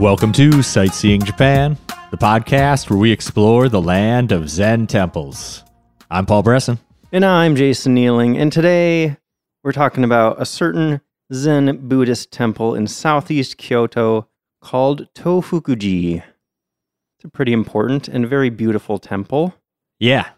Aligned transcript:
Welcome 0.00 0.32
to 0.32 0.60
Sightseeing 0.60 1.22
Japan, 1.22 1.78
the 2.10 2.16
podcast 2.16 2.90
where 2.90 2.98
we 2.98 3.12
explore 3.12 3.68
the 3.68 3.80
land 3.80 4.32
of 4.32 4.50
Zen 4.50 4.88
temples. 4.88 5.62
I'm 6.10 6.26
Paul 6.26 6.42
Bresson. 6.42 6.80
And 7.12 7.24
I'm 7.24 7.54
Jason 7.54 7.94
Nealing, 7.94 8.36
and 8.36 8.52
today 8.52 9.16
we're 9.62 9.72
talking 9.72 10.02
about 10.02 10.42
a 10.42 10.44
certain 10.44 11.00
Zen 11.32 11.88
Buddhist 11.88 12.32
temple 12.32 12.74
in 12.74 12.88
southeast 12.88 13.56
Kyoto 13.56 14.28
called 14.60 15.06
Tofukuji. 15.14 16.16
It's 16.16 17.24
a 17.24 17.28
pretty 17.28 17.52
important 17.52 18.08
and 18.08 18.28
very 18.28 18.50
beautiful 18.50 18.98
temple. 18.98 19.54
Yeah. 20.00 20.30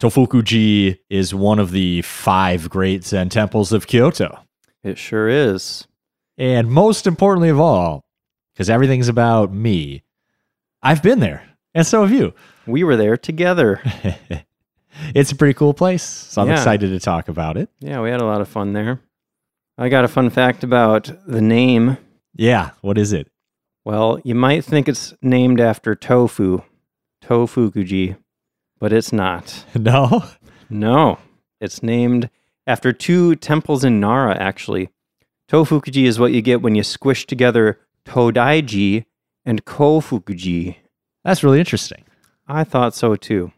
Tofukuji 0.00 0.98
is 1.10 1.34
one 1.34 1.58
of 1.58 1.72
the 1.72 2.00
five 2.02 2.70
great 2.70 3.04
Zen 3.04 3.28
temples 3.28 3.70
of 3.70 3.86
Kyoto. 3.86 4.40
It 4.82 4.96
sure 4.96 5.28
is. 5.28 5.86
And 6.38 6.70
most 6.70 7.06
importantly 7.06 7.50
of 7.50 7.60
all, 7.60 8.02
because 8.58 8.68
everything's 8.68 9.06
about 9.06 9.52
me, 9.52 10.02
I've 10.82 11.00
been 11.00 11.20
there, 11.20 11.48
and 11.76 11.86
so 11.86 12.02
have 12.02 12.10
you. 12.12 12.34
We 12.66 12.82
were 12.82 12.96
there 12.96 13.16
together. 13.16 13.80
it's 15.14 15.30
a 15.30 15.36
pretty 15.36 15.54
cool 15.54 15.72
place, 15.74 16.02
so 16.02 16.42
I'm 16.42 16.48
Yeah. 16.48 16.54
excited 16.54 16.88
to 16.90 16.98
talk 16.98 17.28
about 17.28 17.56
it. 17.56 17.68
yeah, 17.78 18.00
we 18.00 18.10
had 18.10 18.20
a 18.20 18.24
lot 18.24 18.40
of 18.40 18.48
fun 18.48 18.72
there. 18.72 18.98
I 19.78 19.88
got 19.88 20.04
a 20.04 20.08
fun 20.08 20.28
fact 20.30 20.64
about 20.64 21.08
the 21.24 21.40
name. 21.40 21.98
Yeah, 22.34 22.70
what 22.80 22.98
is 22.98 23.12
it? 23.12 23.30
Well, 23.84 24.18
you 24.24 24.34
might 24.34 24.64
think 24.64 24.88
it's 24.88 25.14
named 25.22 25.60
after 25.60 25.94
tofu, 25.94 26.62
tofu 27.22 27.70
Tofukuji, 27.70 28.16
but 28.80 28.92
it's 28.92 29.12
not. 29.12 29.64
No? 29.78 30.24
No, 30.68 31.18
it's 31.60 31.80
named 31.80 32.28
after 32.66 32.92
two 32.92 33.36
temples 33.36 33.84
in 33.84 34.00
Nara, 34.00 34.36
actually. 34.36 34.88
Tofukuji 35.48 36.06
is 36.06 36.18
what 36.18 36.32
you 36.32 36.42
get 36.42 36.60
when 36.60 36.74
you 36.74 36.82
squish 36.82 37.24
together 37.24 37.78
Todaiji 38.04 39.04
and 39.44 39.64
Kofukuji. 39.64 40.76
That's 41.24 41.42
really 41.42 41.58
interesting. 41.58 42.04
I 42.46 42.64
thought 42.64 42.94
so 42.94 43.16
too. 43.16 43.52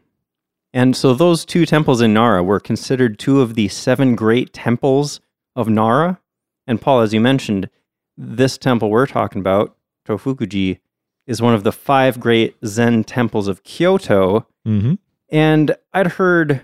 And 0.73 0.97
so 0.97 1.15
those 1.15 1.45
two 1.45 1.67
temples 1.67 2.01
in 2.01 2.15
Nara 2.15 2.43
were 2.43 2.61
considered 2.61 3.19
two 3.19 3.41
of 3.41 3.55
the 3.55 3.69
seven 3.69 4.15
great 4.15 4.53
temples 4.53 5.21
of 5.57 5.69
Nara. 5.69 6.21
And 6.67 6.81
Paul, 6.81 7.01
as 7.01 7.13
you 7.13 7.21
mentioned, 7.21 7.69
this 8.17 8.57
temple 8.57 8.91
we're 8.91 9.07
talking 9.07 9.41
about, 9.41 9.77
Tofukuji, 10.07 10.79
is 11.27 11.43
one 11.43 11.55
of 11.55 11.65
the 11.65 11.73
five 11.73 12.21
great 12.21 12.57
Zen 12.65 13.05
temples 13.05 13.49
of 13.49 13.65
Kyoto. 13.65 14.47
Mm-hmm. 14.67 14.95
And 15.29 15.77
I'd 15.93 16.09
heard 16.09 16.63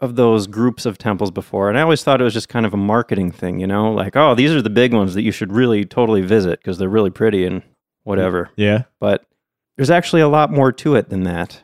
of 0.00 0.16
those 0.16 0.46
groups 0.46 0.86
of 0.86 0.98
temples 0.98 1.30
before, 1.30 1.68
and 1.68 1.78
I 1.78 1.82
always 1.82 2.04
thought 2.04 2.20
it 2.20 2.24
was 2.24 2.34
just 2.34 2.48
kind 2.48 2.64
of 2.64 2.72
a 2.72 2.78
marketing 2.78 3.32
thing, 3.32 3.58
you 3.58 3.66
know, 3.66 3.92
like, 3.92 4.14
oh, 4.14 4.34
these 4.34 4.52
are 4.52 4.62
the 4.62 4.70
big 4.70 4.94
ones 4.94 5.14
that 5.14 5.22
you 5.22 5.32
should 5.32 5.52
really 5.52 5.84
totally 5.84 6.22
visit 6.22 6.60
because 6.60 6.78
they're 6.78 6.88
really 6.88 7.10
pretty 7.10 7.44
and 7.44 7.62
whatever. 8.04 8.50
Yeah. 8.56 8.84
But 9.00 9.26
there's 9.76 9.90
actually 9.90 10.22
a 10.22 10.28
lot 10.28 10.52
more 10.52 10.72
to 10.72 10.94
it 10.94 11.08
than 11.08 11.24
that. 11.24 11.62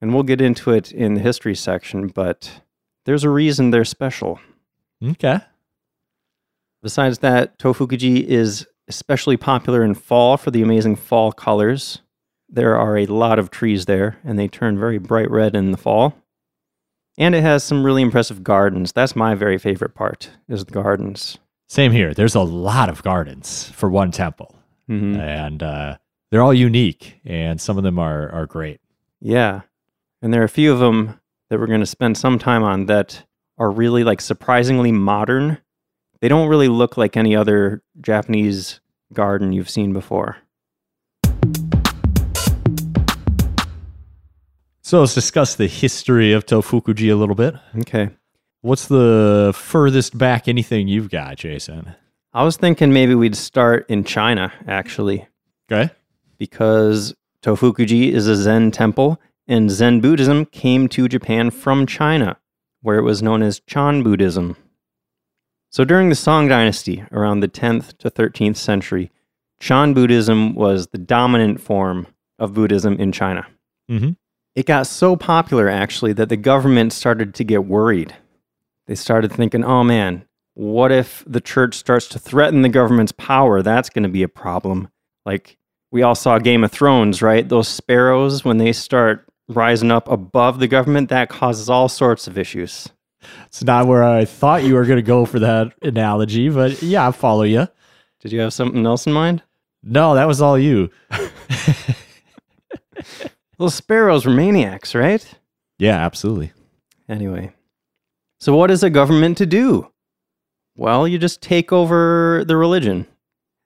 And 0.00 0.14
we'll 0.14 0.22
get 0.22 0.40
into 0.40 0.72
it 0.72 0.92
in 0.92 1.14
the 1.14 1.20
history 1.20 1.54
section, 1.54 2.08
but 2.08 2.62
there's 3.04 3.24
a 3.24 3.30
reason 3.30 3.70
they're 3.70 3.84
special. 3.84 4.40
Okay. 5.04 5.40
Besides 6.82 7.18
that, 7.18 7.58
Tofukuji 7.58 8.24
is 8.24 8.66
especially 8.88 9.36
popular 9.36 9.84
in 9.84 9.94
fall 9.94 10.36
for 10.36 10.50
the 10.50 10.62
amazing 10.62 10.96
fall 10.96 11.32
colors. 11.32 12.00
There 12.48 12.76
are 12.76 12.96
a 12.96 13.06
lot 13.06 13.38
of 13.38 13.50
trees 13.50 13.84
there, 13.84 14.18
and 14.24 14.38
they 14.38 14.48
turn 14.48 14.78
very 14.78 14.98
bright 14.98 15.30
red 15.30 15.54
in 15.54 15.70
the 15.70 15.76
fall. 15.76 16.16
And 17.20 17.34
it 17.34 17.42
has 17.42 17.62
some 17.62 17.84
really 17.84 18.00
impressive 18.00 18.42
gardens. 18.42 18.92
That's 18.92 19.14
my 19.14 19.34
very 19.34 19.58
favorite 19.58 19.94
part, 19.94 20.30
is 20.48 20.64
the 20.64 20.72
gardens. 20.72 21.36
Same 21.68 21.92
here. 21.92 22.14
There's 22.14 22.34
a 22.34 22.40
lot 22.40 22.88
of 22.88 23.02
gardens 23.02 23.70
for 23.72 23.90
one 23.90 24.10
temple, 24.10 24.56
hmm 24.88 25.16
and 25.16 25.62
uh, 25.62 25.98
they're 26.30 26.42
all 26.42 26.54
unique, 26.54 27.20
and 27.24 27.60
some 27.60 27.76
of 27.76 27.84
them 27.84 27.98
are 27.98 28.30
are 28.30 28.46
great. 28.46 28.80
Yeah. 29.20 29.60
And 30.22 30.32
there 30.32 30.40
are 30.40 30.46
a 30.46 30.48
few 30.48 30.72
of 30.72 30.78
them 30.78 31.20
that 31.50 31.60
we're 31.60 31.66
going 31.66 31.80
to 31.80 31.86
spend 31.86 32.16
some 32.16 32.38
time 32.38 32.62
on 32.62 32.86
that 32.86 33.24
are 33.58 33.70
really 33.70 34.02
like 34.02 34.20
surprisingly 34.22 34.90
modern. 34.90 35.58
They 36.20 36.28
don't 36.28 36.48
really 36.48 36.68
look 36.68 36.96
like 36.96 37.16
any 37.16 37.36
other 37.36 37.82
Japanese 38.00 38.80
garden 39.12 39.52
you've 39.52 39.70
seen 39.70 39.92
before. 39.92 40.38
So 44.90 44.98
let's 44.98 45.14
discuss 45.14 45.54
the 45.54 45.68
history 45.68 46.32
of 46.32 46.46
Tofukuji 46.46 47.12
a 47.12 47.14
little 47.14 47.36
bit. 47.36 47.54
Okay. 47.78 48.10
What's 48.62 48.88
the 48.88 49.52
furthest 49.54 50.18
back 50.18 50.48
anything 50.48 50.88
you've 50.88 51.10
got, 51.10 51.36
Jason? 51.36 51.94
I 52.32 52.42
was 52.42 52.56
thinking 52.56 52.92
maybe 52.92 53.14
we'd 53.14 53.36
start 53.36 53.88
in 53.88 54.02
China, 54.02 54.52
actually, 54.66 55.28
Okay. 55.70 55.94
because 56.38 57.14
Tofukuji 57.40 58.10
is 58.10 58.26
a 58.26 58.34
Zen 58.34 58.72
temple, 58.72 59.20
and 59.46 59.70
Zen 59.70 60.00
Buddhism 60.00 60.44
came 60.44 60.88
to 60.88 61.06
Japan 61.06 61.52
from 61.52 61.86
China, 61.86 62.38
where 62.82 62.98
it 62.98 63.04
was 63.04 63.22
known 63.22 63.42
as 63.44 63.60
Chan 63.60 64.02
Buddhism. 64.02 64.56
So 65.70 65.84
during 65.84 66.08
the 66.08 66.16
Song 66.16 66.48
Dynasty, 66.48 67.04
around 67.12 67.38
the 67.38 67.48
10th 67.48 67.96
to 67.98 68.10
13th 68.10 68.56
century, 68.56 69.12
Chan 69.60 69.94
Buddhism 69.94 70.56
was 70.56 70.88
the 70.88 70.98
dominant 70.98 71.60
form 71.60 72.08
of 72.40 72.54
Buddhism 72.54 72.94
in 72.94 73.12
China. 73.12 73.46
Mm-hmm. 73.88 74.14
It 74.54 74.66
got 74.66 74.86
so 74.86 75.16
popular, 75.16 75.68
actually, 75.68 76.12
that 76.14 76.28
the 76.28 76.36
government 76.36 76.92
started 76.92 77.34
to 77.34 77.44
get 77.44 77.64
worried. 77.64 78.14
They 78.86 78.94
started 78.96 79.32
thinking, 79.32 79.64
oh 79.64 79.84
man, 79.84 80.24
what 80.54 80.90
if 80.90 81.24
the 81.26 81.40
church 81.40 81.76
starts 81.76 82.08
to 82.08 82.18
threaten 82.18 82.62
the 82.62 82.68
government's 82.68 83.12
power? 83.12 83.62
That's 83.62 83.88
going 83.88 84.02
to 84.02 84.08
be 84.08 84.22
a 84.22 84.28
problem. 84.28 84.88
Like 85.24 85.56
we 85.92 86.02
all 86.02 86.14
saw 86.14 86.38
Game 86.38 86.64
of 86.64 86.72
Thrones, 86.72 87.22
right? 87.22 87.48
Those 87.48 87.68
sparrows, 87.68 88.44
when 88.44 88.58
they 88.58 88.72
start 88.72 89.26
rising 89.48 89.90
up 89.90 90.08
above 90.08 90.58
the 90.58 90.68
government, 90.68 91.08
that 91.10 91.28
causes 91.28 91.68
all 91.68 91.88
sorts 91.88 92.26
of 92.26 92.36
issues. 92.36 92.88
It's 93.46 93.62
not 93.62 93.86
where 93.86 94.02
I 94.02 94.24
thought 94.24 94.64
you 94.64 94.74
were 94.74 94.84
going 94.84 94.96
to 94.96 95.02
go 95.02 95.24
for 95.24 95.38
that 95.38 95.72
analogy, 95.82 96.48
but 96.48 96.82
yeah, 96.82 97.08
I 97.08 97.12
follow 97.12 97.42
you. 97.42 97.68
Did 98.20 98.32
you 98.32 98.40
have 98.40 98.52
something 98.52 98.84
else 98.84 99.06
in 99.06 99.12
mind? 99.12 99.42
No, 99.82 100.14
that 100.14 100.26
was 100.26 100.42
all 100.42 100.58
you. 100.58 100.90
Those 103.60 103.74
sparrows 103.74 104.24
were 104.24 104.32
maniacs, 104.32 104.94
right? 104.94 105.22
Yeah, 105.78 105.98
absolutely. 105.98 106.54
Anyway, 107.10 107.52
so 108.38 108.56
what 108.56 108.70
is 108.70 108.82
a 108.82 108.88
government 108.88 109.36
to 109.36 109.44
do? 109.44 109.92
Well, 110.76 111.06
you 111.06 111.18
just 111.18 111.42
take 111.42 111.70
over 111.70 112.42
the 112.46 112.56
religion. 112.56 113.06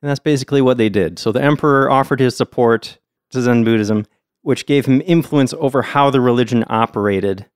And 0.02 0.10
that's 0.10 0.18
basically 0.18 0.60
what 0.60 0.78
they 0.78 0.88
did. 0.88 1.20
So 1.20 1.30
the 1.30 1.44
emperor 1.44 1.88
offered 1.88 2.18
his 2.18 2.36
support 2.36 2.98
to 3.30 3.40
Zen 3.40 3.62
Buddhism, 3.62 4.04
which 4.42 4.66
gave 4.66 4.84
him 4.84 5.00
influence 5.06 5.54
over 5.54 5.82
how 5.82 6.10
the 6.10 6.20
religion 6.20 6.64
operated. 6.68 7.46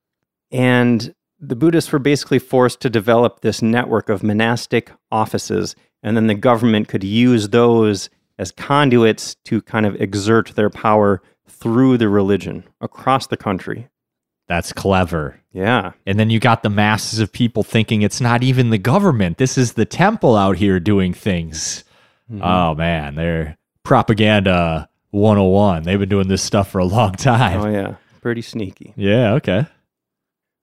And 0.53 1.13
the 1.41 1.57
Buddhists 1.57 1.91
were 1.91 1.99
basically 1.99 2.39
forced 2.39 2.79
to 2.83 2.89
develop 2.89 3.41
this 3.41 3.63
network 3.63 4.09
of 4.09 4.23
monastic 4.23 4.93
offices. 5.11 5.75
And 6.05 6.17
then 6.17 6.29
the 6.29 6.37
government 6.37 6.87
could 6.87 7.03
use 7.03 7.49
those 7.49 8.11
as 8.39 8.53
conduits 8.53 9.35
to 9.47 9.61
kind 9.61 9.87
of 9.87 10.01
exert 10.01 10.55
their 10.55 10.71
power 10.71 11.21
through 11.61 11.99
the 11.99 12.09
religion 12.09 12.65
across 12.81 13.27
the 13.27 13.37
country. 13.37 13.89
That's 14.49 14.73
clever. 14.73 15.41
Yeah. 15.53 15.93
And 16.07 16.19
then 16.19 16.31
you 16.31 16.41
got 16.41 16.63
the 16.63 16.71
masses 16.71 17.19
of 17.19 17.33
people 17.33 17.63
thinking 17.63 18.03
it's 18.03 18.21
not 18.21 18.43
even 18.43 18.71
the 18.71 18.79
government. 18.79 19.37
This 19.39 19.59
is 19.59 19.75
the 19.75 19.85
temple 19.85 20.37
out 20.37 20.57
here 20.57 20.81
doing 20.81 21.13
things. 21.13 21.85
Mhm. 22.33 22.41
Oh 22.43 22.75
man, 22.75 23.15
they're 23.15 23.57
propaganda 23.85 24.89
101. 25.11 25.83
They've 25.83 25.99
been 25.99 26.09
doing 26.09 26.29
this 26.29 26.43
stuff 26.43 26.71
for 26.71 26.79
a 26.79 26.85
long 26.85 27.13
time. 27.13 27.61
Oh, 27.61 27.69
yeah. 27.69 27.95
Pretty 28.21 28.43
sneaky. 28.43 28.93
Yeah, 28.97 29.35
okay. 29.35 29.67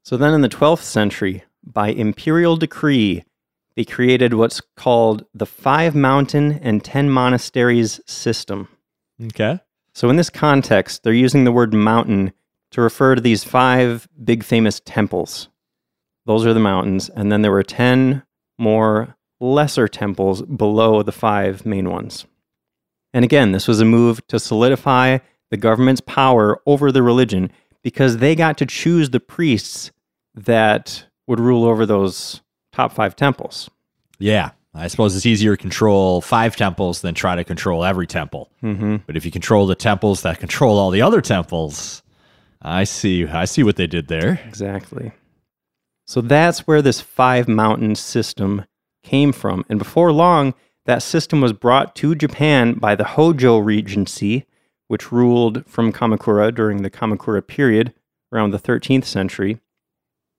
So 0.03 0.17
then 0.17 0.33
in 0.33 0.41
the 0.41 0.49
12th 0.49 0.83
century, 0.83 1.43
by 1.63 1.87
imperial 1.89 2.57
decree, 2.57 3.23
they 3.75 3.83
created 3.85 4.33
what's 4.35 4.61
called 4.75 5.25
the 5.33 5.45
Five 5.47 5.95
Mountain 5.95 6.59
and 6.61 6.83
Ten 6.83 7.09
Monasteries 7.09 7.99
system. 8.05 8.67
Okay. 9.23 9.59
So 9.95 10.09
in 10.09 10.17
this 10.17 10.29
context, 10.29 11.03
they're 11.03 11.13
using 11.13 11.45
the 11.45 11.53
word 11.53 11.73
mountain 11.73 12.33
to 12.71 12.81
refer 12.81 13.15
to 13.15 13.21
these 13.21 13.45
five 13.45 14.09
big 14.21 14.43
famous 14.43 14.81
temples. 14.83 15.47
Those 16.25 16.45
are 16.45 16.53
the 16.53 16.59
mountains. 16.59 17.09
And 17.09 17.31
then 17.31 17.41
there 17.41 17.51
were 17.51 17.63
10 17.63 18.21
more 18.57 19.15
lesser 19.39 19.87
temples 19.87 20.41
below 20.41 21.01
the 21.01 21.13
five 21.13 21.65
main 21.65 21.89
ones. 21.89 22.25
And 23.13 23.23
again, 23.23 23.53
this 23.53 23.69
was 23.69 23.79
a 23.79 23.85
move 23.85 24.25
to 24.27 24.37
solidify 24.37 25.19
the 25.49 25.57
government's 25.57 26.01
power 26.01 26.59
over 26.65 26.91
the 26.91 27.03
religion 27.03 27.49
because 27.81 28.17
they 28.17 28.35
got 28.35 28.57
to 28.57 28.65
choose 28.65 29.11
the 29.11 29.21
priests 29.21 29.91
that 30.33 31.05
would 31.25 31.39
rule 31.39 31.63
over 31.63 31.85
those 31.85 32.41
top 32.73 32.91
five 32.91 33.15
temples. 33.15 33.69
Yeah. 34.19 34.51
I 34.75 34.87
suppose 34.87 35.15
it's 35.15 35.25
easier 35.25 35.55
to 35.55 35.61
control 35.61 36.19
five 36.21 36.55
temples 36.55 37.01
than 37.01 37.15
try 37.15 37.35
to 37.35 37.43
control 37.43 37.85
every 37.85 38.07
temple. 38.07 38.51
Mm-hmm. 38.61 38.97
But 39.07 39.15
if 39.15 39.25
you 39.25 39.31
control 39.31 39.67
the 39.67 39.75
temples 39.75 40.23
that 40.23 40.39
control 40.39 40.77
all 40.77 40.91
the 40.91 41.01
other 41.01 41.21
temples, 41.21 42.03
I 42.61 42.83
see 42.83 43.25
I 43.25 43.45
see 43.45 43.63
what 43.63 43.77
they 43.77 43.87
did 43.87 44.07
there. 44.07 44.41
Exactly. 44.45 45.13
So 46.05 46.21
that's 46.21 46.67
where 46.67 46.81
this 46.81 47.01
five 47.01 47.47
mountain 47.47 47.95
system 47.95 48.65
came 49.03 49.31
from. 49.31 49.65
And 49.69 49.79
before 49.79 50.11
long, 50.11 50.53
that 50.85 51.01
system 51.01 51.41
was 51.41 51.53
brought 51.53 51.95
to 51.97 52.13
Japan 52.13 52.73
by 52.73 52.95
the 52.95 53.03
Hojo 53.05 53.57
Regency, 53.57 54.45
which 54.87 55.11
ruled 55.11 55.65
from 55.65 55.93
Kamakura 55.93 56.53
during 56.53 56.83
the 56.83 56.91
Kamakura 56.91 57.45
period 57.45 57.93
around 58.31 58.51
the 58.51 58.59
13th 58.59 59.05
century. 59.05 59.59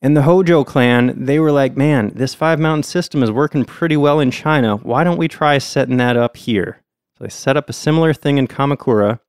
And 0.02 0.16
the 0.16 0.22
Hojo 0.22 0.62
clan, 0.62 1.25
they 1.25 1.38
were 1.38 1.52
like, 1.52 1.76
man, 1.76 2.12
this 2.14 2.34
five 2.34 2.60
mountain 2.60 2.82
system 2.82 3.22
is 3.22 3.31
working 3.31 3.64
pretty 3.64 3.96
well 3.96 4.20
in 4.20 4.31
China. 4.31 4.76
Why 4.76 5.04
don't 5.04 5.16
we 5.16 5.28
try 5.28 5.58
setting 5.58 5.96
that 5.96 6.16
up 6.16 6.37
here? 6.37 6.82
So 7.16 7.25
they 7.25 7.31
set 7.31 7.56
up 7.56 7.70
a 7.70 7.72
similar 7.72 8.12
thing 8.12 8.37
in 8.37 8.46
Kamakura. 8.46 9.20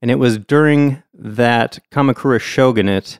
And 0.00 0.10
it 0.10 0.16
was 0.16 0.38
during 0.38 1.02
that 1.12 1.80
Kamakura 1.90 2.40
shogunate 2.40 3.18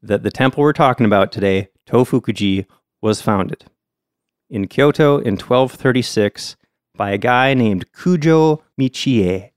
that 0.00 0.22
the 0.22 0.30
temple 0.30 0.62
we're 0.62 0.72
talking 0.72 1.06
about 1.06 1.32
today, 1.32 1.68
Tofukuji, 1.88 2.66
was 3.02 3.20
founded. 3.20 3.64
In 4.48 4.68
Kyoto 4.68 5.18
in 5.18 5.34
1236 5.34 6.56
by 6.94 7.10
a 7.10 7.18
guy 7.18 7.54
named 7.54 7.90
Kujo 7.92 8.62
Michiie, 8.80 9.50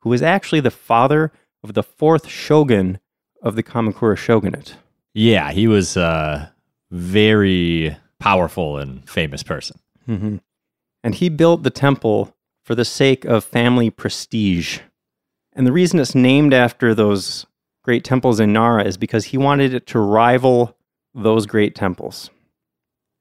who 0.00 0.10
was 0.10 0.22
actually 0.22 0.60
the 0.60 0.70
father 0.70 1.32
of 1.64 1.74
the 1.74 1.82
fourth 1.82 2.28
shogun 2.28 2.98
of 3.42 3.56
the 3.56 3.62
Kamakura 3.62 4.16
shogunate. 4.16 4.76
Yeah, 5.16 5.50
he 5.50 5.66
was 5.66 5.96
a 5.96 6.52
very 6.90 7.96
powerful 8.20 8.76
and 8.76 9.08
famous 9.08 9.42
person. 9.42 9.80
Mm-hmm. 10.06 10.36
And 11.02 11.14
he 11.14 11.30
built 11.30 11.62
the 11.62 11.70
temple 11.70 12.36
for 12.66 12.74
the 12.74 12.84
sake 12.84 13.24
of 13.24 13.42
family 13.42 13.88
prestige. 13.88 14.80
And 15.54 15.66
the 15.66 15.72
reason 15.72 16.00
it's 16.00 16.14
named 16.14 16.52
after 16.52 16.94
those 16.94 17.46
great 17.82 18.04
temples 18.04 18.40
in 18.40 18.52
Nara 18.52 18.84
is 18.84 18.98
because 18.98 19.24
he 19.24 19.38
wanted 19.38 19.72
it 19.72 19.86
to 19.86 19.98
rival 19.98 20.76
those 21.14 21.46
great 21.46 21.74
temples. 21.74 22.28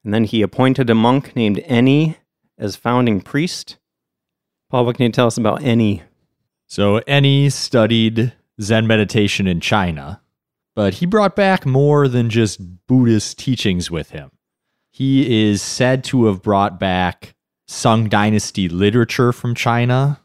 And 0.04 0.14
then 0.14 0.26
he 0.26 0.42
appointed 0.42 0.90
a 0.90 0.96
monk 0.96 1.34
named 1.34 1.60
Eni 1.60 2.18
as 2.58 2.76
founding 2.76 3.22
priest. 3.22 3.78
Paul, 4.70 4.86
what 4.86 4.98
can 4.98 5.06
you 5.06 5.12
tell 5.14 5.28
us 5.28 5.38
about 5.38 5.62
Eni? 5.62 6.02
So, 6.68 7.00
Eni 7.08 7.50
studied 7.50 8.34
Zen 8.60 8.86
meditation 8.86 9.48
in 9.48 9.62
China, 9.62 10.20
but 10.76 10.96
he 10.96 11.06
brought 11.06 11.36
back 11.36 11.66
more 11.66 12.08
than 12.08 12.30
just 12.30 12.60
Buddhist 12.88 13.40
teachings 13.40 13.90
with 13.90 14.12
him. 14.12 14.32
He 14.92 15.50
is 15.50 15.62
said 15.62 16.04
to 16.06 16.26
have 16.26 16.42
brought 16.42 16.80
back 16.80 17.36
Sung 17.68 18.08
Dynasty 18.08 18.70
literature 18.70 19.32
from 19.32 19.56
China 19.56 20.22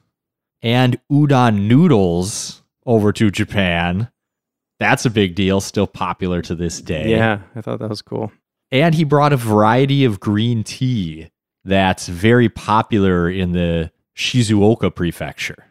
and 0.62 1.00
udon 1.10 1.66
noodles 1.66 2.62
over 2.84 3.12
to 3.12 3.30
Japan. 3.30 4.10
That's 4.78 5.04
a 5.04 5.10
big 5.10 5.34
deal, 5.34 5.60
still 5.60 5.86
popular 5.86 6.42
to 6.42 6.54
this 6.54 6.80
day. 6.80 7.10
Yeah, 7.10 7.40
I 7.54 7.60
thought 7.60 7.78
that 7.80 7.90
was 7.90 8.02
cool. 8.02 8.32
And 8.70 8.94
he 8.94 9.04
brought 9.04 9.32
a 9.32 9.36
variety 9.36 10.04
of 10.04 10.20
green 10.20 10.62
tea 10.62 11.30
that's 11.64 12.08
very 12.08 12.48
popular 12.48 13.28
in 13.28 13.52
the 13.52 13.90
Shizuoka 14.16 14.94
prefecture. 14.94 15.66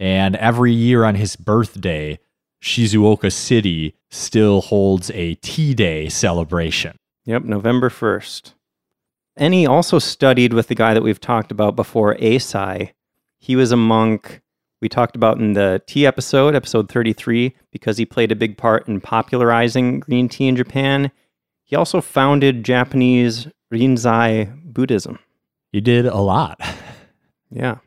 And 0.00 0.36
every 0.36 0.72
year 0.72 1.04
on 1.04 1.14
his 1.14 1.36
birthday, 1.36 2.18
Shizuoka 2.62 3.32
City 3.32 3.94
still 4.10 4.60
holds 4.60 5.10
a 5.12 5.34
tea 5.36 5.74
day 5.74 6.08
celebration. 6.08 6.96
Yep, 7.24 7.44
November 7.44 7.88
1st. 7.88 8.54
Eni 9.38 9.68
also 9.68 9.98
studied 9.98 10.52
with 10.52 10.68
the 10.68 10.74
guy 10.74 10.94
that 10.94 11.02
we've 11.02 11.20
talked 11.20 11.52
about 11.52 11.76
before, 11.76 12.16
Eisai. 12.16 12.92
He 13.38 13.54
was 13.54 13.70
a 13.70 13.76
monk 13.76 14.40
we 14.80 14.88
talked 14.88 15.16
about 15.16 15.38
in 15.38 15.54
the 15.54 15.82
tea 15.86 16.06
episode, 16.06 16.54
episode 16.54 16.88
33, 16.88 17.54
because 17.72 17.98
he 17.98 18.06
played 18.06 18.30
a 18.30 18.36
big 18.36 18.56
part 18.56 18.86
in 18.86 19.00
popularizing 19.00 20.00
green 20.00 20.28
tea 20.28 20.46
in 20.46 20.56
Japan. 20.56 21.10
He 21.64 21.76
also 21.76 22.00
founded 22.00 22.64
Japanese 22.64 23.48
Rinzai 23.72 24.72
Buddhism. 24.72 25.18
He 25.72 25.80
did 25.80 26.06
a 26.06 26.18
lot. 26.18 26.60
Yeah. 27.50 27.78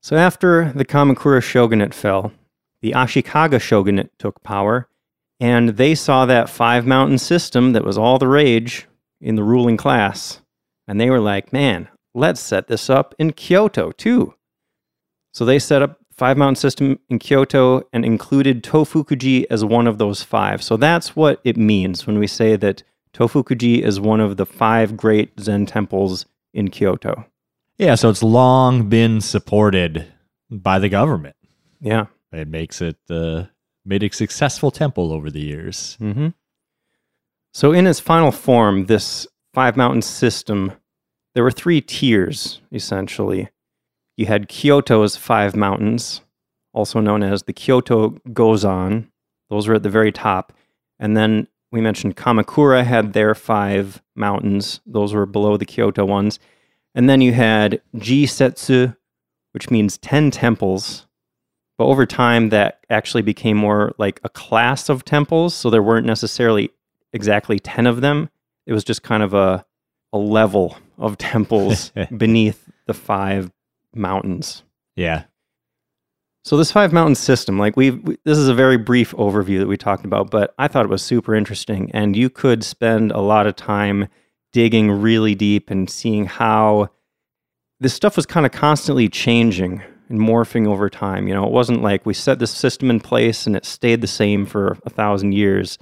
So 0.00 0.16
after 0.16 0.72
the 0.72 0.86
Kamakura 0.86 1.42
shogunate 1.42 1.92
fell, 1.92 2.32
the 2.82 2.92
Ashikaga 2.92 3.60
shogunate 3.60 4.10
took 4.18 4.42
power, 4.42 4.88
and 5.38 5.70
they 5.70 5.94
saw 5.94 6.26
that 6.26 6.48
five 6.48 6.86
mountain 6.86 7.18
system 7.18 7.72
that 7.72 7.84
was 7.84 7.98
all 7.98 8.18
the 8.18 8.28
rage 8.28 8.86
in 9.20 9.36
the 9.36 9.44
ruling 9.44 9.76
class. 9.76 10.40
And 10.88 11.00
they 11.00 11.10
were 11.10 11.20
like, 11.20 11.52
man, 11.52 11.88
let's 12.14 12.40
set 12.40 12.66
this 12.66 12.90
up 12.90 13.14
in 13.18 13.32
Kyoto 13.32 13.92
too. 13.92 14.34
So 15.32 15.44
they 15.44 15.58
set 15.58 15.82
up 15.82 15.98
five 16.12 16.36
mountain 16.36 16.56
system 16.56 16.98
in 17.08 17.18
Kyoto 17.18 17.82
and 17.92 18.04
included 18.04 18.62
Tofukuji 18.62 19.46
as 19.50 19.64
one 19.64 19.86
of 19.86 19.98
those 19.98 20.22
five. 20.22 20.62
So 20.62 20.76
that's 20.76 21.14
what 21.16 21.40
it 21.44 21.56
means 21.56 22.06
when 22.06 22.18
we 22.18 22.26
say 22.26 22.56
that 22.56 22.82
Tofukuji 23.14 23.82
is 23.82 24.00
one 24.00 24.20
of 24.20 24.36
the 24.36 24.46
five 24.46 24.96
great 24.96 25.38
Zen 25.40 25.66
temples 25.66 26.26
in 26.52 26.68
Kyoto. 26.68 27.24
Yeah, 27.78 27.94
so 27.94 28.10
it's 28.10 28.22
long 28.22 28.88
been 28.88 29.20
supported 29.20 30.06
by 30.50 30.78
the 30.78 30.88
government. 30.88 31.36
Yeah. 31.80 32.06
It 32.32 32.48
makes 32.48 32.80
it 32.80 32.98
uh, 33.08 33.44
made 33.84 34.02
a 34.02 34.12
successful 34.12 34.70
temple 34.70 35.12
over 35.12 35.30
the 35.30 35.40
years. 35.40 35.96
Mm-hmm. 36.00 36.28
So 37.52 37.72
in 37.72 37.86
its 37.86 38.00
final 38.00 38.30
form, 38.30 38.86
this 38.86 39.26
five 39.52 39.76
mountain 39.76 40.02
system, 40.02 40.72
there 41.34 41.42
were 41.42 41.50
three 41.50 41.80
tiers 41.80 42.60
essentially. 42.72 43.48
You 44.16 44.26
had 44.26 44.48
Kyoto's 44.48 45.16
five 45.16 45.56
mountains, 45.56 46.20
also 46.72 47.00
known 47.00 47.22
as 47.22 47.44
the 47.44 47.52
Kyoto 47.52 48.10
Gozan. 48.28 49.08
Those 49.48 49.66
were 49.66 49.76
at 49.76 49.82
the 49.82 49.88
very 49.88 50.12
top. 50.12 50.52
And 50.98 51.16
then 51.16 51.48
we 51.72 51.80
mentioned 51.80 52.16
Kamakura 52.16 52.84
had 52.84 53.12
their 53.12 53.34
five 53.34 54.02
mountains. 54.14 54.80
Those 54.86 55.14
were 55.14 55.26
below 55.26 55.56
the 55.56 55.64
Kyoto 55.64 56.04
ones. 56.04 56.38
And 56.94 57.08
then 57.08 57.20
you 57.20 57.32
had 57.32 57.80
Jissetsu, 57.96 58.96
which 59.52 59.70
means 59.70 59.98
10 59.98 60.30
temples. 60.30 61.06
But 61.80 61.86
over 61.86 62.04
time, 62.04 62.50
that 62.50 62.84
actually 62.90 63.22
became 63.22 63.56
more 63.56 63.94
like 63.96 64.20
a 64.22 64.28
class 64.28 64.90
of 64.90 65.02
temples. 65.02 65.54
So 65.54 65.70
there 65.70 65.82
weren't 65.82 66.04
necessarily 66.04 66.68
exactly 67.14 67.58
10 67.58 67.86
of 67.86 68.02
them. 68.02 68.28
It 68.66 68.74
was 68.74 68.84
just 68.84 69.02
kind 69.02 69.22
of 69.22 69.32
a, 69.32 69.64
a 70.12 70.18
level 70.18 70.76
of 70.98 71.16
temples 71.32 71.90
beneath 72.18 72.68
the 72.86 72.92
five 72.92 73.50
mountains. 73.94 74.62
Yeah. 74.94 75.24
So 76.44 76.58
this 76.58 76.70
five 76.70 76.92
mountain 76.92 77.14
system, 77.14 77.58
like 77.58 77.78
we've, 77.78 77.98
we, 78.02 78.18
this 78.26 78.36
is 78.36 78.48
a 78.48 78.54
very 78.54 78.76
brief 78.76 79.12
overview 79.12 79.58
that 79.60 79.66
we 79.66 79.78
talked 79.78 80.04
about, 80.04 80.30
but 80.30 80.54
I 80.58 80.68
thought 80.68 80.84
it 80.84 80.90
was 80.90 81.02
super 81.02 81.34
interesting, 81.34 81.90
and 81.94 82.14
you 82.14 82.28
could 82.28 82.62
spend 82.62 83.10
a 83.10 83.20
lot 83.20 83.46
of 83.46 83.56
time 83.56 84.08
digging 84.52 84.90
really 84.90 85.34
deep 85.34 85.70
and 85.70 85.88
seeing 85.88 86.26
how 86.26 86.90
this 87.78 87.94
stuff 87.94 88.16
was 88.16 88.26
kind 88.26 88.44
of 88.44 88.52
constantly 88.52 89.08
changing 89.08 89.82
and 90.10 90.20
morphing 90.20 90.66
over 90.66 90.90
time. 90.90 91.28
You 91.28 91.34
know, 91.34 91.46
it 91.46 91.52
wasn't 91.52 91.82
like 91.82 92.04
we 92.04 92.12
set 92.12 92.38
this 92.38 92.50
system 92.50 92.90
in 92.90 93.00
place 93.00 93.46
and 93.46 93.56
it 93.56 93.64
stayed 93.64 94.00
the 94.00 94.06
same 94.06 94.44
for 94.44 94.76
a 94.84 94.90
thousand 94.90 95.32
years. 95.32 95.78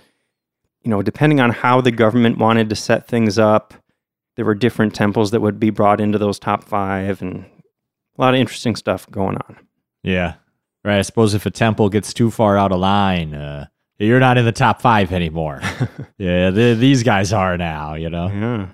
You 0.82 0.90
know, 0.90 1.02
depending 1.02 1.40
on 1.40 1.50
how 1.50 1.80
the 1.80 1.90
government 1.90 2.38
wanted 2.38 2.68
to 2.68 2.76
set 2.76 3.08
things 3.08 3.38
up, 3.38 3.75
there 4.37 4.44
were 4.44 4.54
different 4.54 4.94
temples 4.94 5.32
that 5.32 5.40
would 5.40 5.58
be 5.58 5.70
brought 5.70 6.00
into 6.00 6.16
those 6.16 6.38
top 6.38 6.62
five, 6.62 7.20
and 7.20 7.44
a 8.16 8.20
lot 8.20 8.35
of 8.35 8.40
interesting 8.40 8.76
stuff 8.76 9.11
going 9.11 9.37
on. 9.37 9.56
Yeah. 10.04 10.35
Right. 10.85 10.99
I 10.99 11.02
suppose 11.02 11.35
if 11.35 11.44
a 11.44 11.50
temple 11.50 11.88
gets 11.88 12.14
too 12.14 12.30
far 12.30 12.56
out 12.56 12.70
of 12.70 12.78
line, 12.78 13.35
uh, 13.35 13.66
you're 13.99 14.20
not 14.20 14.38
in 14.38 14.44
the 14.44 14.52
top 14.52 14.80
five 14.80 15.12
anymore. 15.12 15.61
yeah, 16.18 16.50
the, 16.50 16.76
these 16.78 17.02
guys 17.02 17.32
are 17.32 17.58
now, 17.58 17.94
you 17.94 18.08
know? 18.08 18.28
Yeah. 18.28 18.68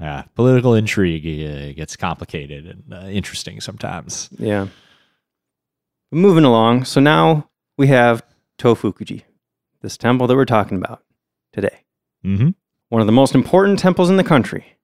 Yeah. 0.00 0.24
Political 0.34 0.74
intrigue 0.74 1.24
uh, 1.24 1.72
gets 1.72 1.96
complicated 1.96 2.66
and 2.66 2.92
uh, 2.92 3.06
interesting 3.08 3.60
sometimes. 3.60 4.28
Yeah. 4.38 4.68
Moving 6.10 6.44
along. 6.44 6.84
So 6.84 7.00
now 7.00 7.48
we 7.78 7.88
have 7.88 8.22
Tofukuji, 8.58 9.22
this 9.82 9.96
temple 9.96 10.26
that 10.26 10.36
we're 10.36 10.44
talking 10.44 10.78
about 10.78 11.02
today. 11.52 11.84
Mm-hmm. 12.24 12.50
One 12.88 13.00
of 13.00 13.06
the 13.06 13.12
most 13.12 13.34
important 13.34 13.78
temples 13.78 14.10
in 14.10 14.16
the 14.16 14.24
country. 14.24 14.78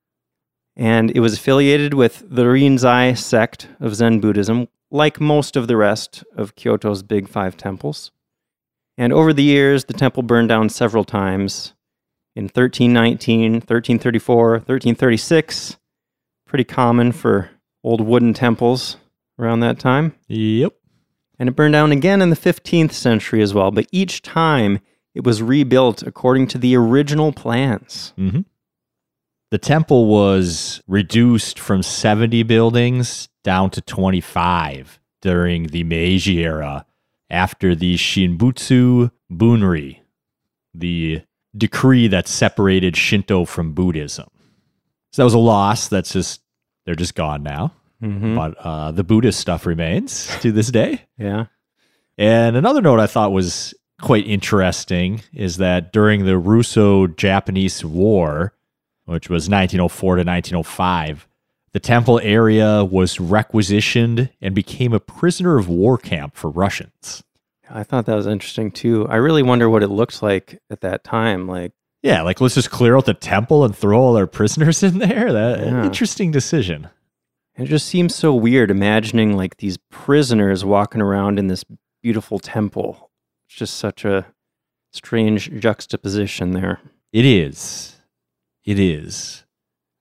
And 0.76 1.10
it 1.10 1.20
was 1.20 1.34
affiliated 1.34 1.94
with 1.94 2.24
the 2.28 2.44
Rinzai 2.44 3.16
sect 3.18 3.68
of 3.80 3.94
Zen 3.94 4.20
Buddhism, 4.20 4.68
like 4.90 5.20
most 5.20 5.56
of 5.56 5.68
the 5.68 5.76
rest 5.76 6.24
of 6.36 6.54
Kyoto's 6.54 7.02
big 7.02 7.28
five 7.28 7.56
temples. 7.56 8.12
And 8.96 9.12
over 9.12 9.32
the 9.32 9.42
years, 9.42 9.84
the 9.84 9.94
temple 9.94 10.22
burned 10.22 10.48
down 10.48 10.68
several 10.68 11.04
times 11.04 11.74
in 12.36 12.44
1319, 12.44 13.52
1334, 13.52 14.50
1336. 14.50 15.76
Pretty 16.46 16.64
common 16.64 17.12
for 17.12 17.50
old 17.82 18.00
wooden 18.00 18.34
temples 18.34 18.96
around 19.38 19.60
that 19.60 19.78
time. 19.78 20.14
Yep. 20.28 20.74
And 21.38 21.48
it 21.48 21.56
burned 21.56 21.72
down 21.72 21.92
again 21.92 22.20
in 22.20 22.30
the 22.30 22.36
15th 22.36 22.92
century 22.92 23.40
as 23.40 23.54
well, 23.54 23.70
but 23.70 23.86
each 23.90 24.22
time 24.22 24.80
it 25.14 25.24
was 25.24 25.42
rebuilt 25.42 26.02
according 26.02 26.46
to 26.48 26.58
the 26.58 26.76
original 26.76 27.32
plans. 27.32 28.12
Mm-hmm. 28.18 28.42
The 29.50 29.58
temple 29.58 30.06
was 30.06 30.80
reduced 30.86 31.58
from 31.58 31.82
70 31.82 32.44
buildings 32.44 33.28
down 33.42 33.70
to 33.70 33.80
25 33.80 35.00
during 35.22 35.68
the 35.68 35.82
Meiji 35.82 36.44
era 36.44 36.86
after 37.28 37.74
the 37.74 37.96
Shinbutsu 37.96 39.10
Bunri, 39.32 40.00
the 40.74 41.22
decree 41.56 42.08
that 42.08 42.28
separated 42.28 42.96
Shinto 42.96 43.44
from 43.44 43.72
Buddhism. 43.72 44.28
So 45.12 45.22
that 45.22 45.24
was 45.24 45.34
a 45.34 45.38
loss 45.38 45.88
that's 45.88 46.12
just 46.12 46.40
They're 46.86 46.94
just 46.94 47.14
gone 47.14 47.42
now. 47.42 47.72
Mhm. 48.02 48.34
But 48.34 48.56
uh, 48.58 48.90
the 48.92 49.04
Buddhist 49.04 49.38
stuff 49.40 49.66
remains 49.66 50.34
to 50.40 50.50
this 50.52 50.70
day. 50.70 51.02
Yeah. 51.18 51.46
And 52.16 52.56
another 52.56 52.80
note 52.80 52.98
I 53.00 53.06
thought 53.06 53.32
was 53.32 53.74
quite 54.00 54.26
interesting 54.26 55.22
is 55.34 55.58
that 55.58 55.92
during 55.92 56.24
the 56.24 56.38
Russo 56.38 57.06
Japanese 57.06 57.84
War, 57.84 58.54
which 59.04 59.28
was 59.28 59.50
1904 59.50 60.16
to 60.16 60.20
1905, 60.24 61.26
the 61.72 61.80
temple 61.80 62.18
area 62.22 62.84
was 62.84 63.20
requisitioned 63.20 64.30
and 64.40 64.54
became 64.54 64.92
a 64.92 65.00
prisoner 65.00 65.58
of 65.58 65.68
war 65.68 65.98
camp 65.98 66.34
for 66.36 66.50
Russians. 66.50 67.22
I 67.72 67.84
thought 67.84 68.06
that 68.06 68.14
was 68.16 68.26
interesting 68.26 68.70
too. 68.70 69.06
I 69.08 69.16
really 69.16 69.42
wonder 69.42 69.68
what 69.70 69.82
it 69.82 69.88
looked 69.88 70.22
like 70.22 70.60
at 70.70 70.80
that 70.82 71.04
time. 71.04 71.46
Like, 71.46 71.72
Yeah, 72.02 72.22
like 72.22 72.40
let's 72.40 72.54
just 72.56 72.70
clear 72.70 72.96
out 72.96 73.04
the 73.06 73.14
temple 73.14 73.64
and 73.64 73.74
throw 73.76 74.00
all 74.00 74.16
our 74.16 74.26
prisoners 74.26 74.82
in 74.88 74.98
there. 74.98 75.32
That 75.32 75.60
Yeah. 75.60 75.84
interesting 75.84 76.30
decision. 76.30 76.88
it 77.56 77.66
just 77.66 77.86
seems 77.86 78.14
so 78.14 78.34
weird 78.34 78.70
imagining 78.70 79.36
like 79.36 79.58
these 79.58 79.76
prisoners 79.90 80.64
walking 80.64 81.00
around 81.02 81.38
in 81.38 81.48
this 81.48 81.64
beautiful 82.02 82.38
temple. 82.38 83.10
It's 83.48 83.56
just 83.58 83.76
such 83.76 84.04
a 84.04 84.26
strange 84.92 85.50
juxtaposition 85.60 86.52
there. 86.52 86.80
It 87.12 87.24
is. 87.24 88.00
It 88.64 88.78
is. 88.78 89.44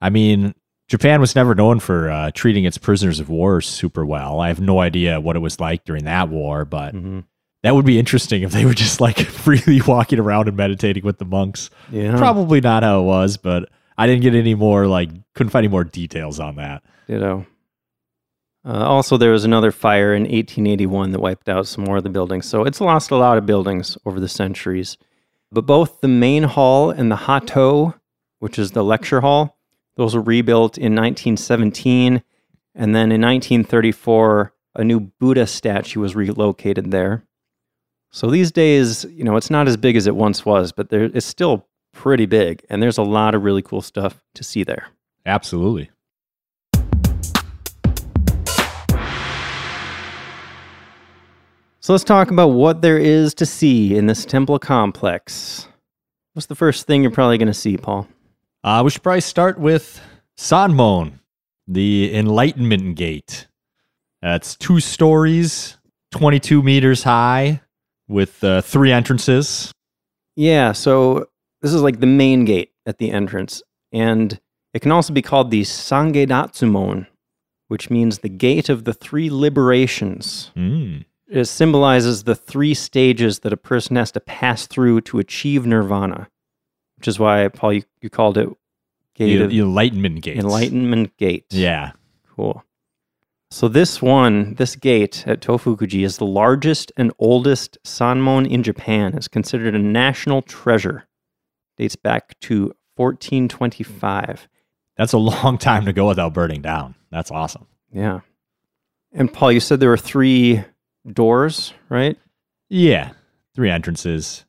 I 0.02 0.10
mean, 0.10 0.54
Japan 0.88 1.20
was 1.22 1.36
never 1.36 1.54
known 1.54 1.80
for 1.80 2.10
uh, 2.10 2.32
treating 2.34 2.64
its 2.66 2.78
prisoners 2.78 3.20
of 3.20 3.30
war 3.30 3.62
super 3.62 4.06
well. 4.06 4.40
I 4.40 4.48
have 4.48 4.60
no 4.62 4.80
idea 4.80 5.20
what 5.20 5.36
it 5.36 5.40
was 5.40 5.60
like 5.60 5.84
during 5.86 6.06
that 6.06 6.30
war, 6.30 6.66
but 6.66 6.96
Mm-hmm. 6.96 7.20
That 7.64 7.76
would 7.76 7.86
be 7.86 8.00
interesting 8.00 8.44
if 8.44 8.52
they 8.52 8.66
were 8.66 8.74
just 8.74 9.02
like 9.02 9.18
freely 9.20 9.82
walking 9.82 10.20
around 10.20 10.48
and 10.48 10.56
meditating 10.56 11.04
with 11.04 11.18
the 11.18 11.26
monks. 11.26 11.70
Yeah. 11.92 12.18
Probably 12.18 12.62
not 12.62 12.84
how 12.84 13.02
it 13.02 13.04
was, 13.04 13.38
but 13.38 13.70
I 13.98 14.08
didn't 14.08 14.22
get 14.22 14.34
any 14.34 14.56
more, 14.56 14.88
like, 14.88 15.10
couldn't 15.34 15.52
find 15.52 15.66
any 15.66 15.72
more 15.72 15.84
details 15.84 16.40
on 16.40 16.56
that. 16.56 16.84
Ditto. 17.08 17.46
Uh, 18.66 18.86
also, 18.86 19.18
there 19.18 19.32
was 19.32 19.46
another 19.46 19.72
fire 19.72 20.14
in 20.14 20.24
1881 20.24 21.12
that 21.12 21.20
wiped 21.20 21.50
out 21.50 21.68
some 21.68 21.84
more 21.84 21.98
of 21.98 22.04
the 22.04 22.10
buildings. 22.10 22.46
So 22.46 22.64
it's 22.64 22.80
lost 22.80 23.12
a 23.12 23.16
lot 23.16 23.38
of 23.38 23.46
buildings 23.46 23.98
over 24.06 24.20
the 24.20 24.30
centuries. 24.30 24.98
But 25.52 25.66
both 25.66 26.02
the 26.02 26.08
main 26.08 26.44
hall 26.44 26.92
and 26.92 27.12
the 27.12 27.16
Hatto, 27.16 27.96
which 28.40 28.60
is 28.60 28.72
the 28.72 28.84
lecture 28.84 29.22
hall, 29.22 29.58
those 29.96 30.16
were 30.16 30.22
rebuilt 30.22 30.78
in 30.78 30.94
1917. 30.96 32.22
And 32.76 32.96
then 32.96 33.12
in 33.12 33.22
1934, 33.22 34.54
a 34.76 34.84
new 34.84 35.00
Buddha 35.00 35.48
statue 35.48 36.00
was 36.00 36.16
relocated 36.16 36.92
there. 36.92 37.26
So 38.12 38.32
these 38.32 38.52
days, 38.52 39.06
you 39.12 39.24
know, 39.24 39.36
it's 39.36 39.52
not 39.52 39.68
as 39.68 39.78
big 39.78 39.96
as 39.96 40.08
it 40.08 40.16
once 40.16 40.44
was, 40.44 40.72
but 40.72 40.90
there, 40.90 41.04
it's 41.04 41.28
still 41.28 41.68
pretty 41.94 42.26
big. 42.26 42.66
And 42.68 42.82
there's 42.82 42.98
a 42.98 43.04
lot 43.04 43.36
of 43.36 43.44
really 43.44 43.62
cool 43.62 43.82
stuff 43.82 44.24
to 44.34 44.44
see 44.44 44.64
there. 44.64 44.88
Absolutely. 45.28 45.92
So 51.82 51.94
let's 51.94 52.04
talk 52.04 52.32
about 52.32 52.50
what 52.50 52.82
there 52.82 52.98
is 52.98 53.34
to 53.36 53.46
see 53.46 53.96
in 53.96 54.08
this 54.08 54.26
temple 54.26 54.58
complex. 54.58 55.68
What's 56.34 56.48
the 56.48 56.56
first 56.56 56.88
thing 56.88 57.04
you're 57.04 57.12
probably 57.12 57.38
going 57.38 57.48
to 57.48 57.54
see, 57.54 57.78
Paul? 57.78 58.08
Uh, 58.64 58.82
we 58.84 58.90
should 58.90 59.04
probably 59.04 59.22
start 59.22 59.60
with 59.60 60.02
Sanmon, 60.36 61.20
the 61.68 62.14
Enlightenment 62.14 62.96
Gate. 62.96 63.48
That's 64.22 64.56
two 64.56 64.80
stories, 64.80 65.78
22 66.12 66.62
meters 66.62 67.04
high, 67.04 67.62
with 68.10 68.44
uh, 68.44 68.62
three 68.62 68.92
entrances. 68.92 69.72
Yeah, 70.36 70.74
so 70.74 71.28
this 71.62 71.74
is 71.74 71.82
like 71.82 72.02
the 72.02 72.06
main 72.08 72.44
gate 72.44 72.72
at 72.86 72.98
the 72.98 73.12
entrance, 73.12 73.62
and 73.94 74.40
it 74.74 74.82
can 74.82 74.92
also 74.92 75.14
be 75.14 75.22
called 75.22 75.52
the 75.52 75.62
Sangedatsumon, 75.62 77.08
which 77.68 77.90
means 77.90 78.20
the 78.20 78.30
gate 78.30 78.68
of 78.68 78.84
the 78.84 78.94
three 78.94 79.30
liberations. 79.30 80.52
Mm. 80.58 81.06
It 81.28 81.46
symbolizes 81.46 82.24
the 82.24 82.36
three 82.36 82.74
stages 82.74 83.40
that 83.40 83.54
a 83.54 83.58
person 83.58 83.96
has 83.96 84.12
to 84.14 84.20
pass 84.20 84.66
through 84.66 85.02
to 85.02 85.20
achieve 85.20 85.66
nirvana, 85.66 86.28
which 86.98 87.08
is 87.08 87.20
why, 87.20 87.48
Paul, 87.50 87.74
you, 87.74 87.84
you 88.02 88.10
called 88.10 88.38
it 88.38 88.50
Gate 89.14 89.38
The, 89.38 89.44
of 89.44 89.50
the 89.52 89.60
Enlightenment 89.60 90.22
Gate. 90.22 90.38
Enlightenment 90.38 91.16
Gate. 91.18 91.46
Yeah. 91.52 91.92
Cool. 92.36 92.64
So 93.52 93.68
this 93.68 94.00
one, 94.02 94.54
this 94.56 94.76
gate 94.76 95.24
at 95.26 95.42
Tofukuji 95.42 96.06
is 96.06 96.18
the 96.18 96.26
largest 96.26 96.92
and 96.98 97.12
oldest 97.18 97.80
sanmon 97.84 98.50
in 98.50 98.62
Japan. 98.62 99.16
It's 99.16 99.28
considered 99.28 99.74
a 99.74 99.80
national 99.80 100.44
treasure. 100.44 101.08
Dates 101.78 101.96
back 101.96 102.40
to 102.42 102.74
1425. 102.98 104.48
That's 104.98 105.14
a 105.14 105.18
long 105.18 105.58
time 105.58 105.86
to 105.86 105.94
go 105.94 106.08
without 106.08 106.34
burning 106.34 106.62
down. 106.62 106.94
That's 107.10 107.32
awesome. 107.32 107.66
Yeah. 107.92 108.20
And 109.14 109.34
Paul, 109.34 109.52
you 109.52 109.60
said 109.60 109.80
there 109.80 109.90
were 109.90 109.98
three 109.98 110.64
doors, 111.12 111.74
right? 111.90 112.18
Yeah. 112.70 113.14
Three 113.56 113.72
entrances, 113.72 114.46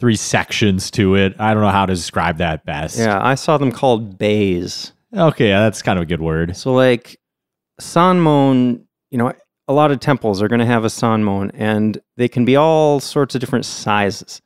three 0.00 0.16
sections 0.16 0.90
to 0.92 1.16
it. 1.16 1.34
I 1.38 1.52
don't 1.52 1.62
know 1.62 1.68
how 1.68 1.84
to 1.84 1.94
describe 1.94 2.38
that 2.38 2.64
best. 2.64 2.98
Yeah, 2.98 3.20
I 3.22 3.34
saw 3.34 3.58
them 3.58 3.72
called 3.72 4.16
bays. 4.16 4.92
Okay. 5.14 5.48
Yeah, 5.48 5.60
that's 5.60 5.82
kind 5.82 5.98
of 5.98 6.04
a 6.04 6.06
good 6.06 6.22
word. 6.22 6.56
So 6.56 6.72
like 6.72 7.18
sanmon, 7.82 8.84
you 9.10 9.18
know, 9.18 9.32
a 9.68 9.72
lot 9.72 9.90
of 9.90 10.00
temples 10.00 10.42
are 10.42 10.48
going 10.48 10.60
to 10.60 10.66
have 10.66 10.84
a 10.84 10.88
sanmon 10.88 11.50
and 11.54 12.00
they 12.16 12.28
can 12.28 12.44
be 12.44 12.56
all 12.56 13.00
sorts 13.00 13.34
of 13.34 13.40
different 13.40 13.64
sizes. 13.64 14.40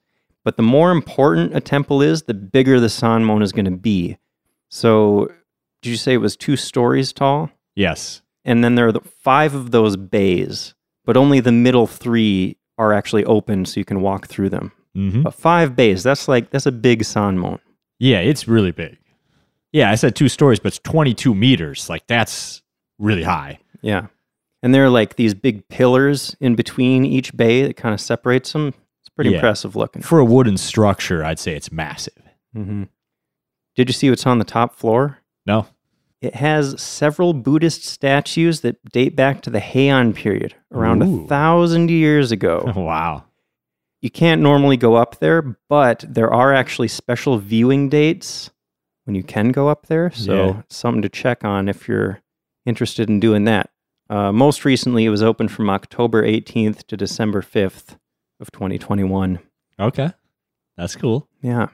But 0.44 0.56
the 0.56 0.62
more 0.62 0.90
important 0.92 1.56
a 1.56 1.60
temple 1.60 2.02
is, 2.02 2.22
the 2.22 2.34
bigger 2.34 2.78
the 2.78 2.86
sanmon 2.86 3.42
is 3.42 3.52
going 3.52 3.64
to 3.64 3.70
be. 3.72 4.16
So, 4.68 5.28
did 5.82 5.90
you 5.90 5.96
say 5.96 6.14
it 6.14 6.18
was 6.18 6.36
two 6.36 6.56
stories 6.56 7.12
tall? 7.12 7.50
Yes. 7.74 8.22
And 8.44 8.62
then 8.62 8.74
there 8.76 8.86
are 8.86 8.92
the 8.92 9.00
five 9.00 9.54
of 9.54 9.70
those 9.72 9.96
bays, 9.96 10.74
but 11.04 11.16
only 11.16 11.40
the 11.40 11.52
middle 11.52 11.86
three 11.86 12.56
are 12.78 12.92
actually 12.92 13.24
open 13.24 13.64
so 13.64 13.80
you 13.80 13.84
can 13.84 14.00
walk 14.00 14.28
through 14.28 14.50
them. 14.50 14.72
hmm 14.94 15.22
But 15.22 15.34
five 15.34 15.74
bays, 15.74 16.02
that's 16.02 16.28
like, 16.28 16.50
that's 16.50 16.66
a 16.66 16.72
big 16.72 17.02
sanmon. 17.02 17.58
Yeah, 17.98 18.20
it's 18.20 18.46
really 18.46 18.72
big. 18.72 18.98
Yeah, 19.72 19.90
I 19.90 19.96
said 19.96 20.14
two 20.14 20.28
stories, 20.28 20.60
but 20.60 20.68
it's 20.68 20.78
22 20.80 21.34
meters. 21.34 21.88
Like, 21.88 22.06
that's 22.06 22.62
really 22.98 23.22
high. 23.22 23.58
Yeah. 23.82 24.06
And 24.62 24.74
there 24.74 24.84
are 24.84 24.90
like 24.90 25.16
these 25.16 25.34
big 25.34 25.68
pillars 25.68 26.34
in 26.40 26.54
between 26.54 27.04
each 27.04 27.36
bay 27.36 27.62
that 27.66 27.76
kind 27.76 27.92
of 27.94 28.00
separates 28.00 28.52
them. 28.52 28.74
It's 29.00 29.08
pretty 29.10 29.30
Yeah. 29.30 29.36
impressive 29.36 29.76
looking. 29.76 30.02
For 30.02 30.18
a 30.18 30.24
wooden 30.24 30.56
structure, 30.56 31.24
I'd 31.24 31.38
say 31.38 31.54
it's 31.54 31.70
massive. 31.70 32.22
hmm 32.54 32.84
Did 33.76 33.88
you 33.88 33.92
see 33.92 34.08
what's 34.10 34.26
on 34.26 34.38
the 34.38 34.44
top 34.44 34.74
floor? 34.74 35.18
No? 35.44 35.66
It 36.22 36.36
has 36.36 36.80
several 36.80 37.34
Buddhist 37.34 37.84
statues 37.84 38.62
that 38.62 38.82
date 38.90 39.14
back 39.14 39.42
to 39.42 39.50
the 39.50 39.60
Heian 39.60 40.14
period, 40.14 40.54
around 40.72 41.02
Ooh. 41.02 41.24
a 41.24 41.28
thousand 41.28 41.90
years 41.90 42.32
ago. 42.32 42.72
wow. 42.76 43.24
you 44.00 44.10
can't 44.10 44.40
normally 44.40 44.76
go 44.76 44.94
up 44.94 45.18
there, 45.18 45.56
but 45.68 46.04
there 46.08 46.32
are 46.32 46.54
actually 46.54 46.86
special 46.88 47.38
viewing 47.38 47.88
dates 47.88 48.50
when 49.04 49.14
you 49.16 49.22
can 49.22 49.50
go 49.50 49.68
up 49.68 49.86
there. 49.86 50.10
So 50.12 50.32
Yeah. 50.46 50.62
something 50.70 51.02
to 51.02 51.08
check 51.08 51.44
on 51.44 51.68
if 51.68 51.86
you're 51.88 52.20
interested 52.66 53.08
in 53.08 53.20
doing 53.20 53.44
that. 53.44 53.70
Uh, 54.10 54.32
most 54.32 54.64
recently, 54.64 55.04
it 55.04 55.10
was 55.10 55.22
open 55.22 55.48
from 55.48 55.70
October 55.70 56.22
18th 56.22 56.86
to 56.88 56.96
December 56.96 57.42
5th 57.42 57.96
of 58.40 58.52
2021. 58.52 59.38
Okay. 59.80 60.10
That's 60.76 60.94
cool. 60.94 61.28
Yeah. 61.40 61.68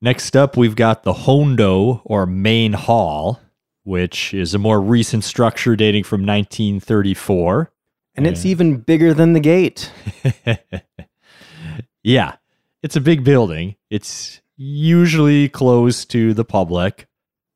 Next 0.00 0.36
up, 0.36 0.56
we've 0.56 0.76
got 0.76 1.04
the 1.04 1.12
Hondo 1.12 2.02
or 2.04 2.26
main 2.26 2.72
hall, 2.72 3.40
which 3.84 4.34
is 4.34 4.52
a 4.52 4.58
more 4.58 4.80
recent 4.80 5.24
structure 5.24 5.76
dating 5.76 6.04
from 6.04 6.22
1934. 6.22 7.72
And 8.14 8.26
it's 8.26 8.44
even 8.44 8.78
bigger 8.78 9.14
than 9.14 9.32
the 9.32 9.40
gate. 9.40 9.90
yeah, 12.02 12.34
it's 12.82 12.96
a 12.96 13.00
big 13.00 13.24
building. 13.24 13.76
It's 13.90 14.42
usually 14.56 15.48
closed 15.48 16.10
to 16.10 16.34
the 16.34 16.44
public, 16.44 17.06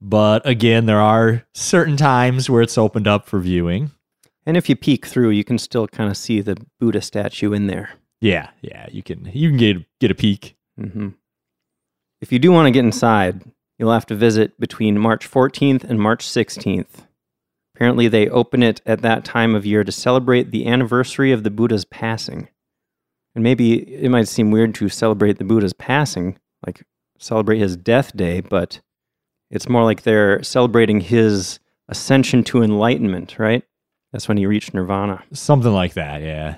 but 0.01 0.47
again, 0.47 0.87
there 0.87 1.01
are 1.01 1.45
certain 1.55 1.97
times 1.97 2.51
where 2.51 2.63
it's 2.63 2.79
opened 2.79 3.07
up 3.07 3.27
for 3.27 3.41
viewing. 3.41 3.93
And 4.45 4.57
if 4.57 4.69
you 4.69 4.77
peek 4.77 5.07
through, 5.07 5.31
you 5.31 5.45
can 5.45 5.59
still 5.59 5.89
kind 5.89 6.11
of 6.11 6.17
see 6.17 6.41
the 6.41 6.57
Buddha 6.79 7.03
statue 7.03 7.53
in 7.53 7.67
there. 7.67 7.91
Yeah, 8.21 8.51
yeah, 8.63 8.87
you 8.91 9.03
can 9.03 9.31
you 9.33 9.51
can 9.51 9.59
get 9.59 9.99
get 10.01 10.11
a 10.11 10.15
peek. 10.15 10.57
hmm 10.79 11.09
If 12.21 12.33
you 12.33 12.39
do 12.39 12.53
want 12.53 12.67
to 12.67 12.71
get 12.71 12.85
inside, 12.85 13.43
you'll 13.79 13.93
have 13.93 14.07
to 14.07 14.15
visit 14.15 14.59
between 14.59 14.99
March 14.99 15.31
14th 15.31 15.85
and 15.85 16.01
March 16.01 16.25
16th. 16.25 17.07
Apparently, 17.75 18.09
they 18.09 18.29
open 18.29 18.63
it 18.63 18.81
at 18.87 19.03
that 19.03 19.25
time 19.25 19.55
of 19.55 19.67
year 19.67 19.85
to 19.85 19.93
celebrate 19.93 20.51
the 20.51 20.67
anniversary 20.67 21.31
of 21.31 21.43
the 21.43 21.51
Buddha's 21.51 21.85
passing. 21.85 22.49
And 23.35 23.45
maybe 23.45 23.75
it 23.95 24.09
might 24.11 24.29
seem 24.29 24.51
weird 24.51 24.75
to 24.77 24.89
celebrate 24.89 25.37
the 25.37 25.45
Buddha's 25.45 25.75
passing, 25.75 26.39
like 26.67 26.85
celebrate 27.19 27.59
his 27.59 27.77
death 27.77 28.17
day, 28.17 28.41
but 28.41 28.81
it's 29.51 29.69
more 29.69 29.85
like 29.85 30.03
they're 30.03 30.43
celebrating 30.43 31.01
his 31.01 31.59
ascension 31.89 32.43
to 32.45 32.63
enlightenment, 32.63 33.39
right? 33.39 33.63
That's 34.13 34.29
when 34.29 34.37
he 34.37 34.47
reached 34.47 34.75
nirvana. 34.75 35.23
Something 35.33 35.73
like 35.73 35.95
that, 35.95 36.23
yeah. 36.23 36.57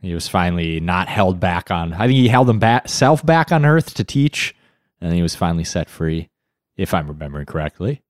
He 0.00 0.14
was 0.14 0.28
finally 0.28 0.80
not 0.80 1.08
held 1.08 1.38
back 1.38 1.70
on. 1.70 1.92
I 1.94 2.06
think 2.06 2.12
he 2.12 2.28
held 2.28 2.48
himself 2.48 3.24
back 3.24 3.52
on 3.52 3.64
Earth 3.64 3.94
to 3.94 4.04
teach, 4.04 4.54
and 5.00 5.14
he 5.14 5.22
was 5.22 5.34
finally 5.34 5.64
set 5.64 5.88
free, 5.88 6.28
if 6.76 6.92
I'm 6.92 7.06
remembering 7.06 7.46
correctly. 7.46 8.02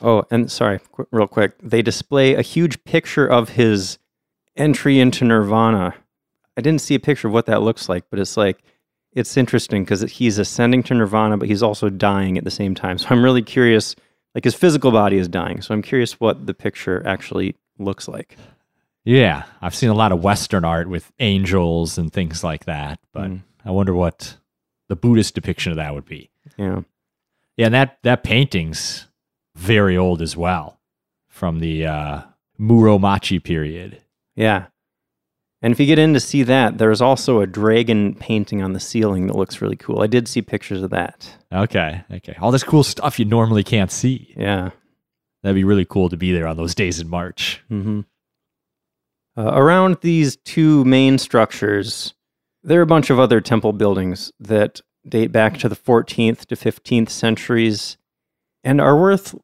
Oh, 0.00 0.24
and 0.30 0.50
sorry, 0.50 0.80
qu- 0.92 1.08
real 1.10 1.26
quick. 1.26 1.54
They 1.62 1.82
display 1.82 2.34
a 2.34 2.42
huge 2.42 2.84
picture 2.84 3.26
of 3.26 3.50
his 3.50 3.98
entry 4.56 4.98
into 4.98 5.24
nirvana. 5.24 5.94
I 6.56 6.60
didn't 6.62 6.80
see 6.80 6.94
a 6.94 7.00
picture 7.00 7.28
of 7.28 7.34
what 7.34 7.46
that 7.46 7.62
looks 7.62 7.88
like, 7.88 8.04
but 8.10 8.18
it's 8.18 8.36
like 8.36 8.62
it's 9.16 9.36
interesting 9.36 9.82
because 9.82 10.02
he's 10.02 10.38
ascending 10.38 10.84
to 10.84 10.94
nirvana, 10.94 11.36
but 11.36 11.48
he's 11.48 11.62
also 11.62 11.88
dying 11.88 12.38
at 12.38 12.44
the 12.44 12.50
same 12.50 12.74
time. 12.76 12.98
So 12.98 13.08
I'm 13.10 13.24
really 13.24 13.42
curious. 13.42 13.96
Like 14.34 14.44
his 14.44 14.54
physical 14.54 14.92
body 14.92 15.16
is 15.16 15.26
dying, 15.28 15.62
so 15.62 15.72
I'm 15.74 15.82
curious 15.82 16.20
what 16.20 16.46
the 16.46 16.52
picture 16.54 17.02
actually 17.06 17.56
looks 17.78 18.06
like. 18.06 18.36
Yeah, 19.02 19.44
I've 19.62 19.74
seen 19.74 19.88
a 19.88 19.94
lot 19.94 20.12
of 20.12 20.22
Western 20.22 20.64
art 20.64 20.88
with 20.88 21.10
angels 21.20 21.96
and 21.96 22.12
things 22.12 22.44
like 22.44 22.66
that, 22.66 23.00
but 23.12 23.30
Mm. 23.30 23.42
I 23.64 23.70
wonder 23.70 23.94
what 23.94 24.36
the 24.88 24.96
Buddhist 24.96 25.34
depiction 25.34 25.72
of 25.72 25.76
that 25.76 25.94
would 25.94 26.04
be. 26.04 26.30
Yeah. 26.58 26.82
Yeah, 27.56 27.66
and 27.66 27.74
that 27.74 27.98
that 28.02 28.22
painting's 28.22 29.06
very 29.56 29.96
old 29.96 30.20
as 30.20 30.36
well, 30.36 30.78
from 31.28 31.60
the 31.60 31.86
uh, 31.86 32.20
Muromachi 32.60 33.42
period. 33.42 34.02
Yeah. 34.34 34.66
And 35.66 35.72
if 35.72 35.80
you 35.80 35.86
get 35.86 35.98
in 35.98 36.14
to 36.14 36.20
see 36.20 36.44
that, 36.44 36.78
there's 36.78 37.00
also 37.00 37.40
a 37.40 37.46
dragon 37.46 38.14
painting 38.14 38.62
on 38.62 38.72
the 38.72 38.78
ceiling 38.78 39.26
that 39.26 39.34
looks 39.34 39.60
really 39.60 39.74
cool. 39.74 40.00
I 40.00 40.06
did 40.06 40.28
see 40.28 40.40
pictures 40.40 40.80
of 40.80 40.90
that. 40.90 41.28
Okay, 41.52 42.04
okay, 42.08 42.36
all 42.40 42.52
this 42.52 42.62
cool 42.62 42.84
stuff 42.84 43.18
you 43.18 43.24
normally 43.24 43.64
can't 43.64 43.90
see. 43.90 44.32
Yeah. 44.36 44.70
That'd 45.42 45.56
be 45.56 45.64
really 45.64 45.84
cool 45.84 46.08
to 46.08 46.16
be 46.16 46.30
there 46.30 46.46
on 46.46 46.56
those 46.56 46.72
days 46.76 47.00
in 47.00 47.08
March. 47.08 47.64
hmm 47.68 48.02
Uh, 49.36 49.50
around 49.54 49.96
these 50.02 50.36
two 50.36 50.84
main 50.84 51.18
structures, 51.18 52.14
there 52.62 52.78
are 52.78 52.84
a 52.84 52.86
bunch 52.86 53.10
of 53.10 53.18
other 53.18 53.40
temple 53.40 53.72
buildings 53.72 54.30
that 54.38 54.80
date 55.08 55.32
back 55.32 55.58
to 55.58 55.68
the 55.68 55.74
14th 55.74 56.46
to 56.46 56.54
15th 56.54 57.10
centuries 57.10 57.96
and 58.62 58.80
are 58.80 58.96
worth 58.96 59.34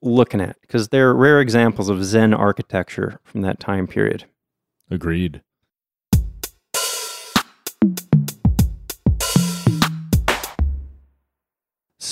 looking 0.00 0.40
at 0.40 0.60
because 0.60 0.90
they're 0.90 1.12
rare 1.12 1.40
examples 1.40 1.88
of 1.88 2.04
Zen 2.04 2.32
architecture 2.32 3.18
from 3.24 3.40
that 3.40 3.58
time 3.58 3.88
period. 3.88 4.26
Agreed. 4.88 5.42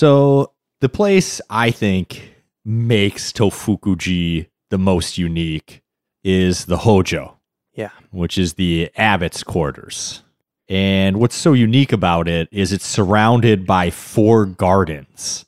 So 0.00 0.54
the 0.80 0.88
place 0.88 1.42
I 1.50 1.70
think 1.70 2.32
makes 2.64 3.32
Tofukuji 3.32 4.46
the 4.70 4.78
most 4.78 5.18
unique 5.18 5.82
is 6.24 6.64
the 6.64 6.78
Hojo, 6.78 7.36
Yeah. 7.74 7.90
which 8.10 8.38
is 8.38 8.54
the 8.54 8.90
abbot's 8.96 9.42
quarters. 9.42 10.22
And 10.70 11.20
what's 11.20 11.34
so 11.34 11.52
unique 11.52 11.92
about 11.92 12.28
it 12.28 12.48
is 12.50 12.72
it's 12.72 12.86
surrounded 12.86 13.66
by 13.66 13.90
four 13.90 14.46
gardens 14.46 15.44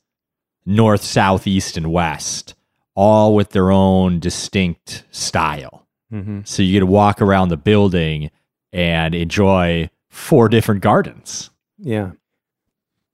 north, 0.66 1.02
south, 1.02 1.47
east, 1.47 1.78
and 1.78 1.90
west, 1.90 2.54
all 2.94 3.35
with 3.35 3.52
their 3.52 3.71
own 3.71 4.21
distinct 4.21 5.06
style. 5.11 5.87
Mm-hmm. 6.12 6.40
So 6.44 6.62
you 6.62 6.73
get 6.73 6.80
to 6.80 6.87
walk 6.87 7.23
around 7.23 7.49
the 7.49 7.56
building 7.56 8.30
and 8.71 9.14
enjoy 9.14 9.88
four 10.11 10.50
different 10.50 10.82
gardens. 10.82 11.49
Yeah. 11.78 12.11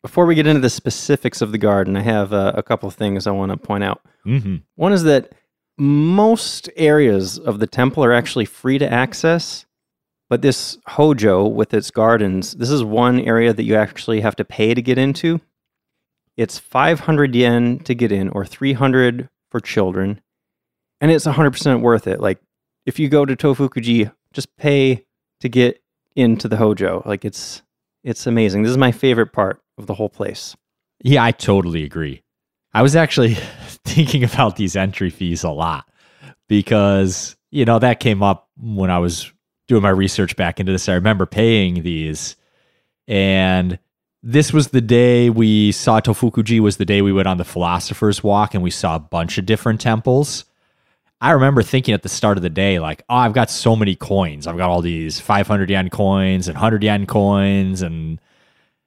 Before 0.02 0.26
we 0.26 0.34
get 0.34 0.46
into 0.46 0.60
the 0.60 0.70
specifics 0.70 1.40
of 1.40 1.52
the 1.52 1.58
garden, 1.58 1.96
I 1.96 2.02
have 2.02 2.32
uh, 2.32 2.52
a 2.54 2.62
couple 2.62 2.88
of 2.88 2.94
things 2.94 3.26
I 3.26 3.32
want 3.32 3.50
to 3.50 3.56
point 3.56 3.84
out. 3.84 4.00
Mm-hmm. 4.24 4.56
One 4.76 4.92
is 4.92 5.02
that 5.04 5.32
most 5.76 6.68
areas 6.76 7.38
of 7.38 7.58
the 7.58 7.66
temple 7.66 8.04
are 8.04 8.12
actually 8.12 8.44
free 8.44 8.78
to 8.78 8.92
access, 8.92 9.66
but 10.28 10.42
this 10.42 10.78
Hojo 10.86 11.46
with 11.46 11.72
its 11.74 11.90
gardens, 11.90 12.54
this 12.54 12.70
is 12.70 12.84
one 12.84 13.20
area 13.20 13.52
that 13.52 13.64
you 13.64 13.74
actually 13.76 14.20
have 14.20 14.36
to 14.36 14.44
pay 14.44 14.74
to 14.74 14.82
get 14.82 14.98
into. 14.98 15.40
It's 16.36 16.58
500 16.58 17.34
yen 17.34 17.80
to 17.80 17.94
get 17.94 18.12
in 18.12 18.28
or 18.28 18.44
300 18.44 19.28
for 19.50 19.60
children, 19.60 20.20
and 21.00 21.10
it's 21.10 21.26
100% 21.26 21.80
worth 21.80 22.06
it. 22.06 22.20
Like 22.20 22.40
if 22.86 22.98
you 22.98 23.08
go 23.08 23.24
to 23.24 23.36
Tofukuji, 23.36 24.12
just 24.32 24.56
pay 24.56 25.04
to 25.40 25.48
get 25.48 25.82
into 26.14 26.48
the 26.48 26.56
Hojo. 26.56 27.02
Like 27.06 27.24
it's 27.24 27.62
it's 28.04 28.26
amazing. 28.26 28.62
This 28.62 28.70
is 28.70 28.78
my 28.78 28.92
favorite 28.92 29.32
part 29.32 29.62
of 29.76 29.86
the 29.86 29.94
whole 29.94 30.08
place. 30.08 30.56
Yeah, 31.02 31.24
I 31.24 31.32
totally 31.32 31.84
agree. 31.84 32.22
I 32.72 32.82
was 32.82 32.96
actually 32.96 33.34
thinking 33.84 34.24
about 34.24 34.56
these 34.56 34.76
entry 34.76 35.10
fees 35.10 35.44
a 35.44 35.50
lot 35.50 35.88
because, 36.48 37.36
you 37.50 37.64
know, 37.64 37.78
that 37.78 38.00
came 38.00 38.22
up 38.22 38.48
when 38.56 38.90
I 38.90 38.98
was 38.98 39.32
doing 39.68 39.82
my 39.82 39.90
research 39.90 40.36
back 40.36 40.60
into 40.60 40.72
this. 40.72 40.88
I 40.88 40.94
remember 40.94 41.26
paying 41.26 41.82
these 41.82 42.36
and 43.06 43.78
this 44.22 44.52
was 44.52 44.68
the 44.68 44.80
day 44.80 45.30
we 45.30 45.72
saw 45.72 46.00
Tofukuji 46.00 46.60
was 46.60 46.76
the 46.76 46.84
day 46.84 47.02
we 47.02 47.12
went 47.12 47.28
on 47.28 47.38
the 47.38 47.44
philosopher's 47.44 48.22
walk 48.22 48.52
and 48.52 48.62
we 48.62 48.70
saw 48.70 48.96
a 48.96 49.00
bunch 49.00 49.38
of 49.38 49.46
different 49.46 49.80
temples. 49.80 50.44
I 51.20 51.32
remember 51.32 51.62
thinking 51.62 51.94
at 51.94 52.02
the 52.02 52.08
start 52.08 52.36
of 52.36 52.42
the 52.42 52.50
day, 52.50 52.78
like, 52.78 53.02
oh, 53.08 53.16
I've 53.16 53.32
got 53.32 53.50
so 53.50 53.74
many 53.74 53.96
coins. 53.96 54.46
I've 54.46 54.56
got 54.56 54.70
all 54.70 54.80
these 54.82 55.18
500 55.18 55.68
yen 55.68 55.90
coins 55.90 56.46
and 56.46 56.54
100 56.54 56.82
yen 56.84 57.06
coins, 57.06 57.82
and 57.82 58.20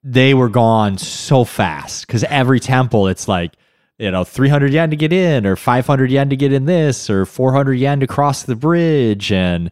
they 0.03 0.33
were 0.33 0.49
gone 0.49 0.97
so 0.97 1.43
fast 1.43 2.07
because 2.07 2.23
every 2.25 2.59
temple, 2.59 3.07
it's 3.07 3.27
like, 3.27 3.53
you 3.99 4.09
know, 4.09 4.23
300 4.23 4.71
yen 4.71 4.89
to 4.91 4.95
get 4.95 5.11
in, 5.11 5.45
or 5.45 5.55
500 5.55 6.09
yen 6.09 6.29
to 6.29 6.35
get 6.37 6.53
in 6.53 6.65
this, 6.65 7.09
or 7.09 7.25
400 7.25 7.73
yen 7.73 7.99
to 7.99 8.07
cross 8.07 8.43
the 8.43 8.55
bridge. 8.55 9.31
And 9.31 9.69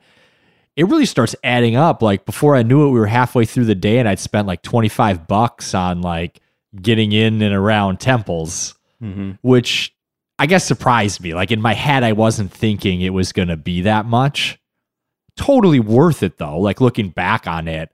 it 0.76 0.84
really 0.88 1.06
starts 1.06 1.36
adding 1.44 1.78
up. 1.78 2.02
Like, 2.02 2.26
before 2.26 2.56
I 2.56 2.64
knew 2.64 2.88
it, 2.88 2.92
we 2.92 3.00
were 3.00 3.08
halfway 3.08 3.46
through 3.46 3.66
the 3.66 3.76
day, 3.76 4.00
and 4.00 4.08
I'd 4.08 4.20
spent 4.20 4.48
like 4.48 4.62
25 4.64 5.28
bucks 5.28 5.74
on 5.74 6.02
like 6.02 6.42
getting 6.82 7.14
in 7.14 7.42
and 7.42 7.56
around 7.56 8.00
temples 8.00 8.76
Mm-hmm. 9.02 9.32
which 9.44 9.96
I 10.40 10.46
guess 10.46 10.66
surprised 10.66 11.22
me. 11.22 11.34
Like 11.34 11.52
in 11.52 11.62
my 11.62 11.74
head, 11.74 12.04
I 12.04 12.14
wasn't 12.14 12.52
thinking 12.52 13.02
it 13.02 13.14
was 13.14 13.34
going 13.34 13.50
to 13.50 13.58
be 13.58 13.82
that 13.82 14.06
much. 14.06 14.58
Totally 15.36 15.82
worth 15.82 16.24
it 16.24 16.38
though. 16.38 16.60
Like 16.60 16.82
looking 16.82 17.10
back 17.10 17.46
on 17.46 17.68
it, 17.68 17.92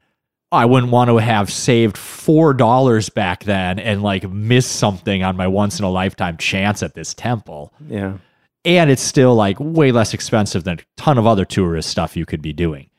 I 0.52 0.66
wouldn't 0.66 0.92
want 0.92 1.10
to 1.10 1.18
have 1.18 1.52
saved 1.52 1.98
four 1.98 2.54
dollars 2.54 3.10
back 3.10 3.44
then 3.44 3.80
and 3.80 4.04
like 4.04 4.30
miss 4.30 4.68
something 4.68 5.24
on 5.24 5.36
my 5.36 5.48
once 5.48 5.80
in 5.80 5.86
a 5.86 5.90
lifetime 5.90 6.38
chance 6.38 6.84
at 6.84 6.94
this 6.94 7.14
temple. 7.14 7.74
Yeah. 7.88 8.20
And 8.64 8.90
it's 8.90 9.02
still 9.02 9.36
like 9.36 9.58
way 9.60 9.92
less 9.92 10.14
expensive 10.14 10.64
than 10.64 10.80
a 10.80 10.84
ton 10.98 11.18
of 11.18 11.28
other 11.28 11.46
tourist 11.46 11.90
stuff 11.90 12.16
you 12.16 12.26
could 12.26 12.42
be 12.42 12.54
doing. 12.54 12.90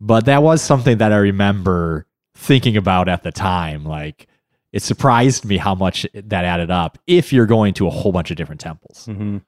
But 0.00 0.24
that 0.24 0.42
was 0.42 0.62
something 0.62 0.98
that 0.98 1.12
I 1.12 1.16
remember 1.16 2.06
thinking 2.34 2.76
about 2.76 3.08
at 3.08 3.22
the 3.22 3.32
time. 3.32 3.84
Like 3.84 4.26
it 4.72 4.82
surprised 4.82 5.44
me 5.44 5.56
how 5.56 5.74
much 5.74 6.06
that 6.14 6.44
added 6.44 6.70
up 6.70 6.98
if 7.06 7.32
you're 7.32 7.46
going 7.46 7.74
to 7.74 7.86
a 7.86 7.90
whole 7.90 8.12
bunch 8.12 8.30
of 8.30 8.36
different 8.36 8.60
temples. 8.60 9.06
hmm 9.06 9.38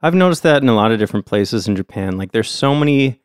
I've 0.00 0.14
noticed 0.14 0.44
that 0.44 0.62
in 0.62 0.68
a 0.68 0.76
lot 0.76 0.92
of 0.92 1.00
different 1.00 1.26
places 1.26 1.66
in 1.66 1.74
Japan. 1.74 2.16
Like 2.18 2.30
there's 2.30 2.50
so 2.50 2.72
many 2.72 3.20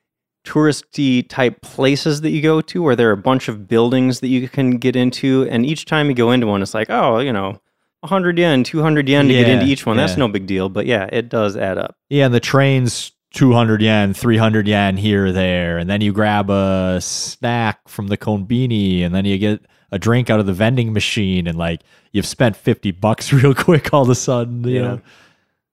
touristy 0.45 1.27
type 1.27 1.62
places 1.62 2.21
that 2.21 2.32
you 2.32 2.41
go 2.41 2.62
to 2.62 2.82
where 2.84 2.95
there 2.95 3.10
are 3.10 3.13
a 3.13 3.17
bunch 3.17 3.47
of 3.47 3.67
buildings 3.67 4.19
that 4.19 4.27
you 4.27 4.49
can 4.49 4.77
get 4.77 4.95
into. 4.95 5.47
And 5.49 5.65
each 5.65 5.86
time 5.86 6.10
you 6.10 6.15
go 6.15 6.32
into 6.32 6.47
one, 6.47 6.62
it's 6.62 6.73
like, 6.73 6.89
oh, 6.89 7.19
you 7.19 7.32
know, 7.32 7.60
100 8.01 8.38
yen, 8.38 8.63
200 8.63 9.08
yen 9.08 9.27
to 9.27 9.34
get 9.34 9.47
into 9.47 9.65
each 9.65 9.86
one. 9.86 9.95
That's 9.97 10.17
no 10.17 10.27
big 10.27 10.45
deal. 10.45 10.67
But 10.67 10.86
yeah, 10.86 11.08
it 11.12 11.29
does 11.29 11.56
add 11.56 11.77
up. 11.77 11.95
Yeah, 12.10 12.25
and 12.25 12.34
the 12.34 12.41
train's 12.41 13.12
200 13.34 13.82
yen, 13.82 14.13
300 14.13 14.67
yen 14.67 14.98
here 14.98 15.28
or 15.28 15.32
there. 15.32 15.78
And 15.78 15.89
then 15.89 16.02
you 16.02 16.13
grab 16.13 16.50
a 16.50 17.00
snack 17.02 17.88
from 17.88 18.08
the 18.08 18.17
konbini 18.17 19.02
and 19.04 19.13
then 19.13 19.26
you 19.26 19.38
get 19.38 19.65
a 19.91 20.00
drink 20.00 20.30
out 20.30 20.39
of 20.39 20.46
the 20.46 20.54
vending 20.54 20.93
machine 20.93 21.46
and 21.48 21.58
like 21.58 21.82
you've 22.12 22.26
spent 22.26 22.56
50 22.56 22.91
bucks 22.91 23.34
real 23.34 23.54
quick 23.54 23.93
all 23.93 24.04
of 24.04 24.10
a 24.10 24.15
sudden. 24.15 24.63
You 24.67 24.76
Yeah. 24.76 24.82
know, 24.82 25.02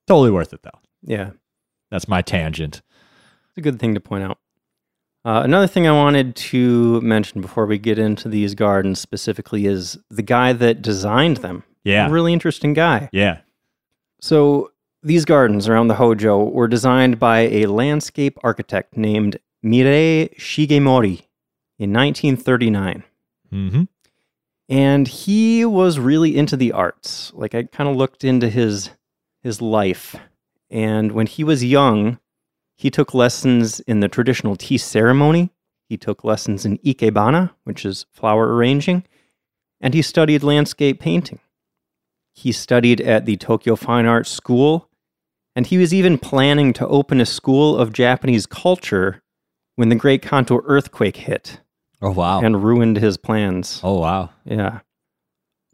totally 0.07 0.31
worth 0.31 0.53
it 0.53 0.63
though. 0.63 0.79
Yeah. 1.03 1.31
That's 1.91 2.09
my 2.09 2.23
tangent. 2.23 2.83
It's 3.49 3.59
a 3.59 3.61
good 3.61 3.79
thing 3.79 3.95
to 3.95 4.01
point 4.01 4.25
out. 4.25 4.39
Uh, 5.25 5.43
another 5.45 5.67
thing 5.67 5.87
I 5.87 5.93
wanted 5.93 6.35
to 6.37 7.01
mention 7.03 7.43
before 7.43 7.67
we 7.67 7.77
get 7.79 7.99
into 7.99 8.29
these 8.29 8.55
gardens 8.55 8.99
specifically 9.01 9.67
is 9.67 9.99
the 10.09 10.23
guy 10.23 10.55
that 10.55 10.81
designed 10.81 11.39
them. 11.39 11.63
Yeah. 11.85 12.07
A 12.07 12.11
really 12.11 12.33
interesting 12.33 12.73
guy. 12.73 13.11
Yeah. 13.13 13.39
So 14.21 14.71
these 15.03 15.25
gardens 15.25 15.69
around 15.69 15.89
the 15.89 15.95
Hojo 15.95 16.45
were 16.45 16.69
designed 16.69 17.19
by 17.19 17.41
a 17.41 17.67
landscape 17.67 18.39
architect 18.43 18.97
named 18.97 19.39
Mirei 19.65 20.35
Shigemori 20.37 21.23
in 21.79 21.93
1939. 21.93 23.05
Mm-hmm. 23.53 23.83
And 24.69 25.09
he 25.09 25.65
was 25.65 25.99
really 25.99 26.37
into 26.37 26.57
the 26.57 26.73
arts. 26.73 27.33
Like 27.35 27.55
I 27.55 27.65
kind 27.65 27.89
of 27.89 27.97
looked 27.97 28.25
into 28.25 28.49
his 28.49 28.91
his 29.43 29.61
life. 29.63 30.17
And 30.71 31.13
when 31.13 31.27
he 31.27 31.43
was 31.43 31.65
young, 31.65 32.19
he 32.77 32.91
took 32.91 33.15
lessons 33.15 33.81
in 33.81 34.01
the 34.01 34.09
traditional 34.09 34.55
tea 34.55 34.79
ceremony. 34.79 35.51
He 35.89 35.97
took 35.97 36.23
lessons 36.23 36.65
in 36.65 36.79
ikebana, 36.79 37.51
which 37.65 37.85
is 37.85 38.07
flower 38.13 38.55
arranging, 38.55 39.05
and 39.81 39.93
he 39.93 40.03
studied 40.03 40.45
landscape 40.45 41.01
painting. 41.01 41.41
He 42.33 42.53
studied 42.53 43.01
at 43.01 43.27
the 43.27 43.37
Tokyo 43.37 43.75
Fine 43.75 44.07
Arts 44.07 44.31
School, 44.31 44.89
and 45.61 45.67
he 45.67 45.77
was 45.77 45.93
even 45.93 46.17
planning 46.17 46.73
to 46.73 46.89
open 46.89 47.21
a 47.21 47.27
school 47.27 47.77
of 47.77 47.93
Japanese 47.93 48.47
culture 48.47 49.21
when 49.77 49.91
the 49.91 49.95
Great 49.95 50.23
Kanto 50.23 50.61
earthquake 50.65 51.19
hit 51.19 51.61
Oh, 52.01 52.13
wow. 52.13 52.41
and 52.41 52.65
ruined 52.65 52.97
his 52.97 53.19
plans. 53.19 53.79
oh, 53.85 53.99
wow. 53.99 54.31
Yeah. 54.47 54.81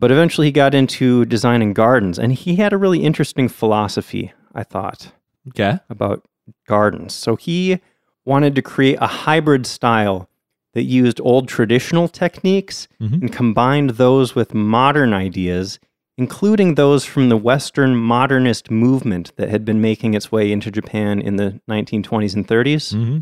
But 0.00 0.10
eventually 0.10 0.48
he 0.48 0.52
got 0.52 0.74
into 0.74 1.24
designing 1.26 1.72
gardens, 1.72 2.18
and 2.18 2.32
he 2.32 2.56
had 2.56 2.72
a 2.72 2.76
really 2.76 3.04
interesting 3.04 3.48
philosophy. 3.48 4.32
I 4.56 4.64
thought, 4.64 5.12
Okay. 5.50 5.78
about 5.88 6.24
gardens. 6.66 7.14
So 7.14 7.36
he 7.36 7.78
wanted 8.24 8.56
to 8.56 8.62
create 8.62 8.98
a 9.00 9.06
hybrid 9.06 9.66
style 9.66 10.28
that 10.74 10.82
used 10.82 11.20
old 11.20 11.46
traditional 11.46 12.08
techniques 12.08 12.88
Mhm. 13.00 13.20
and 13.22 13.32
combined 13.32 13.90
those 13.90 14.34
with 14.34 14.52
modern 14.52 15.14
ideas, 15.14 15.78
including 16.18 16.74
those 16.74 17.04
from 17.04 17.28
the 17.28 17.36
Western 17.36 17.96
modernist 17.96 18.70
movement 18.70 19.32
that 19.36 19.48
had 19.48 19.64
been 19.64 19.80
making 19.80 20.14
its 20.14 20.32
way 20.32 20.50
into 20.50 20.70
Japan 20.70 21.20
in 21.20 21.36
the 21.36 21.60
1920s 21.68 22.34
and 22.34 22.46
30s. 22.46 22.92
hmm 22.92 23.18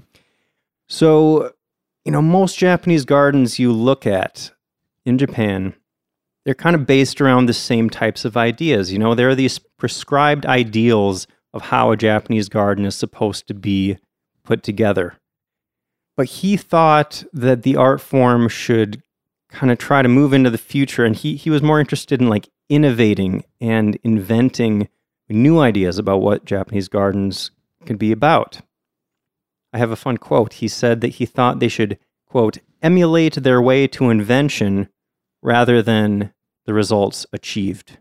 So, 0.88 1.52
you 2.04 2.12
know, 2.12 2.22
most 2.22 2.58
Japanese 2.58 3.04
gardens 3.04 3.58
you 3.58 3.72
look 3.72 4.06
at 4.06 4.52
in 5.04 5.18
Japan, 5.18 5.74
they're 6.44 6.54
kind 6.54 6.76
of 6.76 6.86
based 6.86 7.20
around 7.20 7.46
the 7.46 7.54
same 7.54 7.90
types 7.90 8.24
of 8.24 8.36
ideas. 8.36 8.92
You 8.92 8.98
know, 8.98 9.14
there 9.14 9.28
are 9.28 9.34
these 9.34 9.58
prescribed 9.58 10.46
ideals 10.46 11.26
of 11.52 11.62
how 11.62 11.90
a 11.90 11.96
Japanese 11.96 12.48
garden 12.48 12.84
is 12.84 12.94
supposed 12.94 13.46
to 13.48 13.54
be 13.54 13.98
put 14.44 14.62
together. 14.62 15.14
But 16.16 16.26
he 16.26 16.56
thought 16.56 17.24
that 17.32 17.62
the 17.62 17.76
art 17.76 18.00
form 18.00 18.48
should 18.48 19.02
kind 19.54 19.70
of 19.72 19.78
try 19.78 20.02
to 20.02 20.08
move 20.08 20.32
into 20.32 20.50
the 20.50 20.58
future 20.58 21.04
and 21.04 21.16
he 21.16 21.36
he 21.36 21.50
was 21.50 21.62
more 21.62 21.80
interested 21.80 22.20
in 22.20 22.28
like 22.28 22.48
innovating 22.68 23.44
and 23.60 23.96
inventing 24.02 24.88
new 25.28 25.58
ideas 25.60 25.98
about 25.98 26.20
what 26.20 26.44
Japanese 26.44 26.88
gardens 26.88 27.50
could 27.86 27.98
be 27.98 28.12
about. 28.12 28.60
I 29.72 29.78
have 29.78 29.90
a 29.90 29.96
fun 29.96 30.18
quote. 30.18 30.54
He 30.54 30.68
said 30.68 31.00
that 31.00 31.14
he 31.14 31.26
thought 31.26 31.58
they 31.58 31.68
should, 31.68 31.98
quote, 32.26 32.58
emulate 32.82 33.34
their 33.34 33.60
way 33.60 33.86
to 33.88 34.10
invention 34.10 34.88
rather 35.42 35.82
than 35.82 36.32
the 36.66 36.72
results 36.74 37.26
achieved. 37.32 37.98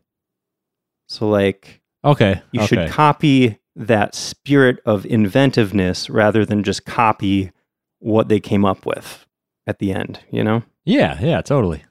So, 1.08 1.28
like, 1.28 1.82
Okay. 2.06 2.42
you 2.52 2.62
okay. 2.62 2.68
should 2.68 2.90
copy 2.90 3.58
that 3.76 4.14
spirit 4.14 4.80
of 4.86 5.06
inventiveness 5.06 6.10
rather 6.10 6.46
than 6.46 6.64
just 6.64 6.86
copy 6.86 7.52
what 8.00 8.28
they 8.28 8.40
came 8.40 8.66
up 8.66 8.86
with 8.86 9.26
at 9.68 9.80
the 9.80 9.92
end, 9.94 10.20
you 10.32 10.44
know? 10.44 10.64
yeah. 10.86 11.20
Yeah. 11.22 11.42
Totally. 11.42 11.84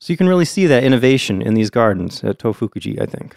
So 0.00 0.12
you 0.12 0.16
can 0.16 0.28
really 0.28 0.44
see 0.44 0.66
that 0.66 0.84
innovation 0.84 1.40
in 1.40 1.54
these 1.54 1.70
gardens 1.70 2.22
at 2.22 2.38
Tofukuji, 2.38 3.00
I 3.00 3.06
think. 3.06 3.36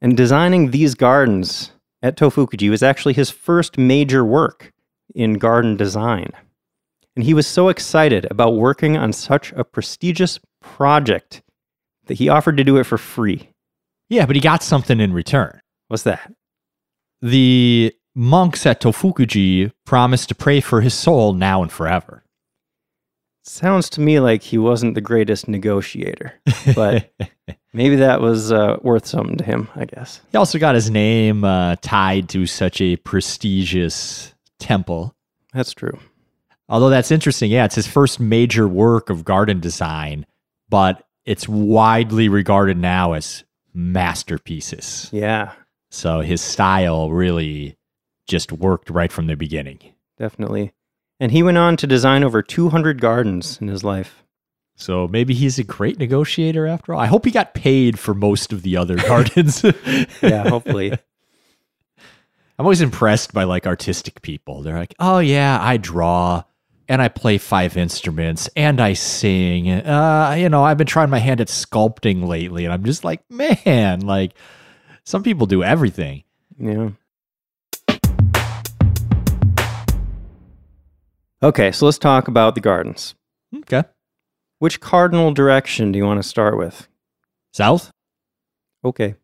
And 0.00 0.16
designing 0.16 0.70
these 0.70 0.94
gardens 0.94 1.72
at 2.02 2.16
Tofukuji 2.16 2.70
was 2.70 2.82
actually 2.82 3.14
his 3.14 3.30
first 3.30 3.76
major 3.76 4.24
work 4.24 4.72
in 5.14 5.34
garden 5.34 5.76
design. 5.76 6.30
And 7.16 7.24
he 7.24 7.34
was 7.34 7.46
so 7.46 7.68
excited 7.68 8.26
about 8.30 8.54
working 8.54 8.96
on 8.96 9.12
such 9.12 9.52
a 9.52 9.64
prestigious 9.64 10.38
project 10.62 11.42
that 12.06 12.18
he 12.18 12.28
offered 12.28 12.56
to 12.56 12.64
do 12.64 12.78
it 12.78 12.84
for 12.84 12.96
free. 12.96 13.50
Yeah, 14.08 14.24
but 14.24 14.36
he 14.36 14.40
got 14.40 14.62
something 14.62 15.00
in 15.00 15.12
return. 15.12 15.60
What's 15.88 16.04
that? 16.04 16.32
The 17.20 17.92
monks 18.14 18.64
at 18.66 18.80
Tofukuji 18.80 19.72
promised 19.84 20.28
to 20.28 20.34
pray 20.34 20.60
for 20.60 20.80
his 20.80 20.94
soul 20.94 21.32
now 21.32 21.62
and 21.62 21.70
forever. 21.70 22.24
Sounds 23.48 23.88
to 23.90 24.00
me 24.00 24.20
like 24.20 24.42
he 24.42 24.58
wasn't 24.58 24.94
the 24.94 25.00
greatest 25.00 25.48
negotiator, 25.48 26.34
but 26.74 27.10
maybe 27.72 27.96
that 27.96 28.20
was 28.20 28.52
uh, 28.52 28.76
worth 28.82 29.06
something 29.06 29.36
to 29.38 29.44
him, 29.44 29.68
I 29.74 29.86
guess. 29.86 30.20
he 30.30 30.36
also 30.38 30.58
got 30.58 30.74
his 30.74 30.90
name 30.90 31.44
uh, 31.44 31.76
tied 31.80 32.28
to 32.30 32.44
such 32.46 32.80
a 32.80 32.96
prestigious 32.96 34.34
temple. 34.58 35.14
That's 35.54 35.72
true. 35.72 35.98
Although 36.68 36.90
that's 36.90 37.10
interesting. 37.10 37.50
Yeah, 37.50 37.64
it's 37.64 37.74
his 37.74 37.86
first 37.86 38.20
major 38.20 38.68
work 38.68 39.08
of 39.08 39.24
garden 39.24 39.60
design, 39.60 40.26
but 40.68 41.02
it's 41.24 41.48
widely 41.48 42.28
regarded 42.28 42.76
now 42.76 43.14
as 43.14 43.44
masterpieces. 43.72 45.08
Yeah, 45.12 45.52
So 45.90 46.20
his 46.20 46.40
style 46.42 47.10
really 47.10 47.76
just 48.26 48.52
worked 48.52 48.90
right 48.90 49.10
from 49.10 49.26
the 49.26 49.36
beginning. 49.36 49.78
definitely. 50.18 50.72
And 51.20 51.32
he 51.32 51.42
went 51.42 51.58
on 51.58 51.76
to 51.78 51.86
design 51.86 52.22
over 52.22 52.42
200 52.42 53.00
gardens 53.00 53.60
in 53.60 53.68
his 53.68 53.82
life. 53.82 54.24
So 54.76 55.08
maybe 55.08 55.34
he's 55.34 55.58
a 55.58 55.64
great 55.64 55.98
negotiator 55.98 56.66
after 56.66 56.94
all. 56.94 57.00
I 57.00 57.06
hope 57.06 57.24
he 57.24 57.32
got 57.32 57.52
paid 57.54 57.98
for 57.98 58.14
most 58.14 58.52
of 58.52 58.62
the 58.62 58.76
other 58.76 58.96
gardens. 59.08 59.64
Yeah, 60.22 60.48
hopefully. 60.48 60.92
I'm 60.92 62.66
always 62.66 62.80
impressed 62.80 63.32
by 63.32 63.44
like 63.44 63.66
artistic 63.66 64.22
people. 64.22 64.62
They're 64.62 64.78
like, 64.78 64.94
"Oh 64.98 65.18
yeah, 65.18 65.58
I 65.60 65.76
draw 65.76 66.44
and 66.88 67.02
I 67.02 67.08
play 67.08 67.38
five 67.38 67.76
instruments 67.76 68.48
and 68.56 68.80
I 68.80 68.94
sing. 68.94 69.70
Uh, 69.70 70.36
you 70.38 70.48
know, 70.48 70.64
I've 70.64 70.78
been 70.78 70.86
trying 70.86 71.10
my 71.10 71.18
hand 71.18 71.40
at 71.40 71.48
sculpting 71.48 72.26
lately." 72.26 72.64
And 72.64 72.72
I'm 72.72 72.84
just 72.84 73.04
like, 73.04 73.20
"Man, 73.30 74.00
like 74.00 74.34
some 75.04 75.22
people 75.24 75.46
do 75.46 75.62
everything." 75.64 76.22
Yeah. 76.58 76.90
Okay, 81.42 81.70
so 81.70 81.84
let's 81.84 81.98
talk 81.98 82.28
about 82.28 82.54
the 82.54 82.60
gardens. 82.60 83.14
Okay. 83.54 83.84
Which 84.58 84.80
cardinal 84.80 85.32
direction 85.32 85.92
do 85.92 85.98
you 85.98 86.04
want 86.04 86.20
to 86.20 86.28
start 86.28 86.58
with? 86.58 86.88
South? 87.52 87.92
Okay. 88.84 89.14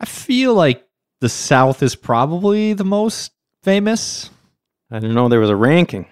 I 0.00 0.06
feel 0.06 0.54
like 0.54 0.86
the 1.20 1.28
South 1.28 1.82
is 1.82 1.94
probably 1.94 2.72
the 2.72 2.84
most 2.84 3.32
famous. 3.62 4.30
I 4.90 4.98
didn't 4.98 5.14
know 5.14 5.28
there 5.28 5.40
was 5.40 5.50
a 5.50 5.56
ranking. 5.56 6.06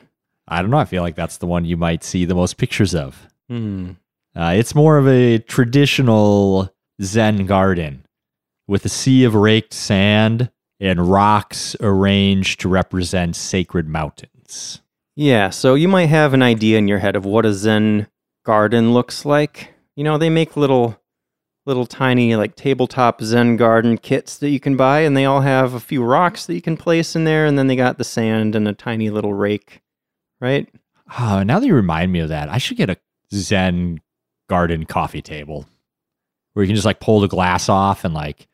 I 0.47 0.63
don't 0.63 0.71
know. 0.71 0.79
I 0.79 0.85
feel 0.85 1.03
like 1.03 1.17
that's 1.17 1.39
the 1.39 1.47
one 1.47 1.65
you 1.65 1.77
might 1.77 2.05
see 2.05 2.25
the 2.25 2.35
most 2.35 2.57
pictures 2.57 2.95
of. 2.95 3.29
Hmm. 3.49 3.93
Uh, 4.37 4.55
it's 4.57 4.75
more 4.75 4.99
of 4.99 5.09
a 5.09 5.39
traditional 5.39 6.73
Zen 7.03 7.47
garden 7.47 8.05
with 8.67 8.85
a 8.85 8.89
sea 8.89 9.25
of 9.25 9.35
raked 9.35 9.73
sand 9.73 10.51
and 10.81 11.11
rocks 11.11 11.77
arranged 11.81 12.61
to 12.61 12.69
represent 12.69 13.37
sacred 13.37 13.89
mountains. 13.89 14.81
Yeah, 15.17 15.51
so 15.51 15.75
you 15.75 15.87
might 15.89 16.07
have 16.07 16.35
an 16.35 16.43
idea 16.43 16.79
in 16.79 16.89
your 16.89 16.99
head 16.99 17.15
of 17.15 17.25
what 17.25 17.47
a 17.47 17.53
Zen 17.53 18.09
garden 18.45 18.93
looks 18.93 19.25
like. 19.25 19.73
You 19.95 20.03
know, 20.03 20.19
they 20.19 20.31
make 20.31 20.57
little 20.57 21.01
little 21.67 21.87
tiny 21.87 22.37
like 22.37 22.57
tabletop 22.57 23.23
Zen 23.23 23.57
garden 23.57 23.97
kits 23.97 24.37
that 24.39 24.51
you 24.51 24.61
can 24.61 24.77
buy 24.77 25.01
and 25.01 25.17
they 25.17 25.25
all 25.25 25.41
have 25.41 25.73
a 25.73 25.81
few 25.81 26.05
rocks 26.05 26.45
that 26.45 26.55
you 26.55 26.61
can 26.61 26.77
place 26.77 27.17
in 27.17 27.25
there 27.25 27.47
and 27.47 27.59
then 27.59 27.69
they 27.69 27.77
got 27.77 27.97
the 27.97 28.05
sand 28.05 28.55
and 28.55 28.69
a 28.69 28.75
tiny 28.75 29.09
little 29.09 29.33
rake, 29.33 29.81
right? 30.41 30.69
Oh, 31.19 31.43
now 31.43 31.61
that 31.61 31.67
you 31.67 31.75
remind 31.75 32.13
me 32.13 32.21
of 32.21 32.29
that, 32.29 32.51
I 32.51 32.59
should 32.59 32.77
get 32.77 32.91
a 32.91 32.99
Zen 33.33 34.01
garden 34.49 34.85
coffee 34.85 35.23
table 35.23 35.67
where 36.53 36.65
you 36.65 36.69
can 36.69 36.77
just 36.77 36.85
like 36.85 37.01
pull 37.01 37.21
the 37.21 37.29
glass 37.29 37.69
off 37.69 38.05
and 38.05 38.13
like 38.13 38.47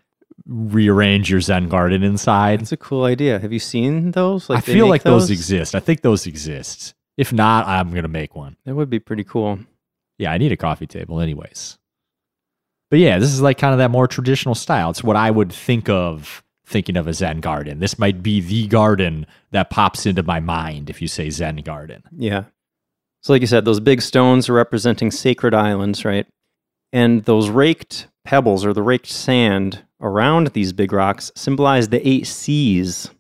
rearrange 0.47 1.31
your 1.31 1.41
Zen 1.41 1.69
garden 1.69 2.03
inside. 2.03 2.61
That's 2.61 2.73
a 2.73 2.77
cool 2.77 3.05
idea. 3.05 3.39
Have 3.39 3.53
you 3.53 3.59
seen 3.59 4.13
those? 4.13 4.49
Like 4.49 4.59
I 4.59 4.61
feel 4.61 4.89
like 4.89 5.03
those 5.03 5.31
exist. 5.31 5.75
I 5.75 5.81
think 5.81 6.03
those 6.03 6.27
exist. 6.27 6.95
If 7.17 7.33
not, 7.33 7.67
I'm 7.67 7.91
going 7.91 8.03
to 8.03 8.09
make 8.09 8.35
one. 8.35 8.57
That 8.65 8.75
would 8.75 8.91
be 8.91 9.01
pretty 9.01 9.25
cool. 9.25 9.59
Yeah, 10.19 10.33
I 10.33 10.39
need 10.39 10.53
a 10.53 10.57
coffee 10.57 10.87
table, 10.87 11.21
anyways. 11.21 11.79
But 12.91 12.99
yeah, 12.99 13.19
this 13.19 13.33
is 13.33 13.41
like 13.41 13.59
kind 13.59 13.73
of 13.73 13.79
that 13.79 13.91
more 13.91 14.09
traditional 14.09 14.55
style. 14.55 14.91
It's 14.91 15.05
what 15.05 15.17
I 15.17 15.31
would 15.31 15.53
think 15.53 15.89
of 15.89 16.43
thinking 16.67 16.97
of 16.97 17.07
a 17.07 17.13
Zen 17.13 17.41
garden. 17.41 17.81
This 17.81 17.99
might 17.99 18.23
be 18.23 18.41
the 18.41 18.67
garden 18.69 19.27
that 19.51 19.71
pops 19.71 20.07
into 20.07 20.23
my 20.23 20.41
mind 20.41 20.89
if 20.89 21.03
you 21.03 21.09
say 21.09 21.31
Zen 21.31 21.57
garden. 21.57 22.03
Yeah. 22.17 22.45
So, 23.23 23.33
like 23.33 23.43
you 23.43 23.47
said, 23.47 23.65
those 23.65 23.81
big 23.81 24.01
stones 24.01 24.49
are 24.49 24.55
representing 24.55 25.11
sacred 25.11 25.53
islands, 25.53 26.05
right? 26.05 26.27
And 26.93 27.25
those 27.25 27.49
raked 27.49 28.09
pebbles 28.25 28.65
or 28.65 28.73
the 28.73 28.83
raked 28.83 29.07
sand 29.07 29.85
around 30.01 30.49
these 30.49 30.73
big 30.73 30.93
rocks 30.93 31.31
symbolize 31.35 31.89
the 31.89 32.07
eight 32.07 32.27
seas. 32.27 33.11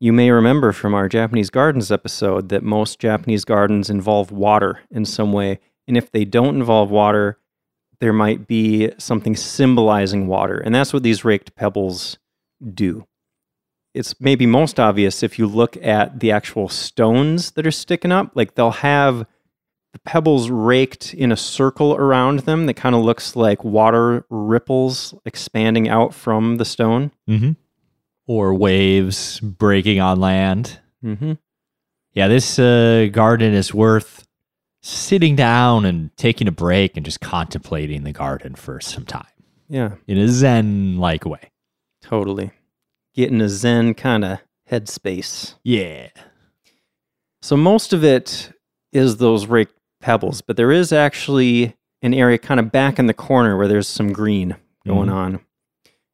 You 0.00 0.12
may 0.12 0.30
remember 0.30 0.72
from 0.72 0.94
our 0.94 1.08
Japanese 1.08 1.50
gardens 1.50 1.92
episode 1.92 2.48
that 2.48 2.62
most 2.62 2.98
Japanese 2.98 3.44
gardens 3.44 3.90
involve 3.90 4.32
water 4.32 4.80
in 4.90 5.04
some 5.04 5.32
way. 5.32 5.60
And 5.86 5.96
if 5.96 6.10
they 6.10 6.24
don't 6.24 6.56
involve 6.56 6.90
water, 6.90 7.38
there 8.00 8.12
might 8.12 8.48
be 8.48 8.90
something 8.98 9.36
symbolizing 9.36 10.26
water. 10.26 10.58
And 10.58 10.74
that's 10.74 10.92
what 10.92 11.04
these 11.04 11.24
raked 11.24 11.54
pebbles 11.54 12.18
do. 12.74 13.06
It's 13.94 14.20
maybe 14.20 14.46
most 14.46 14.80
obvious 14.80 15.22
if 15.22 15.38
you 15.38 15.46
look 15.46 15.76
at 15.76 16.18
the 16.18 16.32
actual 16.32 16.68
stones 16.68 17.52
that 17.52 17.66
are 17.66 17.70
sticking 17.70 18.10
up. 18.10 18.32
Like 18.34 18.54
they'll 18.54 18.70
have 18.70 19.26
the 19.92 19.98
pebbles 20.00 20.50
raked 20.50 21.12
in 21.14 21.30
a 21.32 21.36
circle 21.36 21.94
around 21.94 22.40
them 22.40 22.66
that 22.66 22.74
kind 22.74 22.94
of 22.94 23.02
looks 23.02 23.36
like 23.36 23.62
water 23.64 24.24
ripples 24.30 25.14
expanding 25.26 25.88
out 25.88 26.14
from 26.14 26.56
the 26.56 26.64
stone. 26.64 27.10
Mm-hmm. 27.28 27.52
Or 28.26 28.54
waves 28.54 29.40
breaking 29.40 30.00
on 30.00 30.20
land. 30.20 30.78
Mm-hmm. 31.04 31.32
Yeah, 32.12 32.28
this 32.28 32.58
uh, 32.58 33.08
garden 33.12 33.52
is 33.52 33.74
worth 33.74 34.26
sitting 34.80 35.34
down 35.36 35.84
and 35.84 36.16
taking 36.16 36.46
a 36.48 36.52
break 36.52 36.96
and 36.96 37.04
just 37.04 37.20
contemplating 37.20 38.04
the 38.04 38.12
garden 38.12 38.54
for 38.54 38.80
some 38.80 39.04
time 39.04 39.26
Yeah, 39.68 39.94
in 40.06 40.18
a 40.18 40.28
Zen 40.28 40.98
like 40.98 41.24
way. 41.24 41.50
totally. 42.00 42.52
Getting 43.14 43.40
a 43.40 43.48
Zen 43.48 43.94
kind 43.94 44.24
of 44.24 44.38
headspace. 44.70 45.54
Yeah. 45.64 46.08
So 47.42 47.56
most 47.56 47.92
of 47.92 48.04
it 48.04 48.52
is 48.92 49.16
those 49.18 49.46
raked 49.46 49.74
pebbles, 50.02 50.40
but 50.42 50.56
there 50.56 50.70
is 50.72 50.92
actually 50.92 51.74
an 52.02 52.12
area 52.12 52.36
kind 52.38 52.60
of 52.60 52.70
back 52.72 52.98
in 52.98 53.06
the 53.06 53.14
corner 53.14 53.56
where 53.56 53.68
there's 53.68 53.88
some 53.88 54.12
green 54.12 54.56
going 54.86 55.08
Mhm. 55.08 55.14
on. 55.14 55.40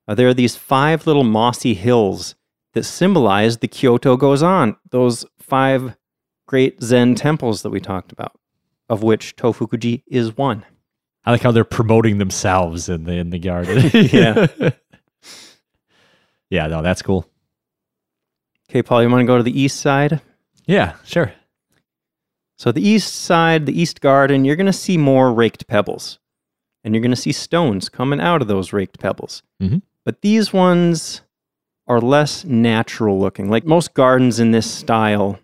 Uh, 0.07 0.15
there 0.15 0.29
are 0.29 0.35
these 0.35 0.55
five 0.57 1.07
little 1.07 1.25
mossy 1.25 1.75
hills 1.75 2.35
that 2.75 2.85
symbolize 2.85 3.59
the 3.59 3.69
Kyoto 3.69 4.17
Gozan, 4.17 4.77
those 4.91 5.25
five 5.39 5.97
great 6.47 6.83
Zen 6.83 7.15
temples 7.15 7.63
that 7.63 7.71
we 7.71 7.81
talked 7.81 8.13
about, 8.13 8.39
of 8.89 9.03
which 9.03 9.35
Tofukuji 9.37 10.03
is 10.07 10.37
one. 10.37 10.65
I 11.25 11.33
like 11.33 11.43
how 11.43 11.51
they're 11.51 11.65
promoting 11.65 12.19
themselves 12.19 12.89
in 12.89 13.05
the 13.05 13.13
in 13.15 13.31
the 13.31 13.39
garden. 13.39 13.91
Yeah. 14.13 14.47
yeah, 16.51 16.67
no, 16.69 16.83
that's 16.83 17.03
cool. 17.03 17.27
Okay, 18.71 18.83
Paul, 18.83 19.03
you 19.03 19.11
want 19.11 19.21
to 19.23 19.27
go 19.27 19.37
to 19.39 19.43
the 19.43 19.59
east 19.59 19.81
side? 19.81 20.21
Yeah, 20.67 20.95
sure. 21.05 21.33
So, 22.59 22.73
the 22.73 22.87
east 22.87 23.15
side, 23.15 23.67
the 23.67 23.81
east 23.81 24.01
garden, 24.01 24.45
you're 24.45 24.57
going 24.57 24.67
to 24.67 24.73
see 24.73 24.99
more 24.99 25.33
raked 25.33 25.67
pebbles. 25.69 26.19
And 26.85 26.95
you're 26.95 27.03
going 27.03 27.11
to 27.13 27.17
see 27.21 27.33
stones 27.33 27.89
coming 27.89 28.21
out 28.21 28.41
of 28.43 28.49
those 28.49 28.73
raked 28.73 28.99
pebbles. 28.99 29.43
Mhm. 29.63 29.83
But 30.05 30.23
these 30.23 30.53
ones 30.53 31.23
are 31.87 32.01
less 32.01 32.45
natural 32.45 33.19
looking. 33.19 33.51
Like 33.51 33.65
most 33.67 33.95
gardens 33.95 34.39
in 34.41 34.53
this 34.53 34.71
style 34.71 35.39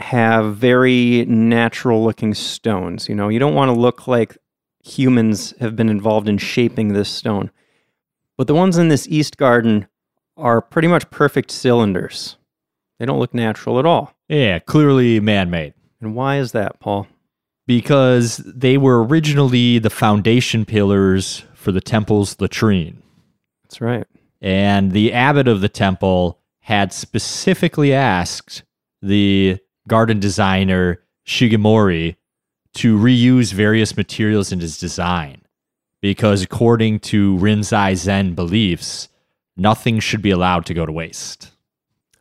have 0.00 0.56
very 0.56 1.24
natural 1.26 2.04
looking 2.04 2.34
stones. 2.34 3.08
You 3.08 3.14
know, 3.14 3.28
you 3.28 3.38
don't 3.38 3.54
want 3.54 3.68
to 3.70 3.72
look 3.80 4.06
like 4.06 4.36
humans 4.84 5.54
have 5.60 5.74
been 5.74 5.88
involved 5.88 6.28
in 6.28 6.38
shaping 6.38 6.88
this 6.88 7.08
stone. 7.08 7.50
But 8.36 8.46
the 8.46 8.54
ones 8.54 8.76
in 8.76 8.88
this 8.88 9.08
east 9.08 9.36
garden 9.38 9.88
are 10.36 10.60
pretty 10.60 10.88
much 10.88 11.10
perfect 11.10 11.50
cylinders. 11.50 12.36
They 12.98 13.06
don't 13.06 13.18
look 13.18 13.34
natural 13.34 13.78
at 13.78 13.86
all. 13.86 14.12
Yeah, 14.28 14.58
clearly 14.58 15.18
man-made. 15.20 15.72
And 16.00 16.14
why 16.14 16.38
is 16.38 16.52
that, 16.52 16.80
Paul? 16.80 17.06
because 17.66 18.36
they 18.38 18.78
were 18.78 19.04
originally 19.04 19.78
the 19.78 19.90
foundation 19.90 20.64
pillars 20.64 21.44
for 21.54 21.72
the 21.72 21.80
temple's 21.80 22.40
latrine. 22.40 23.02
That's 23.64 23.80
right. 23.80 24.06
And 24.40 24.92
the 24.92 25.12
abbot 25.12 25.48
of 25.48 25.60
the 25.60 25.68
temple 25.68 26.38
had 26.60 26.92
specifically 26.92 27.92
asked 27.92 28.62
the 29.02 29.58
garden 29.88 30.20
designer 30.20 31.02
Shigemori 31.26 32.16
to 32.74 32.98
reuse 32.98 33.52
various 33.52 33.96
materials 33.96 34.52
in 34.52 34.60
his 34.60 34.78
design. 34.78 35.42
Because 36.00 36.42
according 36.42 37.00
to 37.00 37.36
Rinzai 37.38 37.96
Zen 37.96 38.34
beliefs, 38.34 39.08
nothing 39.56 39.98
should 39.98 40.22
be 40.22 40.30
allowed 40.30 40.66
to 40.66 40.74
go 40.74 40.86
to 40.86 40.92
waste. 40.92 41.50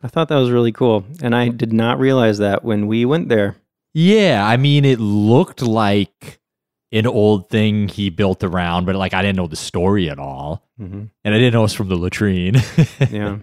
I 0.01 0.07
thought 0.07 0.29
that 0.29 0.37
was 0.37 0.49
really 0.49 0.71
cool. 0.71 1.03
And 1.21 1.35
I 1.35 1.49
did 1.49 1.73
not 1.73 1.99
realize 1.99 2.37
that 2.39 2.63
when 2.63 2.87
we 2.87 3.05
went 3.05 3.29
there. 3.29 3.57
Yeah, 3.97 4.45
I 4.45 4.57
mean, 4.57 4.83
it 4.83 4.99
looked 4.99 5.61
like 5.61 6.39
an 6.91 7.07
old 7.07 7.49
thing 7.49 7.87
he 7.87 8.09
built 8.09 8.43
around, 8.43 8.85
but 8.85 8.95
like 8.95 9.13
I 9.13 9.21
didn't 9.21 9.37
know 9.37 9.47
the 9.47 9.55
story 9.55 10.09
at 10.09 10.19
all. 10.19 10.63
Mm-hmm. 10.79 11.03
And 11.23 11.33
I 11.33 11.37
didn't 11.37 11.53
know 11.53 11.61
it 11.61 11.63
was 11.63 11.73
from 11.73 11.87
the 11.87 11.95
latrine. 11.95 12.57
Yeah. 13.09 13.37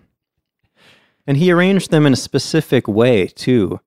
and 1.26 1.36
he 1.38 1.50
arranged 1.50 1.90
them 1.90 2.04
in 2.06 2.12
a 2.12 2.16
specific 2.16 2.86
way, 2.86 3.26
too. 3.28 3.80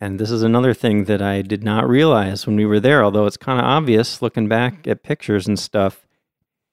And 0.00 0.18
this 0.18 0.30
is 0.30 0.42
another 0.42 0.72
thing 0.72 1.04
that 1.04 1.20
I 1.20 1.42
did 1.42 1.62
not 1.62 1.86
realize 1.88 2.46
when 2.46 2.56
we 2.56 2.64
were 2.64 2.80
there, 2.80 3.04
although 3.04 3.26
it's 3.26 3.36
kind 3.36 3.58
of 3.58 3.66
obvious 3.66 4.22
looking 4.22 4.48
back 4.48 4.86
at 4.86 5.02
pictures 5.02 5.46
and 5.46 5.58
stuff. 5.58 6.06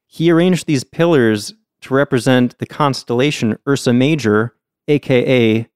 He 0.07 0.31
arranged 0.31 0.65
these 0.65 0.83
pillars 0.85 1.53
to 1.81 1.93
represent 1.93 2.57
the 2.59 2.65
constellation 2.67 3.57
Ursa 3.67 3.91
Major, 3.91 4.53
aka 4.87 5.67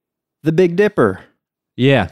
the 0.44 0.52
Big 0.54 0.78
Dipper. 0.78 1.22
yeah. 1.76 2.10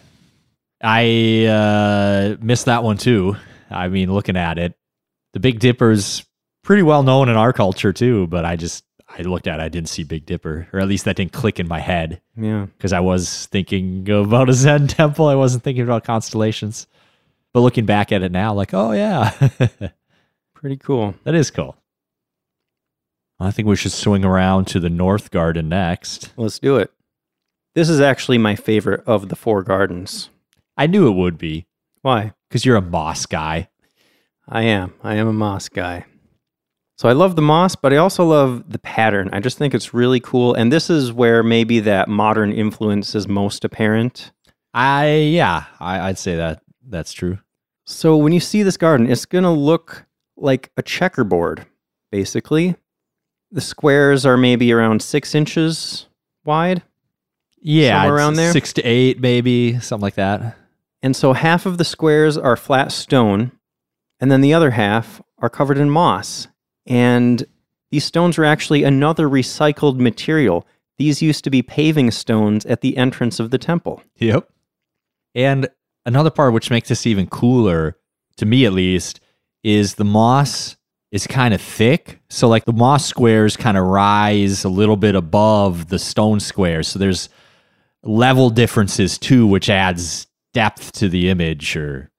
I 0.81 1.45
uh, 1.45 2.35
missed 2.39 2.65
that 2.65 2.83
one 2.83 2.97
too. 2.97 3.35
I 3.69 3.87
mean, 3.87 4.11
looking 4.11 4.37
at 4.37 4.57
it, 4.59 4.73
the 5.33 5.39
Big 5.39 5.59
Dipper's 5.59 6.25
pretty 6.63 6.83
well 6.83 7.03
known 7.03 7.29
in 7.29 7.35
our 7.35 7.53
culture 7.53 7.91
too, 7.93 8.27
but 8.27 8.45
I 8.45 8.55
just, 8.55 8.83
I 9.09 9.21
looked 9.23 9.47
at 9.47 9.59
it, 9.59 9.63
I 9.63 9.69
didn't 9.69 9.89
see 9.89 10.03
Big 10.03 10.25
Dipper, 10.25 10.67
or 10.73 10.79
at 10.79 10.87
least 10.87 11.05
that 11.05 11.15
didn't 11.15 11.31
click 11.31 11.59
in 11.59 11.67
my 11.67 11.79
head 11.79 12.21
Yeah. 12.37 12.65
because 12.77 12.93
I 12.93 12.99
was 12.99 13.47
thinking 13.47 14.07
about 14.09 14.49
a 14.49 14.53
Zen 14.53 14.87
temple. 14.87 15.27
I 15.27 15.35
wasn't 15.35 15.63
thinking 15.63 15.83
about 15.83 16.03
constellations. 16.03 16.87
But 17.53 17.61
looking 17.61 17.85
back 17.85 18.11
at 18.11 18.21
it 18.21 18.31
now, 18.31 18.53
like, 18.53 18.73
oh, 18.73 18.91
yeah, 18.91 19.31
Pretty 20.53 20.77
cool. 20.77 21.15
that 21.23 21.33
is 21.35 21.49
cool. 21.49 21.75
I 23.39 23.51
think 23.51 23.67
we 23.67 23.75
should 23.75 23.91
swing 23.91 24.25
around 24.25 24.65
to 24.67 24.79
the 24.79 24.89
North 24.89 25.31
Garden 25.31 25.69
next. 25.69 26.33
Let's 26.37 26.59
do 26.59 26.77
it. 26.77 26.91
This 27.75 27.89
is 27.89 28.01
actually 28.01 28.37
my 28.39 28.55
favorite 28.55 29.03
of 29.07 29.29
the 29.29 29.35
four 29.35 29.61
gardens. 29.63 30.29
I 30.77 30.87
knew 30.87 31.07
it 31.07 31.15
would 31.15 31.37
be 31.37 31.65
Why? 32.01 32.33
because 32.49 32.65
you're 32.65 32.75
a 32.77 32.81
moss 32.81 33.25
guy. 33.25 33.69
I 34.47 34.63
am. 34.63 34.93
I 35.03 35.15
am 35.15 35.27
a 35.27 35.33
moss 35.33 35.67
guy. 35.69 36.05
So 36.97 37.07
I 37.09 37.11
love 37.13 37.35
the 37.35 37.41
moss, 37.41 37.75
but 37.75 37.93
I 37.93 37.97
also 37.97 38.23
love 38.25 38.71
the 38.71 38.79
pattern. 38.79 39.29
I 39.31 39.39
just 39.39 39.57
think 39.57 39.75
it's 39.75 39.93
really 39.93 40.19
cool. 40.19 40.53
And 40.55 40.71
this 40.71 40.89
is 40.89 41.11
where 41.13 41.43
maybe 41.43 41.79
that 41.81 42.07
modern 42.07 42.51
influence 42.51 43.13
is 43.13 43.27
most 43.27 43.63
apparent. 43.65 44.31
I, 44.73 45.15
yeah, 45.15 45.65
I, 45.79 46.09
I'd 46.09 46.17
say 46.17 46.35
that 46.37 46.61
that's 46.87 47.13
true. 47.13 47.39
So 47.85 48.17
when 48.17 48.31
you 48.33 48.39
see 48.39 48.63
this 48.63 48.77
garden, 48.77 49.09
it's 49.09 49.25
going 49.25 49.43
to 49.43 49.49
look 49.51 50.05
like 50.37 50.71
a 50.75 50.81
checkerboard, 50.81 51.65
basically. 52.11 52.75
The 53.51 53.61
squares 53.61 54.25
are 54.25 54.37
maybe 54.37 54.71
around 54.73 55.01
six 55.01 55.35
inches 55.35 56.07
wide. 56.45 56.81
Yeah, 57.61 58.01
Somewhere 58.01 58.15
it's 58.15 58.19
around 58.21 58.33
there? 58.35 58.51
six 58.53 58.73
to 58.73 58.81
eight, 58.83 59.19
maybe 59.19 59.79
something 59.79 60.01
like 60.03 60.15
that. 60.15 60.57
And 61.07 61.15
so 61.15 61.31
half 61.31 61.65
of 61.65 61.77
the 61.77 61.85
squares 61.85 62.37
are 62.37 62.57
flat 62.57 62.91
stone, 62.91 63.53
and 64.19 64.29
then 64.29 64.41
the 64.41 64.53
other 64.53 64.71
half 64.71 65.21
are 65.37 65.49
covered 65.49 65.77
in 65.77 65.89
moss. 65.89 66.49
And 66.85 67.45
these 67.91 68.03
stones 68.03 68.37
are 68.37 68.43
actually 68.43 68.83
another 68.83 69.29
recycled 69.29 69.99
material. 69.99 70.67
These 70.97 71.21
used 71.21 71.45
to 71.45 71.49
be 71.49 71.61
paving 71.61 72.11
stones 72.11 72.65
at 72.65 72.81
the 72.81 72.97
entrance 72.97 73.39
of 73.39 73.51
the 73.51 73.57
temple. 73.57 74.03
Yep. 74.17 74.49
And 75.33 75.69
another 76.05 76.29
part 76.29 76.51
which 76.51 76.69
makes 76.69 76.89
this 76.89 77.07
even 77.07 77.27
cooler, 77.27 77.95
to 78.35 78.45
me 78.45 78.65
at 78.65 78.73
least, 78.73 79.21
is 79.63 79.95
the 79.95 80.03
moss 80.03 80.75
is 81.13 81.25
kind 81.25 81.53
of 81.53 81.61
thick. 81.61 82.19
So 82.29 82.49
like 82.49 82.65
the 82.65 82.73
moss 82.73 83.05
squares 83.05 83.55
kind 83.55 83.77
of 83.77 83.85
rise 83.85 84.65
a 84.65 84.69
little 84.69 84.97
bit 84.97 85.15
above 85.15 85.87
the 85.87 85.99
stone 85.99 86.41
squares. 86.41 86.89
So 86.89 86.99
there's 86.99 87.29
level 88.03 88.49
differences 88.49 89.17
too, 89.17 89.47
which 89.47 89.69
adds 89.69 90.27
depth 90.57 90.91
to 90.93 91.07
the 91.09 91.29
image 91.29 91.75
or 91.77 92.09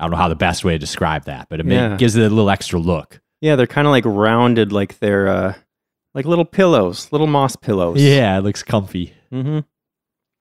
I 0.00 0.04
don't 0.04 0.10
know 0.12 0.16
how 0.16 0.28
the 0.28 0.34
best 0.36 0.64
way 0.64 0.72
to 0.72 0.78
describe 0.78 1.24
that, 1.26 1.48
but 1.48 1.60
it 1.60 1.66
Yeah. 1.66 1.96
gives 1.96 2.16
it 2.16 2.20
a 2.22 2.28
little 2.28 2.50
extra 2.50 2.78
look. 2.80 3.20
Yeah, 3.40 3.54
they're 3.56 3.66
kind 3.68 3.86
of 3.86 3.92
like 3.92 4.04
rounded, 4.04 4.72
like 4.72 4.98
they're 4.98 5.28
uh, 5.28 5.54
like 6.14 6.24
little 6.26 6.44
pillows, 6.44 7.12
little 7.12 7.26
moss 7.28 7.54
pillows. 7.56 8.02
Yeah, 8.02 8.36
it 8.38 8.42
looks 8.42 8.62
comfy. 8.62 9.12
hmm 9.30 9.60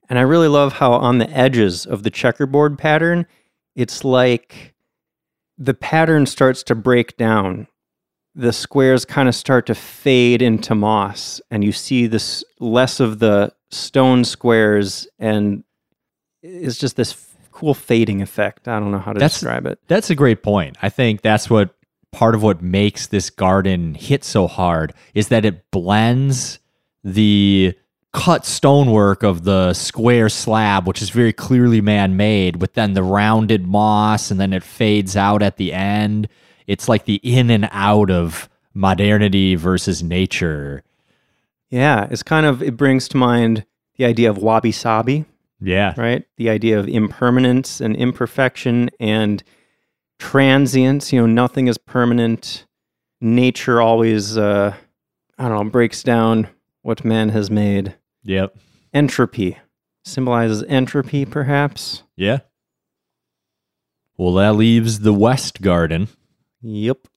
And 0.09 0.17
I 0.17 0.21
really 0.21 0.47
love 0.47 0.73
how 0.73 0.93
on 0.93 1.17
the 1.19 1.29
edges 1.29 1.85
of 1.85 2.03
the 2.03 2.09
checkerboard 2.09 2.77
pattern, 2.79 3.25
it's 3.75 4.03
like 4.03 4.73
the 5.59 5.73
pattern 5.75 6.25
starts 6.25 6.63
to 6.63 6.75
break 6.75 7.17
down. 7.17 7.67
The 8.35 8.53
squares 8.53 9.05
kind 9.05 9.27
of 9.27 9.33
start 9.35 9.65
to 9.67 9.75
fade 9.75 10.41
into 10.43 10.75
moss, 10.75 11.41
and 11.51 11.63
you 11.63 11.71
see 11.71 12.05
this 12.07 12.43
less 12.59 12.99
of 12.99 13.17
the 13.19 13.51
stone 13.71 14.23
squares, 14.23 15.07
and 15.19 15.63
it's 16.43 16.77
just 16.77 16.95
this 16.95 17.11
cool 17.57 17.73
fading 17.73 18.21
effect. 18.21 18.67
I 18.67 18.79
don't 18.79 18.91
know 18.91 18.99
how 18.99 19.13
to 19.13 19.19
That's- 19.19 19.39
describe 19.39 19.65
it. 19.65 19.79
That's 19.87 20.11
a 20.11 20.15
great 20.15 20.43
point. 20.43 20.77
I 20.83 20.89
think 20.89 21.21
that's 21.23 21.49
what 21.49 21.73
part 22.11 22.35
of 22.35 22.43
what 22.43 22.61
makes 22.61 23.07
this 23.07 23.31
garden 23.31 23.95
hit 23.95 24.23
so 24.23 24.45
hard 24.45 24.93
is 25.15 25.29
that 25.29 25.43
it 25.43 25.71
blends 25.71 26.59
the 27.03 27.73
cut 28.13 28.45
stonework 28.45 29.23
of 29.23 29.43
the 29.43 29.73
square 29.73 30.29
slab, 30.29 30.87
which 30.87 31.01
is 31.01 31.09
very 31.09 31.33
clearly 31.33 31.81
man 31.81 32.15
made, 32.15 32.61
with 32.61 32.73
then 32.73 32.93
the 32.93 33.01
rounded 33.03 33.65
moss 33.65 34.29
and 34.29 34.39
then 34.39 34.53
it 34.53 34.63
fades 34.63 35.17
out 35.17 35.41
at 35.41 35.57
the 35.57 35.73
end. 35.73 36.27
It's 36.67 36.87
like 36.87 37.05
the 37.05 37.19
in 37.23 37.49
and 37.49 37.67
out 37.71 38.11
of 38.11 38.49
modernity 38.75 39.55
versus 39.55 40.03
nature. 40.03 40.83
Yeah, 41.71 42.07
it's 42.11 42.23
kind 42.23 42.45
of, 42.45 42.61
it 42.61 42.77
brings 42.77 43.07
to 43.09 43.17
mind 43.17 43.65
the 43.97 44.05
idea 44.05 44.29
of 44.29 44.37
wabi 44.37 44.71
sabi. 44.71 45.25
Yeah. 45.59 45.93
right? 45.97 46.23
The 46.37 46.49
idea 46.49 46.79
of 46.79 46.87
impermanence 46.87 47.81
and 47.81 47.95
imperfection 47.95 48.89
and 48.99 49.43
transience. 50.19 51.11
You 51.13 51.21
know, 51.21 51.25
nothing 51.27 51.67
is 51.67 51.77
permanent. 51.77 52.65
Nature 53.21 53.81
always, 53.81 54.37
uh, 54.37 54.73
I 55.37 55.47
don't 55.49 55.65
know, 55.65 55.69
breaks 55.71 56.03
down 56.03 56.47
what 56.83 57.03
man 57.03 57.29
has 57.29 57.49
made. 57.49 57.95
Yep. 58.23 58.55
Entropy 58.93 59.57
symbolizes 60.05 60.63
entropy, 60.67 61.25
perhaps. 61.25 62.03
Yeah. 62.15 62.39
Well, 64.17 64.33
that 64.35 64.55
leaves 64.55 64.99
the 64.99 65.13
West 65.13 65.61
Garden. 65.61 66.07
Yep, 66.61 67.07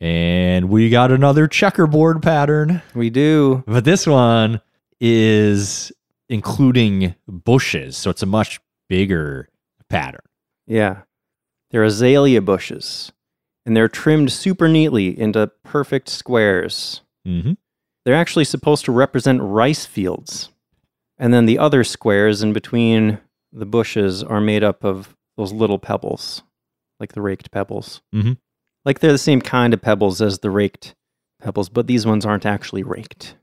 And 0.00 0.68
we 0.68 0.90
got 0.90 1.12
another 1.12 1.46
checkerboard 1.46 2.20
pattern. 2.22 2.82
we 2.94 3.10
do. 3.10 3.62
But 3.66 3.84
this 3.84 4.06
one 4.06 4.60
is 5.00 5.92
including 6.28 7.14
bushes, 7.26 7.96
so 7.96 8.10
it's 8.10 8.22
a 8.22 8.26
much 8.26 8.60
bigger 8.88 9.48
pattern. 9.88 10.20
Yeah. 10.66 11.02
They're 11.70 11.84
azalea 11.84 12.40
bushes, 12.40 13.12
and 13.66 13.76
they're 13.76 13.88
trimmed 13.88 14.32
super 14.32 14.68
neatly 14.68 15.18
into 15.18 15.50
perfect 15.64 16.08
squares. 16.08 17.02
Mm-hmm. 17.26 17.52
They're 18.04 18.14
actually 18.14 18.44
supposed 18.44 18.84
to 18.86 18.92
represent 18.92 19.42
rice 19.42 19.84
fields. 19.84 20.50
And 21.18 21.34
then 21.34 21.46
the 21.46 21.58
other 21.58 21.84
squares 21.84 22.42
in 22.42 22.52
between 22.52 23.18
the 23.52 23.66
bushes 23.66 24.22
are 24.22 24.40
made 24.40 24.64
up 24.64 24.84
of 24.84 25.14
those 25.36 25.52
little 25.52 25.78
pebbles, 25.78 26.42
like 27.00 27.12
the 27.12 27.20
raked 27.20 27.50
pebbles. 27.50 28.00
Mhm. 28.14 28.38
Like 28.84 29.00
they're 29.00 29.12
the 29.12 29.18
same 29.18 29.40
kind 29.42 29.74
of 29.74 29.82
pebbles 29.82 30.22
as 30.22 30.38
the 30.38 30.50
raked 30.50 30.94
pebbles, 31.42 31.68
but 31.68 31.86
these 31.86 32.06
ones 32.06 32.24
aren't 32.24 32.46
actually 32.46 32.82
raked. 32.82 33.36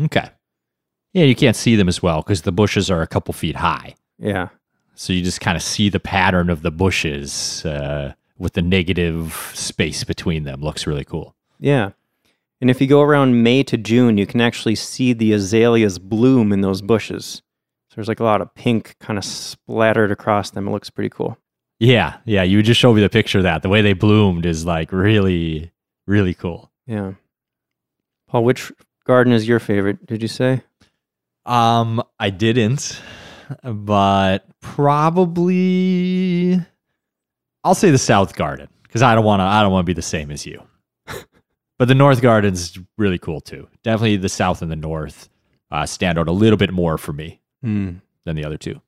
Okay. 0.00 0.28
Yeah, 1.12 1.24
you 1.24 1.34
can't 1.34 1.56
see 1.56 1.76
them 1.76 1.88
as 1.88 2.02
well 2.02 2.22
because 2.22 2.42
the 2.42 2.52
bushes 2.52 2.90
are 2.90 3.02
a 3.02 3.06
couple 3.06 3.34
feet 3.34 3.56
high. 3.56 3.94
Yeah. 4.18 4.48
So 4.94 5.12
you 5.12 5.22
just 5.22 5.40
kind 5.40 5.56
of 5.56 5.62
see 5.62 5.88
the 5.88 6.00
pattern 6.00 6.48
of 6.48 6.62
the 6.62 6.70
bushes 6.70 7.64
uh, 7.64 8.14
with 8.38 8.54
the 8.54 8.62
negative 8.62 9.50
space 9.54 10.04
between 10.04 10.44
them. 10.44 10.60
Looks 10.60 10.86
really 10.86 11.04
cool. 11.04 11.34
Yeah. 11.58 11.90
And 12.60 12.70
if 12.70 12.80
you 12.80 12.86
go 12.86 13.02
around 13.02 13.42
May 13.42 13.62
to 13.64 13.76
June, 13.76 14.18
you 14.18 14.26
can 14.26 14.40
actually 14.40 14.76
see 14.76 15.12
the 15.12 15.32
azaleas 15.32 15.98
bloom 15.98 16.52
in 16.52 16.60
those 16.60 16.80
bushes. 16.80 17.42
So 17.88 17.96
there's 17.96 18.08
like 18.08 18.20
a 18.20 18.24
lot 18.24 18.40
of 18.40 18.54
pink 18.54 18.96
kind 19.00 19.18
of 19.18 19.24
splattered 19.24 20.12
across 20.12 20.50
them. 20.50 20.68
It 20.68 20.70
looks 20.70 20.88
pretty 20.88 21.10
cool. 21.10 21.36
Yeah, 21.78 22.18
yeah. 22.24 22.44
You 22.44 22.62
just 22.62 22.80
showed 22.80 22.94
me 22.94 23.02
the 23.02 23.08
picture 23.08 23.38
of 23.38 23.44
that. 23.44 23.62
The 23.62 23.68
way 23.68 23.82
they 23.82 23.92
bloomed 23.92 24.46
is 24.46 24.64
like 24.64 24.92
really, 24.92 25.72
really 26.06 26.32
cool. 26.32 26.70
Yeah. 26.86 27.14
Paul, 28.28 28.44
which 28.44 28.72
garden 29.04 29.32
is 29.32 29.48
your 29.48 29.58
favorite? 29.58 30.06
Did 30.06 30.22
you 30.22 30.28
say? 30.28 30.62
Um, 31.44 32.02
I 32.20 32.30
didn't, 32.30 33.00
but 33.64 34.46
probably 35.32 36.60
I'll 37.64 37.74
say 37.74 37.90
the 37.90 37.98
South 37.98 38.34
Garden 38.36 38.68
because 38.84 39.02
I 39.02 39.14
don't 39.14 39.24
want 39.24 39.40
to. 39.40 39.44
I 39.44 39.62
don't 39.62 39.72
want 39.72 39.84
to 39.84 39.90
be 39.90 39.94
the 39.94 40.02
same 40.02 40.30
as 40.30 40.46
you. 40.46 40.62
but 41.78 41.88
the 41.88 41.94
North 41.94 42.20
Garden's 42.22 42.78
really 42.98 43.18
cool 43.18 43.40
too. 43.40 43.68
Definitely 43.82 44.16
the 44.18 44.28
South 44.28 44.62
and 44.62 44.70
the 44.70 44.76
North 44.76 45.28
uh, 45.70 45.86
stand 45.86 46.18
out 46.18 46.28
a 46.28 46.32
little 46.32 46.56
bit 46.56 46.72
more 46.72 46.98
for 46.98 47.12
me 47.12 47.40
Hmm. 47.62 47.94
than 48.24 48.36
the 48.36 48.44
other 48.44 48.56
two. 48.58 48.80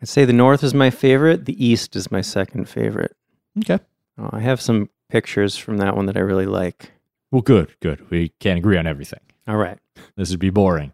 I'd 0.00 0.08
say 0.08 0.24
the 0.24 0.32
north 0.32 0.62
is 0.62 0.74
my 0.74 0.90
favorite. 0.90 1.44
The 1.46 1.64
east 1.64 1.96
is 1.96 2.10
my 2.12 2.20
second 2.20 2.68
favorite. 2.68 3.16
Okay. 3.58 3.82
Oh, 4.18 4.30
I 4.32 4.40
have 4.40 4.60
some 4.60 4.90
pictures 5.08 5.56
from 5.56 5.78
that 5.78 5.96
one 5.96 6.06
that 6.06 6.16
I 6.16 6.20
really 6.20 6.46
like. 6.46 6.92
Well, 7.32 7.42
good, 7.42 7.74
good. 7.80 8.08
We 8.10 8.28
can't 8.40 8.58
agree 8.58 8.76
on 8.76 8.86
everything. 8.86 9.20
All 9.48 9.56
right. 9.56 9.78
This 10.16 10.30
would 10.30 10.38
be 10.38 10.50
boring. 10.50 10.92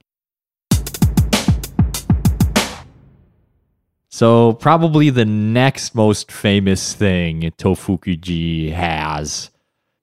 So, 4.15 4.53
probably 4.53 5.11
the 5.11 5.25
next 5.25 5.93
most 5.93 6.31
famous 6.31 6.95
thing 6.95 7.53
Tofukuji 7.59 8.71
has 8.73 9.51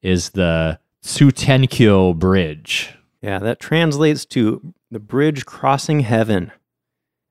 is 0.02 0.28
the 0.32 0.78
Tsutenkyo 1.02 2.18
Bridge. 2.18 2.94
Yeah, 3.22 3.38
that 3.38 3.58
translates 3.58 4.26
to 4.26 4.74
the 4.90 5.00
bridge 5.00 5.46
crossing 5.46 6.00
heaven. 6.00 6.52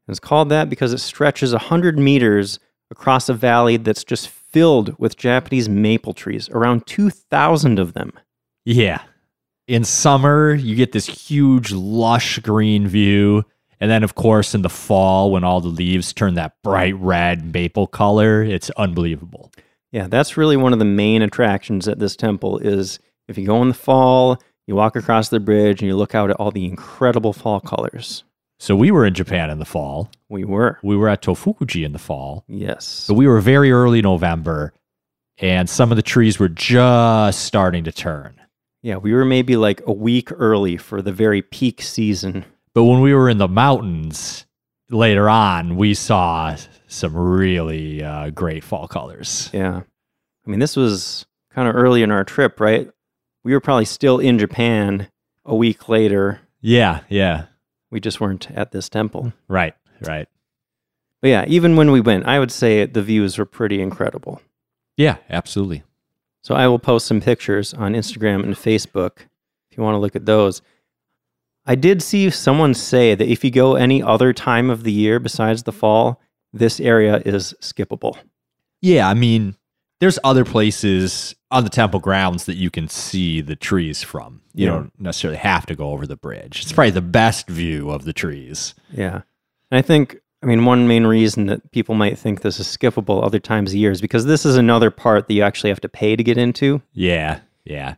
It's 0.07 0.19
called 0.19 0.49
that 0.49 0.71
because 0.71 0.91
it 0.91 0.97
stretches 0.97 1.51
100 1.51 1.99
meters 1.99 2.59
across 2.89 3.29
a 3.29 3.35
valley 3.35 3.77
that's 3.77 4.03
just 4.03 4.27
filled 4.27 4.97
with 4.97 5.17
Japanese 5.17 5.69
maple 5.69 6.13
trees, 6.13 6.49
around 6.49 6.87
2,000 6.87 7.77
of 7.77 7.93
them. 7.93 8.11
Yeah. 8.65 9.03
In 9.67 9.83
summer, 9.83 10.55
you 10.55 10.75
get 10.75 10.93
this 10.93 11.05
huge, 11.05 11.71
lush 11.71 12.39
green 12.39 12.87
view. 12.87 13.45
And 13.81 13.89
then, 13.89 14.03
of 14.03 14.13
course, 14.13 14.53
in 14.53 14.61
the 14.61 14.69
fall, 14.69 15.31
when 15.31 15.43
all 15.43 15.59
the 15.59 15.67
leaves 15.67 16.13
turn 16.13 16.35
that 16.35 16.53
bright 16.63 16.95
red 16.97 17.51
maple 17.51 17.87
color, 17.87 18.43
it's 18.43 18.69
unbelievable. 18.71 19.51
Yeah, 19.91 20.07
that's 20.07 20.37
really 20.37 20.55
one 20.55 20.71
of 20.71 20.79
the 20.79 20.85
main 20.85 21.23
attractions 21.23 21.87
at 21.87 21.97
this 21.97 22.15
temple 22.15 22.59
is 22.59 22.99
if 23.27 23.39
you 23.39 23.47
go 23.47 23.59
in 23.63 23.69
the 23.69 23.73
fall, 23.73 24.39
you 24.67 24.75
walk 24.75 24.95
across 24.95 25.29
the 25.29 25.39
bridge 25.39 25.81
and 25.81 25.87
you 25.87 25.97
look 25.97 26.13
out 26.13 26.29
at 26.29 26.35
all 26.35 26.51
the 26.51 26.65
incredible 26.65 27.33
fall 27.33 27.59
colors. 27.59 28.23
So, 28.59 28.75
we 28.75 28.91
were 28.91 29.03
in 29.03 29.15
Japan 29.15 29.49
in 29.49 29.57
the 29.57 29.65
fall. 29.65 30.11
We 30.29 30.45
were. 30.45 30.77
We 30.83 30.95
were 30.95 31.09
at 31.09 31.23
Tofukuji 31.23 31.83
in 31.83 31.93
the 31.93 31.99
fall. 31.99 32.45
Yes. 32.47 33.05
But 33.07 33.15
we 33.15 33.27
were 33.27 33.41
very 33.41 33.71
early 33.71 34.03
November, 34.03 34.73
and 35.39 35.67
some 35.67 35.91
of 35.91 35.95
the 35.95 36.03
trees 36.03 36.37
were 36.37 36.47
just 36.47 37.43
starting 37.43 37.83
to 37.85 37.91
turn. 37.91 38.39
Yeah, 38.83 38.97
we 38.97 39.13
were 39.13 39.25
maybe 39.25 39.57
like 39.57 39.81
a 39.87 39.91
week 39.91 40.31
early 40.31 40.77
for 40.77 41.01
the 41.01 41.11
very 41.11 41.41
peak 41.41 41.81
season. 41.81 42.45
But 42.73 42.85
when 42.85 43.01
we 43.01 43.13
were 43.13 43.29
in 43.29 43.37
the 43.37 43.47
mountains 43.47 44.45
later 44.89 45.29
on, 45.29 45.75
we 45.75 45.93
saw 45.93 46.55
some 46.87 47.15
really 47.15 48.03
uh, 48.03 48.29
great 48.29 48.63
fall 48.63 48.87
colors. 48.87 49.49
Yeah. 49.53 49.81
I 50.45 50.49
mean, 50.49 50.59
this 50.59 50.75
was 50.75 51.25
kind 51.53 51.67
of 51.67 51.75
early 51.75 52.01
in 52.03 52.11
our 52.11 52.23
trip, 52.23 52.59
right? 52.59 52.89
We 53.43 53.53
were 53.53 53.59
probably 53.59 53.85
still 53.85 54.19
in 54.19 54.39
Japan 54.39 55.09
a 55.45 55.55
week 55.55 55.89
later. 55.89 56.41
Yeah, 56.61 57.01
yeah, 57.09 57.45
We 57.89 57.99
just 57.99 58.21
weren't 58.21 58.49
at 58.51 58.71
this 58.71 58.87
temple. 58.87 59.33
right, 59.47 59.73
right. 60.01 60.27
But 61.21 61.27
yeah, 61.29 61.45
even 61.47 61.75
when 61.75 61.91
we 61.91 62.01
went, 62.01 62.25
I 62.25 62.39
would 62.39 62.51
say 62.51 62.85
the 62.85 63.01
views 63.03 63.37
were 63.37 63.45
pretty 63.45 63.81
incredible. 63.81 64.41
Yeah, 64.97 65.17
absolutely. 65.29 65.83
So 66.43 66.55
I 66.55 66.67
will 66.67 66.79
post 66.79 67.05
some 67.05 67.21
pictures 67.21 67.73
on 67.73 67.93
Instagram 67.93 68.43
and 68.43 68.55
Facebook 68.55 69.19
if 69.69 69.77
you 69.77 69.83
want 69.83 69.95
to 69.95 69.99
look 69.99 70.15
at 70.15 70.25
those. 70.25 70.61
I 71.65 71.75
did 71.75 72.01
see 72.01 72.29
someone 72.29 72.73
say 72.73 73.13
that 73.15 73.27
if 73.27 73.43
you 73.43 73.51
go 73.51 73.75
any 73.75 74.01
other 74.01 74.33
time 74.33 74.69
of 74.69 74.83
the 74.83 74.91
year 74.91 75.19
besides 75.19 75.63
the 75.63 75.71
fall, 75.71 76.19
this 76.51 76.79
area 76.79 77.21
is 77.25 77.53
skippable. 77.61 78.17
Yeah, 78.81 79.07
I 79.07 79.13
mean, 79.13 79.55
there's 79.99 80.17
other 80.23 80.43
places 80.43 81.35
on 81.51 81.63
the 81.63 81.69
temple 81.69 81.99
grounds 81.99 82.45
that 82.45 82.55
you 82.55 82.71
can 82.71 82.87
see 82.87 83.41
the 83.41 83.55
trees 83.55 84.01
from. 84.01 84.41
You 84.53 84.65
Yeah. 84.65 84.71
don't 84.71 84.99
necessarily 84.99 85.37
have 85.37 85.65
to 85.67 85.75
go 85.75 85.91
over 85.91 86.07
the 86.07 86.15
bridge. 86.15 86.61
It's 86.63 86.71
probably 86.71 86.91
the 86.91 87.01
best 87.01 87.47
view 87.47 87.91
of 87.91 88.05
the 88.05 88.13
trees. 88.13 88.73
Yeah. 88.91 89.21
And 89.69 89.77
I 89.77 89.81
think, 89.81 90.17
I 90.41 90.47
mean, 90.47 90.65
one 90.65 90.87
main 90.87 91.05
reason 91.05 91.45
that 91.45 91.71
people 91.71 91.93
might 91.93 92.17
think 92.17 92.41
this 92.41 92.59
is 92.59 92.65
skippable 92.67 93.23
other 93.23 93.39
times 93.39 93.71
of 93.71 93.75
year 93.77 93.91
is 93.91 94.01
because 94.01 94.25
this 94.25 94.45
is 94.45 94.55
another 94.55 94.89
part 94.89 95.27
that 95.27 95.33
you 95.35 95.43
actually 95.43 95.69
have 95.69 95.81
to 95.81 95.89
pay 95.89 96.15
to 96.15 96.23
get 96.23 96.37
into. 96.37 96.81
Yeah, 96.93 97.41
yeah. 97.63 97.95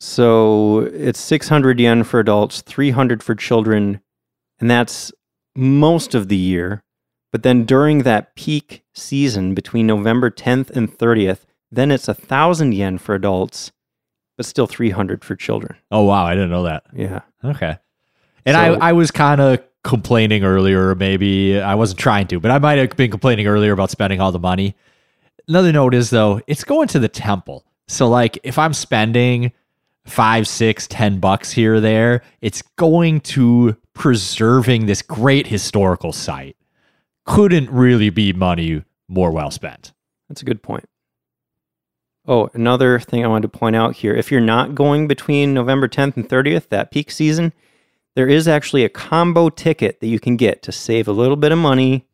So 0.00 0.80
it's 0.92 1.20
600 1.20 1.80
yen 1.80 2.04
for 2.04 2.20
adults, 2.20 2.60
300 2.62 3.22
for 3.22 3.34
children, 3.34 4.00
and 4.60 4.70
that's 4.70 5.12
most 5.56 6.14
of 6.14 6.28
the 6.28 6.36
year. 6.36 6.82
But 7.32 7.42
then 7.42 7.64
during 7.64 8.00
that 8.02 8.36
peak 8.36 8.84
season 8.94 9.54
between 9.54 9.86
November 9.86 10.30
10th 10.30 10.70
and 10.70 10.90
30th, 10.96 11.40
then 11.72 11.90
it's 11.90 12.06
a 12.06 12.14
thousand 12.14 12.72
yen 12.74 12.98
for 12.98 13.14
adults, 13.14 13.72
but 14.36 14.46
still 14.46 14.66
300 14.66 15.24
for 15.24 15.34
children. 15.34 15.76
Oh, 15.90 16.02
wow. 16.02 16.24
I 16.24 16.34
didn't 16.34 16.50
know 16.50 16.64
that. 16.64 16.84
Yeah. 16.94 17.20
Okay. 17.44 17.76
And 18.46 18.54
So- 18.54 18.74
I, 18.80 18.90
I 18.90 18.92
was 18.92 19.10
kind 19.10 19.40
of 19.40 19.60
complaining 19.82 20.44
earlier, 20.44 20.94
maybe 20.94 21.60
I 21.60 21.74
wasn't 21.74 21.98
trying 22.00 22.26
to, 22.28 22.40
but 22.40 22.50
I 22.50 22.58
might 22.58 22.78
have 22.78 22.96
been 22.96 23.10
complaining 23.10 23.46
earlier 23.46 23.72
about 23.72 23.90
spending 23.90 24.20
all 24.20 24.32
the 24.32 24.38
money. 24.38 24.74
Another 25.46 25.72
note 25.72 25.92
is 25.94 26.08
though, 26.10 26.40
it's 26.46 26.64
going 26.64 26.88
to 26.88 26.98
the 26.98 27.08
temple. 27.08 27.64
So 27.88 28.08
like 28.08 28.38
if 28.44 28.58
I'm 28.58 28.72
spending 28.72 29.52
five, 30.06 30.46
six, 30.46 30.86
ten 30.86 31.18
bucks 31.18 31.52
here 31.52 31.74
or 31.74 31.80
there, 31.80 32.22
it's 32.40 32.62
going 32.76 33.20
to 33.20 33.76
preserving 33.94 34.86
this 34.86 35.02
great 35.02 35.46
historical 35.46 36.12
site. 36.12 36.56
Couldn't 37.24 37.70
really 37.70 38.10
be 38.10 38.32
money 38.32 38.84
more 39.08 39.30
well 39.30 39.50
spent. 39.50 39.92
That's 40.28 40.42
a 40.42 40.44
good 40.44 40.62
point. 40.62 40.88
Oh, 42.26 42.48
another 42.54 42.98
thing 42.98 43.22
I 43.24 43.28
wanted 43.28 43.52
to 43.52 43.58
point 43.58 43.76
out 43.76 43.96
here 43.96 44.14
if 44.14 44.30
you're 44.30 44.40
not 44.40 44.74
going 44.74 45.06
between 45.06 45.52
November 45.52 45.88
10th 45.88 46.16
and 46.16 46.28
30th, 46.28 46.68
that 46.70 46.90
peak 46.90 47.10
season, 47.10 47.52
there 48.14 48.28
is 48.28 48.48
actually 48.48 48.84
a 48.84 48.88
combo 48.88 49.50
ticket 49.50 50.00
that 50.00 50.06
you 50.06 50.18
can 50.18 50.36
get 50.36 50.62
to 50.62 50.72
save 50.72 51.06
a 51.06 51.12
little 51.12 51.36
bit 51.36 51.52
of 51.52 51.58
money. 51.58 52.06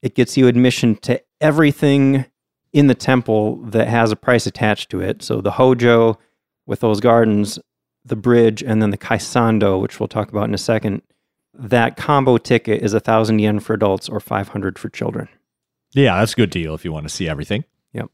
It 0.00 0.14
gets 0.14 0.36
you 0.36 0.46
admission 0.46 0.96
to 0.96 1.20
everything 1.40 2.26
in 2.72 2.86
the 2.86 2.94
temple 2.94 3.56
that 3.64 3.88
has 3.88 4.12
a 4.12 4.16
price 4.16 4.46
attached 4.46 4.90
to 4.90 5.00
it. 5.00 5.22
So 5.22 5.40
the 5.40 5.52
Hojo 5.52 6.18
with 6.66 6.80
those 6.80 7.00
gardens, 7.00 7.58
the 8.04 8.16
bridge, 8.16 8.62
and 8.62 8.80
then 8.82 8.90
the 8.90 8.98
Kaisando, 8.98 9.80
which 9.80 10.00
we'll 10.00 10.08
talk 10.08 10.30
about 10.30 10.48
in 10.48 10.54
a 10.54 10.58
second. 10.58 11.02
That 11.54 11.96
combo 11.96 12.38
ticket 12.38 12.82
is 12.82 12.94
a 12.94 13.00
thousand 13.00 13.40
yen 13.40 13.60
for 13.60 13.74
adults 13.74 14.08
or 14.08 14.20
500 14.20 14.78
for 14.78 14.88
children. 14.88 15.28
Yeah, 15.92 16.18
that's 16.18 16.32
a 16.32 16.36
good 16.36 16.50
deal 16.50 16.74
if 16.74 16.84
you 16.84 16.92
want 16.92 17.04
to 17.04 17.10
see 17.14 17.28
everything. 17.28 17.64
Yep. 17.92 18.06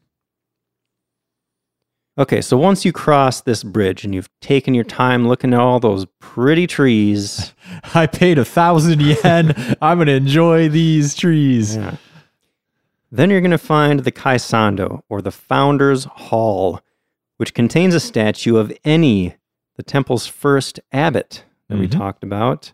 Okay, 2.18 2.40
so 2.40 2.57
once 2.57 2.84
you 2.84 2.92
cross 2.92 3.40
this 3.40 3.62
bridge 3.62 4.05
and 4.05 4.12
you've 4.12 4.28
taken 4.40 4.74
your 4.74 4.84
time 4.84 5.28
looking 5.28 5.55
at 5.55 5.61
all 5.61 5.78
those 5.78 6.07
pretty 6.18 6.66
trees, 6.66 7.55
I 7.94 8.07
paid 8.07 8.38
a 8.38 8.44
thousand 8.44 9.01
yen. 9.01 9.55
I'm 9.80 9.99
gonna 9.99 10.12
enjoy 10.12 10.68
these 10.68 11.14
trees. 11.14 11.76
yeah, 11.76 11.96
then 13.11 13.30
you're 13.30 13.40
going 13.40 13.51
to 13.53 13.59
find 13.59 14.01
the 14.01 14.12
Kaisando, 14.12 15.03
or 15.09 15.22
the 15.22 15.30
Founders 15.30 16.05
Hall, 16.05 16.80
which 17.39 17.55
contains 17.55 17.95
a 17.95 18.01
statue 18.01 18.57
of 18.57 18.68
Enni, 18.84 19.34
the 19.76 19.82
temple's 19.82 20.26
first 20.26 20.78
abbot 20.93 21.45
that 21.68 21.78
we 21.78 21.89
Mhm. 21.89 21.93
talked 21.93 22.22
about. 22.22 22.72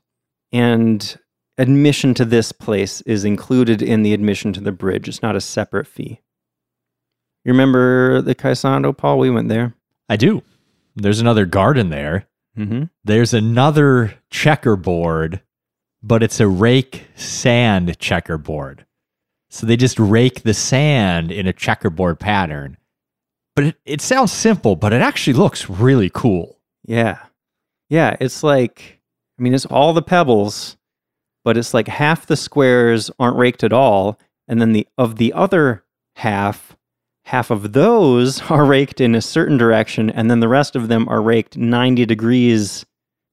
And 0.52 1.16
admission 1.56 2.14
to 2.14 2.24
this 2.24 2.50
place 2.52 3.00
is 3.02 3.24
included 3.24 3.80
in 3.80 4.02
the 4.02 4.12
admission 4.12 4.52
to 4.54 4.60
the 4.60 4.72
bridge. 4.72 5.08
It's 5.08 5.22
not 5.22 5.36
a 5.36 5.40
separate 5.40 5.86
fee. 5.86 6.20
You 7.44 7.52
remember 7.52 8.20
the 8.22 8.34
Kaisando, 8.34 8.96
Paul? 8.96 9.18
We 9.18 9.30
went 9.30 9.48
there. 9.48 9.74
I 10.08 10.16
do. 10.16 10.42
There's 10.96 11.20
another 11.20 11.46
garden 11.46 11.90
there. 11.90 12.26
Mm-hmm. 12.56 12.84
there's 13.02 13.34
another 13.34 14.14
checkerboard, 14.30 15.40
but 16.04 16.22
it's 16.22 16.38
a 16.38 16.46
rake 16.46 17.08
sand 17.16 17.98
checkerboard. 17.98 18.86
So 19.50 19.66
they 19.66 19.76
just 19.76 19.98
rake 19.98 20.42
the 20.44 20.54
sand 20.54 21.32
in 21.32 21.48
a 21.48 21.52
checkerboard 21.52 22.20
pattern. 22.20 22.76
But 23.54 23.64
it, 23.66 23.76
it 23.84 24.00
sounds 24.00 24.32
simple, 24.32 24.76
but 24.76 24.92
it 24.92 25.00
actually 25.02 25.34
looks 25.34 25.70
really 25.70 26.10
cool. 26.12 26.58
Yeah. 26.84 27.18
Yeah. 27.88 28.16
It's 28.20 28.42
like, 28.42 29.00
I 29.38 29.42
mean, 29.42 29.54
it's 29.54 29.66
all 29.66 29.92
the 29.92 30.02
pebbles, 30.02 30.76
but 31.44 31.56
it's 31.56 31.74
like 31.74 31.88
half 31.88 32.26
the 32.26 32.36
squares 32.36 33.10
aren't 33.18 33.36
raked 33.36 33.62
at 33.64 33.72
all. 33.72 34.18
And 34.48 34.60
then 34.60 34.72
the 34.72 34.86
of 34.98 35.16
the 35.16 35.32
other 35.32 35.84
half, 36.16 36.76
half 37.24 37.50
of 37.50 37.72
those 37.72 38.42
are 38.50 38.64
raked 38.64 39.00
in 39.00 39.14
a 39.14 39.22
certain 39.22 39.56
direction. 39.56 40.10
And 40.10 40.30
then 40.30 40.40
the 40.40 40.48
rest 40.48 40.74
of 40.76 40.88
them 40.88 41.08
are 41.08 41.22
raked 41.22 41.56
90 41.56 42.06
degrees 42.06 42.84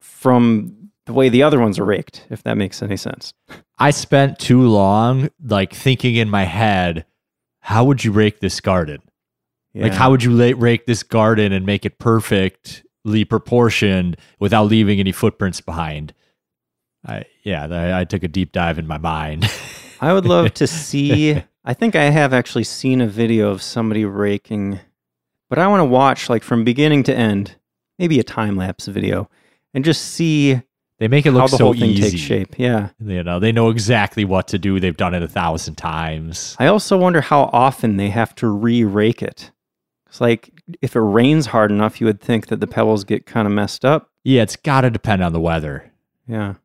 from 0.02 0.92
the 1.08 1.14
way 1.14 1.30
the 1.30 1.44
other 1.44 1.60
ones 1.60 1.80
are 1.80 1.86
raked, 1.86 2.28
if 2.30 2.44
that 2.44 2.58
makes 2.58 2.84
any 2.84 2.98
sense. 2.98 3.34
I 3.80 3.90
spent 3.90 4.38
too 4.38 4.62
long 4.68 5.30
like 5.44 5.74
thinking 5.74 6.16
in 6.16 6.30
my 6.30 6.44
head, 6.44 7.06
how 7.62 7.84
would 7.86 8.04
you 8.04 8.12
rake 8.12 8.40
this 8.40 8.62
garden? 8.62 9.02
Like 9.74 9.94
how 9.94 10.12
would 10.12 10.24
you 10.24 10.32
la- 10.32 10.54
rake 10.58 10.86
this 10.86 11.04
garden 11.04 11.54
and 11.54 11.66
make 11.66 11.86
it 11.86 11.98
perfectly 11.98 13.24
proportioned 13.26 14.18
without 14.40 14.66
leaving 14.66 15.00
any 15.00 15.12
footprints 15.12 15.62
behind? 15.62 16.14
I 17.06 17.24
yeah, 17.44 17.68
I, 17.68 18.02
I 18.02 18.04
took 18.04 18.24
a 18.24 18.28
deep 18.28 18.52
dive 18.52 18.78
in 18.78 18.88
my 18.88 18.98
mind. 18.98 19.50
I 20.02 20.14
would 20.14 20.26
love 20.26 20.54
to 20.56 20.68
see. 20.68 21.42
I 21.64 21.74
think 21.74 21.96
I 21.96 22.06
have 22.06 22.34
actually 22.34 22.64
seen 22.64 23.02
a 23.02 23.08
video 23.08 23.50
of 23.50 23.62
somebody 23.62 24.04
raking, 24.04 24.80
but 25.50 25.60
I 25.60 25.68
want 25.68 25.82
to 25.82 25.86
watch 25.86 26.30
like 26.30 26.44
from 26.44 26.64
beginning 26.64 27.04
to 27.04 27.16
end, 27.16 27.56
maybe 27.98 28.20
a 28.20 28.24
time 28.24 28.56
lapse 28.58 28.88
video, 28.88 29.30
and 29.74 29.86
just 29.86 30.02
see 30.02 30.62
they 31.02 31.08
make 31.08 31.26
it 31.26 31.34
how 31.34 31.40
look 31.40 31.52
the 31.52 31.58
so 31.58 31.66
whole 31.66 31.74
thing 31.74 31.92
easy. 31.92 32.12
takes 32.12 32.22
shape. 32.22 32.60
Yeah. 32.60 32.90
You 33.00 33.24
know, 33.24 33.40
they 33.40 33.52
know 33.52 33.70
exactly 33.70 34.24
what 34.24 34.48
to 34.50 34.60
do. 34.60 34.80
They've 34.80 34.96
done 34.96 35.16
it 35.16 35.24
a 35.24 35.28
thousand 35.28 35.76
times. 35.76 36.56
I 36.60 36.68
also 36.68 36.96
wonder 36.96 37.22
how 37.22 37.50
often 37.54 37.98
they 37.98 38.10
have 38.10 38.36
to 38.36 38.48
re 38.48 38.84
rake 38.84 39.24
it. 39.24 39.52
It's 40.12 40.20
like 40.20 40.52
if 40.82 40.98
it 40.98 41.00
rains 41.00 41.46
hard 41.46 41.72
enough, 41.72 42.02
you 42.02 42.08
would 42.08 42.20
think 42.20 42.48
that 42.48 42.60
the 42.60 42.68
pebbles 42.68 43.06
get 43.06 43.26
kind 43.26 43.48
of 43.48 43.54
messed 43.54 43.86
up. 43.86 44.10
Yeah, 44.26 44.42
it's 44.42 44.58
got 44.58 44.82
to 44.82 44.90
depend 44.90 45.24
on 45.24 45.32
the 45.32 45.40
weather. 45.40 45.90
Yeah. 46.28 46.56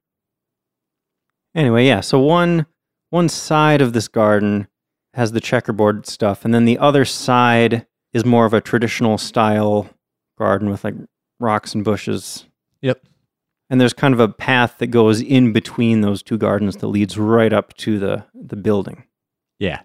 Anyway, 1.55 1.87
yeah. 1.87 2.01
So 2.01 2.19
one 2.19 2.67
one 3.11 3.29
side 3.29 3.81
of 3.81 3.93
this 3.93 4.09
garden 4.09 4.67
has 5.15 5.31
the 5.31 5.41
checkerboard 5.41 6.09
stuff, 6.09 6.45
and 6.45 6.53
then 6.53 6.65
the 6.65 6.77
other 6.79 7.05
side 7.05 7.87
is 8.13 8.25
more 8.25 8.47
of 8.47 8.53
a 8.53 8.61
traditional 8.61 9.17
style 9.17 9.89
garden 10.37 10.69
with 10.69 10.83
like 10.83 10.97
rocks 11.39 11.73
and 11.73 11.85
bushes. 11.85 12.47
Yep. 12.83 13.07
And 13.71 13.81
there's 13.81 13.93
kind 13.93 14.13
of 14.13 14.19
a 14.19 14.29
path 14.29 14.79
that 14.79 14.89
goes 14.89 15.21
in 15.21 15.53
between 15.53 16.01
those 16.01 16.21
two 16.21 16.37
gardens 16.37 16.79
that 16.79 16.89
leads 16.89 17.17
right 17.17 17.53
up 17.53 17.75
to 17.75 18.01
the 18.01 18.25
the 18.35 18.57
building. 18.57 19.05
Yeah. 19.61 19.83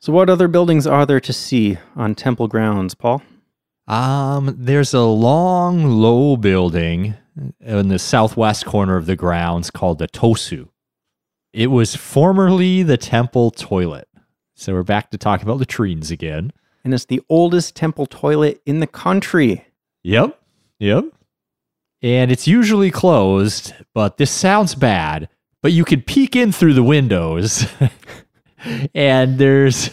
So 0.00 0.14
what 0.14 0.30
other 0.30 0.48
buildings 0.48 0.86
are 0.86 1.04
there 1.04 1.20
to 1.20 1.32
see 1.32 1.76
on 1.94 2.14
temple 2.14 2.48
grounds, 2.48 2.94
Paul? 2.94 3.22
Um, 3.86 4.54
there's 4.58 4.94
a 4.94 5.02
long, 5.02 5.84
low 5.84 6.36
building 6.36 7.14
in 7.60 7.88
the 7.88 7.98
southwest 7.98 8.64
corner 8.64 8.96
of 8.96 9.06
the 9.06 9.16
grounds 9.16 9.70
called 9.70 9.98
the 9.98 10.08
Tosu. 10.08 10.68
It 11.52 11.66
was 11.66 11.96
formerly 11.96 12.82
the 12.82 12.96
temple 12.96 13.50
toilet. 13.50 14.08
So 14.54 14.72
we're 14.72 14.84
back 14.84 15.10
to 15.10 15.18
talking 15.18 15.46
about 15.46 15.58
latrines 15.58 16.10
again. 16.10 16.52
And 16.84 16.94
it's 16.94 17.04
the 17.04 17.20
oldest 17.28 17.74
temple 17.76 18.06
toilet 18.06 18.62
in 18.64 18.80
the 18.80 18.86
country. 18.86 19.66
Yep. 20.02 20.40
Yep. 20.78 21.04
And 22.02 22.32
it's 22.32 22.46
usually 22.46 22.90
closed, 22.90 23.74
but 23.92 24.16
this 24.16 24.30
sounds 24.30 24.74
bad. 24.74 25.28
But 25.62 25.72
you 25.72 25.84
can 25.84 26.00
peek 26.00 26.36
in 26.36 26.52
through 26.52 26.72
the 26.72 26.82
windows, 26.82 27.66
and 28.94 29.38
there's 29.38 29.90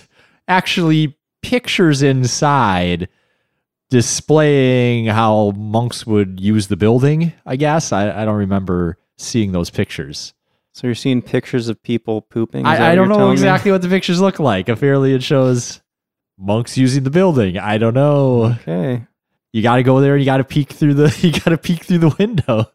actually 0.48 1.18
pictures 1.42 2.02
inside 2.02 3.10
displaying 3.90 5.06
how 5.06 5.52
monks 5.52 6.06
would 6.06 6.40
use 6.40 6.68
the 6.68 6.76
building, 6.76 7.34
I 7.46 7.56
guess. 7.56 7.92
I, 7.92 8.22
I 8.22 8.26
don't 8.26 8.38
remember 8.38 8.98
seeing 9.18 9.52
those 9.52 9.70
pictures. 9.70 10.34
So 10.74 10.88
you're 10.88 10.96
seeing 10.96 11.22
pictures 11.22 11.70
of 11.70 11.82
people 11.82 12.22
pooping? 12.22 12.66
Is 12.66 12.80
I, 12.80 12.92
I 12.92 12.96
don't 12.96 13.10
know 13.10 13.16
telling 13.16 13.30
me? 13.30 13.34
exactly 13.34 13.72
what 13.72 13.82
the 13.82 13.90
pictures 13.90 14.22
look 14.22 14.40
like. 14.40 14.70
Apparently, 14.70 15.14
it 15.14 15.24
shows 15.24 15.82
monks 16.38 16.78
using 16.78 17.04
the 17.04 17.10
building. 17.10 17.58
I 17.58 17.78
don't 17.78 17.96
know. 17.96 18.56
Okay. 18.62 19.08
You 19.54 19.64
got 19.64 19.78
to 19.78 19.84
go 19.84 20.02
there. 20.02 20.16
You 20.18 20.26
got 20.26 20.38
to 20.38 20.44
peek 20.44 20.72
through 20.72 20.94
the. 20.94 21.18
You 21.22 21.32
got 21.32 21.50
to 21.50 21.58
peek 21.58 21.84
through 21.84 21.98
the 22.00 22.16
window. 22.20 22.72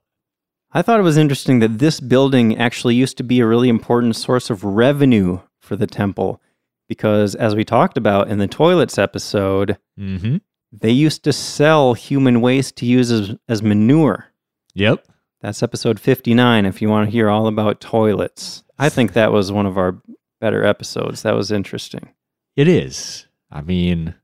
I 0.72 0.82
thought 0.82 0.99
it 0.99 1.05
was 1.05 1.18
interesting 1.18 1.59
that 1.61 1.78
this 1.78 2.01
building 2.01 2.57
actually 2.59 2.95
used 2.95 3.18
to 3.18 3.22
be 3.22 3.40
a 3.40 3.47
really 3.47 3.68
important 3.68 4.16
source 4.16 4.51
of 4.51 4.64
revenue 4.64 5.38
for 5.62 5.76
the 5.76 5.86
temple 5.86 6.40
because, 6.88 7.34
as 7.34 7.54
we 7.54 7.64
talked 7.64 7.96
about 7.96 8.28
in 8.28 8.38
the 8.38 8.46
toilets 8.48 8.98
episode, 8.98 9.78
Mm-hmm. 9.98 10.36
they 10.72 10.90
used 10.90 11.22
to 11.24 11.32
sell 11.32 11.94
human 11.94 12.40
waste 12.40 12.76
to 12.76 12.86
use 12.86 13.10
as, 13.10 13.34
as 13.48 13.62
manure. 13.62 14.26
Yep. 14.74 15.06
That's 15.40 15.62
episode 15.62 15.98
59 16.00 16.66
if 16.66 16.80
you 16.82 16.88
want 16.88 17.06
to 17.06 17.12
hear 17.12 17.28
all 17.28 17.46
about 17.46 17.80
toilets. 17.80 18.62
I 18.78 18.88
think 18.88 19.12
that 19.12 19.32
was 19.32 19.50
one 19.52 19.66
of 19.66 19.76
our 19.78 20.00
better 20.40 20.64
episodes. 20.64 21.22
That 21.22 21.34
was 21.34 21.50
interesting. 21.52 22.10
It 22.56 22.68
is. 22.68 23.26
I 23.50 23.60
mean, 23.60 24.14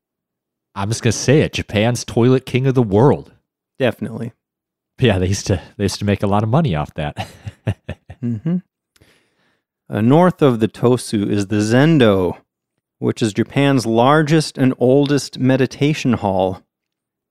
I'm 0.74 0.88
just 0.88 1.02
gonna 1.02 1.12
say 1.12 1.40
it. 1.40 1.52
Japan's 1.54 2.04
toilet 2.04 2.46
king 2.46 2.66
of 2.66 2.74
the 2.74 2.82
world. 2.82 3.32
Definitely. 3.78 4.32
Yeah, 4.98 5.18
they 5.18 5.28
used 5.28 5.46
to 5.48 5.60
they 5.76 5.84
used 5.84 5.98
to 6.00 6.04
make 6.04 6.22
a 6.22 6.26
lot 6.26 6.42
of 6.42 6.48
money 6.48 6.74
off 6.74 6.92
that. 6.94 7.28
hmm 8.20 8.56
Uh, 9.90 10.00
north 10.00 10.42
of 10.42 10.60
the 10.60 10.68
Tosu 10.68 11.28
is 11.30 11.46
the 11.46 11.56
Zendo, 11.56 12.38
which 12.98 13.22
is 13.22 13.32
Japan's 13.32 13.86
largest 13.86 14.58
and 14.58 14.74
oldest 14.78 15.38
meditation 15.38 16.14
hall. 16.14 16.62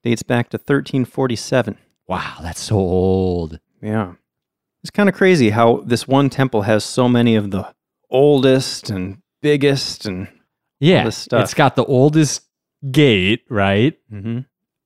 Dates 0.04 0.24
back 0.24 0.50
to 0.50 0.58
1347. 0.58 1.78
wow, 2.08 2.38
that's 2.42 2.62
so 2.62 2.78
old. 2.78 3.60
Yeah. 3.82 4.14
It's 4.82 4.92
kind 4.92 5.10
of 5.10 5.16
crazy 5.16 5.50
how 5.50 5.82
this 5.86 6.08
one 6.08 6.30
temple 6.30 6.62
has 6.62 6.84
so 6.86 7.10
many 7.10 7.36
of 7.36 7.52
the 7.52 7.74
oldest 8.10 8.90
and 8.90 9.22
biggest 9.42 10.06
and 10.06 10.28
Yeah, 10.80 11.08
it's 11.08 11.54
got 11.54 11.76
the 11.76 11.84
oldest 11.86 12.44
gate, 12.92 13.44
right? 13.50 13.98
Mhm. 14.12 14.46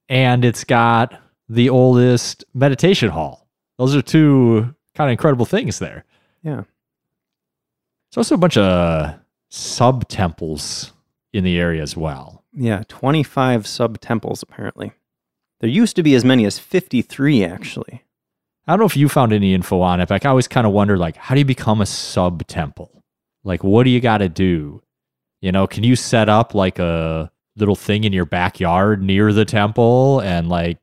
And 0.09 0.43
it's 0.45 0.63
got 0.63 1.13
the 1.47 1.69
oldest 1.69 2.43
meditation 2.53 3.09
hall. 3.09 3.47
Those 3.77 3.95
are 3.95 4.01
two 4.01 4.73
kind 4.95 5.09
of 5.09 5.11
incredible 5.11 5.45
things 5.45 5.77
there. 5.79 6.05
Yeah. 6.43 6.63
There's 8.11 8.25
also 8.25 8.35
a 8.35 8.39
bunch 8.39 8.57
of 8.57 9.15
sub 9.49 10.07
temples 10.07 10.91
in 11.31 11.43
the 11.43 11.57
area 11.57 11.81
as 11.81 11.95
well. 11.95 12.43
Yeah, 12.53 12.83
25 12.89 13.65
sub 13.65 14.01
temples 14.01 14.43
apparently. 14.43 14.91
There 15.61 15.69
used 15.69 15.95
to 15.95 16.03
be 16.03 16.15
as 16.15 16.25
many 16.25 16.45
as 16.45 16.59
53 16.59 17.45
actually. 17.45 18.03
I 18.67 18.73
don't 18.73 18.79
know 18.79 18.85
if 18.85 18.97
you 18.97 19.07
found 19.07 19.31
any 19.31 19.53
info 19.53 19.79
on 19.81 20.01
it, 20.01 20.09
but 20.09 20.25
I 20.25 20.29
always 20.29 20.47
kind 20.47 20.67
of 20.67 20.73
wonder 20.73 20.97
like, 20.97 21.15
how 21.15 21.35
do 21.35 21.39
you 21.39 21.45
become 21.45 21.81
a 21.81 21.85
sub 21.85 22.45
temple? 22.47 23.03
Like, 23.43 23.63
what 23.63 23.83
do 23.83 23.89
you 23.89 24.01
got 24.01 24.19
to 24.19 24.29
do? 24.29 24.81
You 25.39 25.51
know, 25.51 25.65
can 25.65 25.83
you 25.83 25.95
set 25.95 26.27
up 26.27 26.53
like 26.53 26.79
a 26.79 27.31
little 27.55 27.75
thing 27.75 28.03
in 28.03 28.13
your 28.13 28.25
backyard 28.25 29.01
near 29.01 29.33
the 29.33 29.45
temple 29.45 30.19
and 30.19 30.49
like 30.49 30.79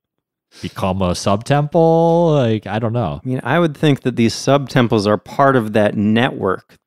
become 0.62 1.03
a 1.03 1.14
sub 1.14 1.45
temple? 1.45 2.33
Like, 2.33 2.66
I 2.66 2.79
don't 2.79 2.95
know. 2.95 3.20
I 3.22 3.29
mean, 3.29 3.41
I 3.45 3.59
would 3.59 3.76
think 3.76 4.01
that 4.03 4.16
these 4.16 4.35
sub 4.35 4.70
temples 4.70 5.07
are 5.07 5.18
part 5.18 5.57
of 5.57 5.74
that 5.74 5.95
network 5.97 6.78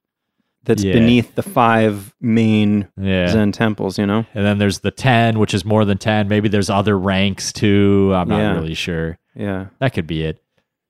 that's 0.64 0.84
Yeah. 0.84 0.93
beneath 0.93 1.36
the 1.36 1.43
five 1.43 2.14
main 2.22 2.88
Yeah. 2.99 3.28
Zen 3.28 3.51
temples, 3.51 3.97
you 3.97 4.05
know? 4.05 4.26
And 4.34 4.45
then 4.45 4.57
there's 4.59 4.80
the 4.80 4.91
10, 4.91 5.39
which 5.39 5.53
is 5.53 5.66
more 5.66 5.86
than 5.86 5.97
10. 5.97 6.28
Maybe 6.28 6.49
there's 6.49 6.70
other 6.70 6.97
ranks 6.97 7.51
too. 7.51 8.12
I'm 8.16 8.28
not 8.30 8.38
Yeah. 8.39 8.53
really 8.53 8.74
sure. 8.76 9.18
Yeah. 9.36 9.68
That 9.80 9.93
could 9.93 10.07
be 10.07 10.24
it. 10.24 10.41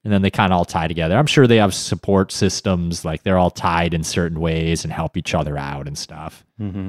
And 0.03 0.11
then 0.11 0.23
they 0.23 0.31
kind 0.31 0.51
of 0.51 0.57
all 0.57 0.65
tie 0.65 0.87
together. 0.87 1.15
I'm 1.17 1.27
sure 1.27 1.45
they 1.47 1.57
have 1.57 1.73
support 1.75 2.31
systems, 2.31 3.05
like 3.05 3.21
they're 3.23 3.37
all 3.37 3.51
tied 3.51 3.93
in 3.93 4.03
certain 4.03 4.39
ways 4.39 4.83
and 4.83 4.91
help 4.91 5.15
each 5.15 5.33
other 5.35 5.57
out 5.57 5.87
and 5.87 5.97
stuff. 5.97 6.43
hmm 6.57 6.87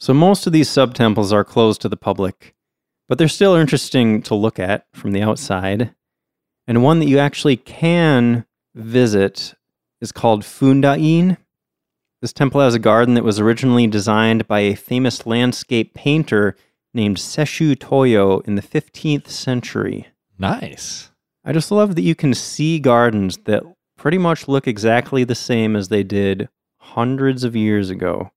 So 0.00 0.12
most 0.12 0.46
of 0.46 0.52
these 0.52 0.68
sub 0.68 0.94
temples 0.94 1.32
are 1.32 1.44
closed 1.44 1.80
to 1.82 1.88
the 1.88 1.96
public, 1.96 2.54
but 3.08 3.18
they're 3.18 3.28
still 3.28 3.54
interesting 3.54 4.22
to 4.22 4.34
look 4.34 4.58
at 4.58 4.86
from 4.92 5.12
the 5.12 5.22
outside. 5.22 5.94
And 6.66 6.82
one 6.82 6.98
that 7.00 7.06
you 7.08 7.18
actually 7.18 7.56
can 7.56 8.44
visit 8.74 9.54
is 10.02 10.12
called 10.12 10.44
Fundain. 10.44 11.38
This 12.20 12.32
temple 12.32 12.60
has 12.60 12.74
a 12.74 12.78
garden 12.78 13.14
that 13.14 13.24
was 13.24 13.40
originally 13.40 13.86
designed 13.86 14.46
by 14.46 14.60
a 14.60 14.74
famous 14.74 15.26
landscape 15.26 15.94
painter 15.94 16.56
named 16.92 17.16
Seshu 17.16 17.78
Toyo 17.78 18.40
in 18.40 18.56
the 18.56 18.62
15th 18.62 19.28
century. 19.28 20.08
Nice. 20.38 21.10
I 21.44 21.52
just 21.52 21.70
love 21.70 21.94
that 21.94 22.02
you 22.02 22.14
can 22.14 22.34
see 22.34 22.78
gardens 22.78 23.38
that 23.44 23.62
pretty 23.96 24.18
much 24.18 24.48
look 24.48 24.66
exactly 24.66 25.24
the 25.24 25.34
same 25.34 25.74
as 25.76 25.88
they 25.88 26.02
did 26.02 26.48
hundreds 26.78 27.44
of 27.44 27.56
years 27.56 27.88
ago, 27.88 28.30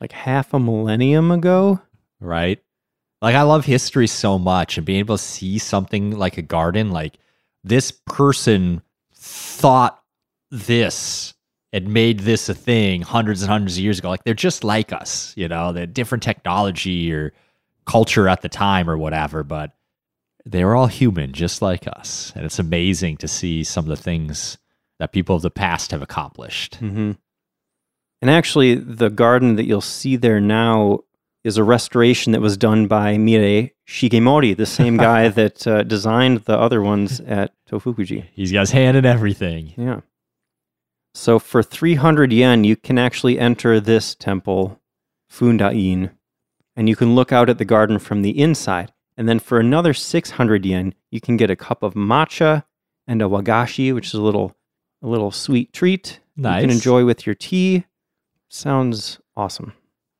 like 0.00 0.12
half 0.12 0.54
a 0.54 0.58
millennium 0.58 1.30
ago. 1.30 1.80
right? 2.20 2.62
Like 3.20 3.34
I 3.34 3.42
love 3.42 3.64
history 3.64 4.06
so 4.06 4.38
much 4.38 4.76
and 4.76 4.86
being 4.86 5.00
able 5.00 5.16
to 5.16 5.22
see 5.22 5.58
something 5.58 6.16
like 6.16 6.38
a 6.38 6.42
garden, 6.42 6.90
like 6.90 7.18
this 7.64 7.90
person 7.90 8.82
thought 9.12 10.00
this 10.50 11.34
and 11.72 11.88
made 11.92 12.20
this 12.20 12.48
a 12.48 12.54
thing 12.54 13.02
hundreds 13.02 13.42
and 13.42 13.50
hundreds 13.50 13.76
of 13.76 13.82
years 13.82 13.98
ago. 13.98 14.08
Like 14.08 14.24
they're 14.24 14.34
just 14.34 14.64
like 14.64 14.92
us, 14.92 15.34
you 15.36 15.48
know, 15.48 15.72
they're 15.72 15.86
different 15.86 16.22
technology 16.22 17.12
or 17.12 17.32
culture 17.86 18.28
at 18.28 18.42
the 18.42 18.48
time 18.48 18.88
or 18.88 18.96
whatever, 18.96 19.42
but 19.42 19.72
they 20.46 20.64
were 20.64 20.74
all 20.74 20.86
human 20.86 21.32
just 21.32 21.60
like 21.60 21.86
us. 21.86 22.32
And 22.34 22.44
it's 22.44 22.58
amazing 22.58 23.18
to 23.18 23.28
see 23.28 23.64
some 23.64 23.84
of 23.84 23.90
the 23.90 24.02
things 24.02 24.56
that 24.98 25.12
people 25.12 25.36
of 25.36 25.42
the 25.42 25.50
past 25.50 25.90
have 25.90 26.02
accomplished. 26.02 26.76
hmm 26.76 27.12
And 28.22 28.30
actually, 28.30 28.74
the 28.74 29.10
garden 29.10 29.56
that 29.56 29.66
you'll 29.66 29.80
see 29.80 30.16
there 30.16 30.40
now 30.40 31.00
is 31.44 31.56
a 31.56 31.64
restoration 31.64 32.32
that 32.32 32.40
was 32.40 32.56
done 32.56 32.86
by 32.88 33.16
Mirei 33.16 33.70
Shigemori, 33.86 34.56
the 34.56 34.66
same 34.66 34.96
guy 34.96 35.28
that 35.40 35.66
uh, 35.66 35.82
designed 35.82 36.38
the 36.40 36.58
other 36.58 36.82
ones 36.82 37.20
at 37.20 37.52
Tofukuji. 37.70 38.24
He's 38.32 38.52
got 38.52 38.60
his 38.60 38.70
hand 38.72 38.96
in 38.96 39.04
everything. 39.06 39.72
Yeah. 39.76 40.00
So 41.18 41.40
for 41.40 41.64
300 41.64 42.32
yen, 42.32 42.62
you 42.62 42.76
can 42.76 42.96
actually 42.96 43.40
enter 43.40 43.80
this 43.80 44.14
temple, 44.14 44.80
Fundain, 45.28 46.10
and 46.76 46.88
you 46.88 46.94
can 46.94 47.16
look 47.16 47.32
out 47.32 47.50
at 47.50 47.58
the 47.58 47.64
garden 47.64 47.98
from 47.98 48.22
the 48.22 48.40
inside. 48.40 48.92
And 49.16 49.28
then 49.28 49.40
for 49.40 49.58
another 49.58 49.92
600 49.92 50.64
yen, 50.64 50.94
you 51.10 51.20
can 51.20 51.36
get 51.36 51.50
a 51.50 51.56
cup 51.56 51.82
of 51.82 51.94
matcha 51.94 52.62
and 53.08 53.20
a 53.20 53.24
wagashi, 53.24 53.92
which 53.92 54.06
is 54.06 54.14
a 54.14 54.22
little 54.22 54.56
a 55.02 55.08
little 55.08 55.32
sweet 55.32 55.72
treat 55.72 56.20
Nice. 56.36 56.62
you 56.62 56.68
can 56.68 56.76
enjoy 56.76 57.04
with 57.04 57.26
your 57.26 57.34
tea. 57.34 57.84
Sounds 58.48 59.18
awesome. 59.36 59.72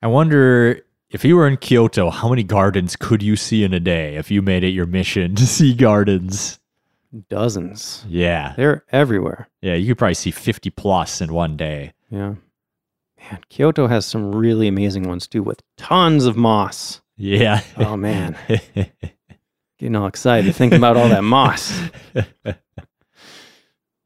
I 0.03 0.09
wonder 0.09 0.81
if 1.11 1.25
you 1.25 1.37
were 1.37 1.47
in 1.47 1.59
Kyoto, 1.59 2.11
how 2.11 2.29
many 2.29 2.43
gardens 2.43 2.97
could 2.97 3.23
you 3.23 3.37
see 3.37 3.63
in 3.63 3.73
a 3.73 3.81
day 3.81 4.17
if 4.17 4.33
you 4.33 4.43
made 4.43 4.65
it 4.65 4.71
your 4.71 4.87
mission 4.87 5.37
to 5.37 5.47
see 5.47 5.75
gardens? 5.75 6.59
Dozens. 7.29 8.05
Yeah. 8.09 8.55
They're 8.57 8.85
everywhere. 8.93 9.49
Yeah, 9.63 9.75
you 9.75 9.89
could 9.89 9.99
probably 9.99 10.15
see 10.15 10.31
50 10.31 10.71
plus 10.71 11.21
in 11.21 11.33
one 11.33 11.57
day. 11.57 11.93
Yeah. 12.11 12.35
Man, 13.19 13.41
Kyoto 13.49 13.87
has 13.87 14.07
some 14.07 14.35
really 14.35 14.69
amazing 14.69 15.09
ones 15.09 15.27
too 15.27 15.43
with 15.43 15.63
tons 15.77 16.27
of 16.27 16.37
moss. 16.37 17.01
Yeah. 17.17 17.63
Oh 17.77 17.97
man. 17.97 18.37
Getting 19.79 19.97
all 19.97 20.07
excited 20.07 20.55
thinking 20.55 20.79
about 20.79 20.97
all 20.97 21.09
that 21.09 21.25
moss. 21.25 21.81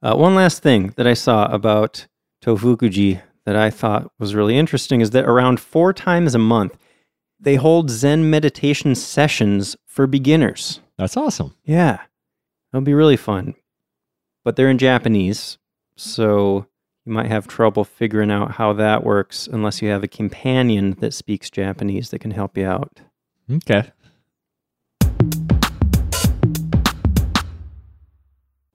Uh, 0.02 0.16
one 0.16 0.34
last 0.34 0.64
thing 0.64 0.92
that 0.96 1.06
I 1.06 1.14
saw 1.14 1.46
about 1.46 2.08
Tofukuji 2.44 3.22
that 3.46 3.54
I 3.54 3.70
thought 3.70 4.10
was 4.18 4.34
really 4.34 4.58
interesting 4.58 5.00
is 5.00 5.10
that 5.10 5.24
around 5.26 5.60
four 5.60 5.92
times 5.92 6.34
a 6.34 6.38
month, 6.38 6.76
they 7.38 7.54
hold 7.54 7.88
Zen 7.88 8.28
meditation 8.28 8.96
sessions 8.96 9.76
for 9.86 10.08
beginners. 10.08 10.80
That's 10.98 11.16
awesome. 11.16 11.54
Yeah, 11.64 12.00
it'll 12.72 12.84
be 12.84 12.94
really 12.94 13.16
fun. 13.16 13.54
But 14.44 14.56
they're 14.56 14.70
in 14.70 14.78
Japanese, 14.78 15.58
so 15.96 16.66
you 17.04 17.12
might 17.12 17.26
have 17.26 17.46
trouble 17.46 17.84
figuring 17.84 18.30
out 18.30 18.52
how 18.52 18.72
that 18.74 19.04
works 19.04 19.46
unless 19.46 19.82
you 19.82 19.88
have 19.90 20.02
a 20.02 20.08
companion 20.08 20.96
that 21.00 21.14
speaks 21.14 21.50
Japanese 21.50 22.10
that 22.10 22.20
can 22.20 22.30
help 22.30 22.56
you 22.56 22.66
out. 22.66 23.00
Okay. 23.50 23.90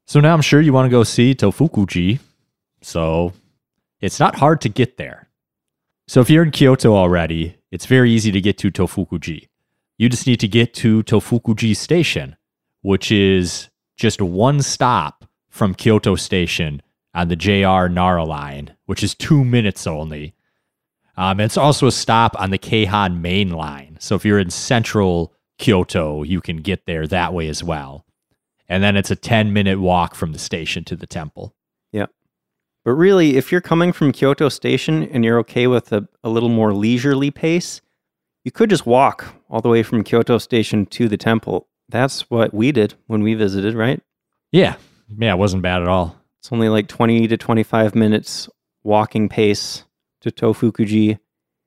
So 0.06 0.22
now 0.22 0.34
I'm 0.34 0.42
sure 0.42 0.62
you 0.62 0.72
want 0.72 0.86
to 0.86 0.90
go 0.90 1.04
see 1.04 1.36
Tofukuji. 1.36 2.20
So 2.82 3.34
it's 4.00 4.20
not 4.20 4.36
hard 4.36 4.62
to 4.62 4.70
get 4.70 4.98
there. 4.98 5.28
So 6.08 6.22
if 6.22 6.30
you're 6.30 6.44
in 6.44 6.52
Kyoto 6.52 6.96
already, 6.96 7.58
it's 7.72 7.86
very 7.86 8.12
easy 8.12 8.32
to 8.32 8.40
get 8.40 8.58
to 8.60 8.72
Tofukuji. 8.72 9.50
You 9.98 10.08
just 10.08 10.28
need 10.28 10.40
to 10.40 10.48
get 10.48 10.74
to 10.76 11.04
Tofukuji 11.04 11.76
Station, 11.76 12.38
which 12.82 13.12
is 13.12 13.70
just 13.98 14.22
one 14.22 14.62
stop 14.62 15.26
from 15.50 15.74
Kyoto 15.74 16.16
Station 16.16 16.82
on 17.14 17.28
the 17.28 17.36
JR 17.36 17.88
Nara 17.88 18.24
line, 18.24 18.76
which 18.86 19.04
is 19.04 19.16
two 19.16 19.44
minutes 19.44 19.88
only. 19.88 20.36
Um, 21.18 21.40
it's 21.40 21.58
also 21.58 21.88
a 21.88 21.92
stop 21.92 22.40
on 22.40 22.52
the 22.52 22.60
Keihan 22.60 23.20
main 23.20 23.50
line. 23.50 23.98
So 24.00 24.16
if 24.16 24.24
you're 24.24 24.40
in 24.40 24.52
central 24.52 25.34
Kyoto, 25.58 26.22
you 26.22 26.42
can 26.42 26.58
get 26.58 26.86
there 26.86 27.08
that 27.08 27.34
way 27.34 27.50
as 27.50 27.64
well. 27.64 28.06
And 28.70 28.84
then 28.84 28.96
it's 28.96 29.10
a 29.10 29.16
10 29.16 29.52
minute 29.52 29.80
walk 29.80 30.14
from 30.14 30.32
the 30.32 30.40
station 30.40 30.84
to 30.86 30.96
the 30.96 31.08
temple. 31.08 31.56
Yeah. 31.92 32.06
But 32.86 32.92
really, 32.92 33.36
if 33.36 33.52
you're 33.52 33.62
coming 33.62 33.92
from 33.92 34.12
Kyoto 34.12 34.50
Station 34.50 35.04
and 35.04 35.26
you're 35.26 35.40
okay 35.40 35.66
with 35.66 35.92
a, 35.92 36.08
a 36.24 36.30
little 36.30 36.50
more 36.50 36.74
leisurely 36.74 37.32
pace, 37.32 37.82
you 38.44 38.52
could 38.52 38.70
just 38.70 38.86
walk 38.86 39.34
all 39.50 39.62
the 39.62 39.70
way 39.70 39.82
from 39.82 40.04
Kyoto 40.04 40.38
Station 40.38 40.86
to 40.88 41.08
the 41.08 41.18
temple. 41.18 41.68
That's 41.90 42.30
what 42.30 42.54
we 42.54 42.72
did 42.72 42.96
when 43.08 43.24
we 43.24 43.34
visited, 43.34 43.74
right? 43.74 44.02
Yeah. 44.52 44.76
Yeah, 45.18 45.34
it 45.34 45.38
wasn't 45.38 45.64
bad 45.64 45.82
at 45.82 45.88
all. 45.88 46.18
It's 46.40 46.52
only 46.52 46.70
like 46.70 46.88
20 46.88 47.28
to 47.28 47.38
25 47.38 47.96
minutes 47.96 48.50
walking 48.84 49.30
pace 49.30 49.86
to 50.22 50.32
Tofukuji. 50.32 51.20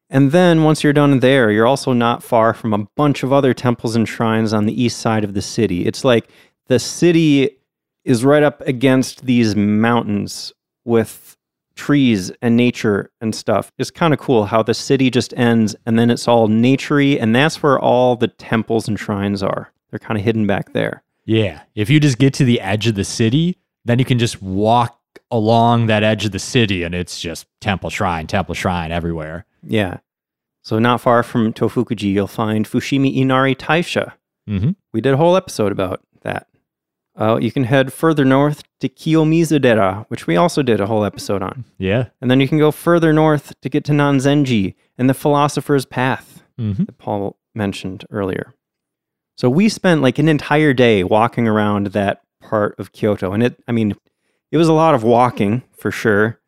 And 0.08 0.32
then 0.32 0.64
once 0.64 0.82
you're 0.82 0.92
done 0.92 1.20
there, 1.20 1.50
you're 1.50 1.66
also 1.66 1.92
not 1.92 2.22
far 2.22 2.52
from 2.52 2.72
a 2.74 2.86
bunch 2.96 3.22
of 3.22 3.32
other 3.32 3.54
temples 3.54 3.94
and 3.96 4.08
shrines 4.08 4.52
on 4.52 4.66
the 4.66 4.82
east 4.82 4.98
side 4.98 5.24
of 5.24 5.34
the 5.34 5.42
city. 5.42 5.86
It's 5.86 6.04
like 6.04 6.28
the 6.66 6.78
city 6.78 7.58
is 8.04 8.24
right 8.24 8.42
up 8.42 8.60
against 8.62 9.24
these 9.24 9.54
mountains 9.54 10.52
with 10.84 11.36
trees 11.76 12.30
and 12.42 12.56
nature 12.56 13.10
and 13.20 13.34
stuff. 13.34 13.70
It's 13.78 13.90
kind 13.90 14.12
of 14.12 14.20
cool 14.20 14.46
how 14.46 14.62
the 14.62 14.74
city 14.74 15.10
just 15.10 15.32
ends 15.36 15.76
and 15.86 15.98
then 15.98 16.10
it's 16.10 16.26
all 16.26 16.48
naturey, 16.48 17.20
and 17.20 17.34
that's 17.34 17.62
where 17.62 17.78
all 17.78 18.16
the 18.16 18.28
temples 18.28 18.88
and 18.88 18.98
shrines 18.98 19.42
are. 19.42 19.72
They're 19.90 19.98
kind 19.98 20.18
of 20.18 20.24
hidden 20.24 20.46
back 20.46 20.72
there. 20.72 21.02
Yeah. 21.24 21.62
If 21.74 21.90
you 21.90 22.00
just 22.00 22.18
get 22.18 22.34
to 22.34 22.44
the 22.44 22.60
edge 22.60 22.86
of 22.86 22.94
the 22.94 23.04
city, 23.04 23.58
then 23.84 23.98
you 23.98 24.04
can 24.04 24.18
just 24.18 24.40
walk 24.42 24.98
along 25.30 25.86
that 25.86 26.02
edge 26.02 26.24
of 26.24 26.32
the 26.32 26.38
city 26.38 26.82
and 26.82 26.94
it's 26.94 27.20
just 27.20 27.46
temple 27.60 27.90
shrine, 27.90 28.26
temple 28.26 28.54
shrine 28.54 28.90
everywhere. 28.92 29.46
Yeah. 29.62 29.98
So 30.62 30.78
not 30.78 31.00
far 31.00 31.22
from 31.22 31.52
Tofukuji, 31.52 32.12
you'll 32.12 32.26
find 32.26 32.66
Fushimi 32.66 33.16
Inari 33.16 33.54
Taisha. 33.54 34.12
Mm-hmm. 34.48 34.70
We 34.92 35.00
did 35.00 35.14
a 35.14 35.16
whole 35.16 35.36
episode 35.36 35.72
about 35.72 36.00
that. 36.22 36.46
Uh, 37.18 37.38
you 37.40 37.50
can 37.52 37.64
head 37.64 37.92
further 37.92 38.24
north 38.24 38.62
to 38.80 38.88
Kiyomizu-dera, 38.88 40.06
which 40.08 40.26
we 40.26 40.36
also 40.36 40.62
did 40.62 40.80
a 40.80 40.86
whole 40.86 41.04
episode 41.04 41.42
on. 41.42 41.64
Yeah. 41.78 42.06
And 42.20 42.30
then 42.30 42.40
you 42.40 42.48
can 42.48 42.58
go 42.58 42.70
further 42.70 43.12
north 43.12 43.52
to 43.60 43.68
get 43.68 43.84
to 43.84 43.92
Nanzenji 43.92 44.74
and 44.98 45.08
the 45.08 45.14
Philosopher's 45.14 45.84
Path 45.84 46.36
Mm-hmm. 46.58 46.84
that 46.84 46.98
Paul 46.98 47.38
mentioned 47.54 48.04
earlier. 48.10 48.52
So 49.40 49.48
we 49.48 49.70
spent 49.70 50.02
like 50.02 50.18
an 50.18 50.28
entire 50.28 50.74
day 50.74 51.02
walking 51.02 51.48
around 51.48 51.86
that 51.86 52.20
part 52.42 52.78
of 52.78 52.92
Kyoto. 52.92 53.32
And 53.32 53.42
it, 53.42 53.58
I 53.66 53.72
mean, 53.72 53.96
it 54.52 54.58
was 54.58 54.68
a 54.68 54.74
lot 54.74 54.94
of 54.94 55.02
walking 55.02 55.62
for 55.78 55.90
sure, 55.90 56.38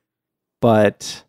but 0.60 1.24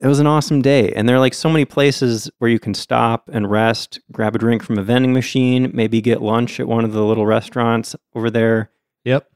it 0.00 0.06
was 0.06 0.18
an 0.18 0.26
awesome 0.26 0.62
day. 0.62 0.94
And 0.94 1.06
there 1.06 1.16
are 1.16 1.20
like 1.20 1.34
so 1.34 1.50
many 1.50 1.66
places 1.66 2.30
where 2.38 2.48
you 2.48 2.58
can 2.58 2.72
stop 2.72 3.28
and 3.30 3.50
rest, 3.50 4.00
grab 4.12 4.34
a 4.34 4.38
drink 4.38 4.62
from 4.62 4.78
a 4.78 4.82
vending 4.82 5.12
machine, 5.12 5.70
maybe 5.74 6.00
get 6.00 6.22
lunch 6.22 6.58
at 6.58 6.68
one 6.68 6.86
of 6.86 6.94
the 6.94 7.04
little 7.04 7.26
restaurants 7.26 7.94
over 8.14 8.30
there. 8.30 8.70
Yep. 9.04 9.28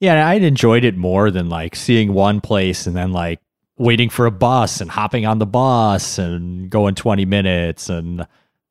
Yeah, 0.00 0.26
I'd 0.26 0.42
enjoyed 0.42 0.84
it 0.84 0.96
more 0.96 1.30
than 1.30 1.50
like 1.50 1.76
seeing 1.76 2.14
one 2.14 2.40
place 2.40 2.86
and 2.86 2.96
then 2.96 3.12
like 3.12 3.40
waiting 3.76 4.08
for 4.08 4.24
a 4.24 4.30
bus 4.30 4.80
and 4.80 4.90
hopping 4.90 5.26
on 5.26 5.38
the 5.38 5.44
bus 5.44 6.16
and 6.16 6.70
going 6.70 6.94
20 6.94 7.26
minutes 7.26 7.90
and 7.90 8.26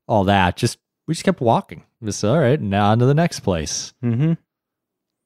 all 0.07 0.23
that. 0.23 0.57
Just 0.57 0.79
we 1.09 1.15
just 1.15 1.25
kept 1.25 1.41
walking. 1.41 1.83
Just 2.03 2.23
all 2.23 2.37
right, 2.37 2.61
now 2.61 2.91
on 2.91 2.99
to 2.99 3.05
the 3.07 3.15
next 3.15 3.39
place. 3.39 3.93
hmm 3.99 4.33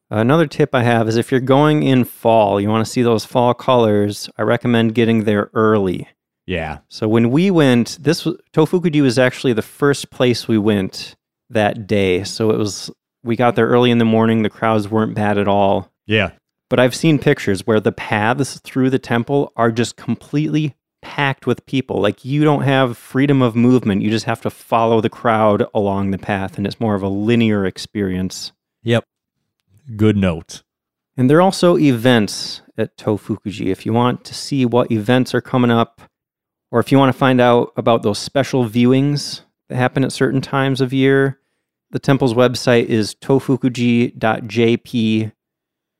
Another 0.09 0.47
tip 0.47 0.73
I 0.73 0.83
have 0.83 1.09
is 1.09 1.17
if 1.17 1.29
you're 1.29 1.41
going 1.41 1.83
in 1.83 2.05
fall, 2.05 2.61
you 2.61 2.69
want 2.69 2.85
to 2.85 2.91
see 2.91 3.01
those 3.01 3.25
fall 3.25 3.53
colors, 3.53 4.29
I 4.37 4.43
recommend 4.43 4.95
getting 4.95 5.25
there 5.25 5.49
early. 5.53 6.07
Yeah. 6.45 6.79
So 6.87 7.09
when 7.09 7.31
we 7.31 7.51
went, 7.51 7.97
this 7.99 8.23
was 8.23 8.37
Tofukuji 8.53 9.01
was 9.01 9.19
actually 9.19 9.53
the 9.53 9.61
first 9.61 10.09
place 10.09 10.47
we 10.47 10.57
went 10.57 11.15
that 11.49 11.85
day. 11.85 12.23
So 12.23 12.51
it 12.51 12.57
was 12.57 12.89
we 13.23 13.35
got 13.35 13.55
there 13.55 13.67
early 13.67 13.91
in 13.91 13.97
the 13.97 14.05
morning. 14.05 14.43
The 14.43 14.49
crowds 14.49 14.87
weren't 14.87 15.15
bad 15.15 15.37
at 15.37 15.47
all. 15.49 15.91
Yeah. 16.05 16.31
But 16.69 16.79
I've 16.79 16.95
seen 16.95 17.19
pictures 17.19 17.67
where 17.67 17.81
the 17.81 17.91
paths 17.91 18.59
through 18.59 18.91
the 18.91 18.99
temple 18.99 19.51
are 19.57 19.71
just 19.71 19.97
completely 19.97 20.75
packed 21.03 21.45
with 21.45 21.65
people. 21.67 22.01
Like 22.01 22.25
you 22.25 22.43
don't 22.43 22.63
have 22.63 22.97
freedom 22.97 23.43
of 23.43 23.55
movement. 23.55 24.01
You 24.01 24.09
just 24.09 24.25
have 24.25 24.41
to 24.41 24.49
follow 24.49 25.01
the 25.01 25.09
crowd 25.09 25.67
along 25.73 26.11
the 26.11 26.17
path, 26.17 26.57
and 26.57 26.65
it's 26.65 26.79
more 26.79 26.95
of 26.95 27.03
a 27.03 27.09
linear 27.09 27.65
experience. 27.65 28.53
Yep. 28.81 29.03
Good 29.95 30.17
note. 30.17 30.63
And 31.15 31.29
there 31.29 31.37
are 31.37 31.41
also 31.41 31.77
events 31.77 32.63
at 32.77 32.97
Tofukuji. 32.97 33.67
If 33.67 33.85
you 33.85 33.93
want 33.93 34.23
to 34.23 34.33
see 34.33 34.65
what 34.65 34.91
events 34.91 35.35
are 35.35 35.41
coming 35.41 35.69
up, 35.69 36.01
or 36.71 36.79
if 36.79 36.91
you 36.91 36.97
want 36.97 37.13
to 37.13 37.19
find 37.19 37.39
out 37.39 37.71
about 37.77 38.01
those 38.01 38.17
special 38.17 38.67
viewings 38.67 39.41
that 39.69 39.75
happen 39.75 40.03
at 40.03 40.11
certain 40.11 40.41
times 40.41 40.81
of 40.81 40.91
year, 40.93 41.39
the 41.91 41.99
temple's 41.99 42.33
website 42.33 42.85
is 42.85 43.13
tofukuji.jp. 43.13 45.31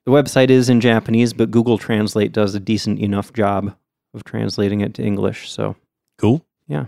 The 0.05 0.11
website 0.11 0.49
is 0.49 0.69
in 0.69 0.81
Japanese, 0.81 1.33
but 1.33 1.51
Google 1.51 1.77
Translate 1.77 2.31
does 2.31 2.55
a 2.55 2.59
decent 2.59 2.99
enough 2.99 3.31
job 3.33 3.75
of 4.13 4.23
translating 4.23 4.81
it 4.81 4.93
to 4.95 5.03
English. 5.03 5.49
So, 5.51 5.75
Cool. 6.17 6.45
Yeah. 6.67 6.85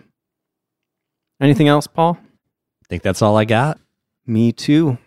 Anything 1.42 1.68
else, 1.68 1.88
Paul? 1.88 2.18
I 2.22 2.86
think 2.88 3.04
that's 3.04 3.22
all 3.22 3.36
I 3.36 3.46
got. 3.46 3.80
Me 4.26 4.52
too. 4.52 4.98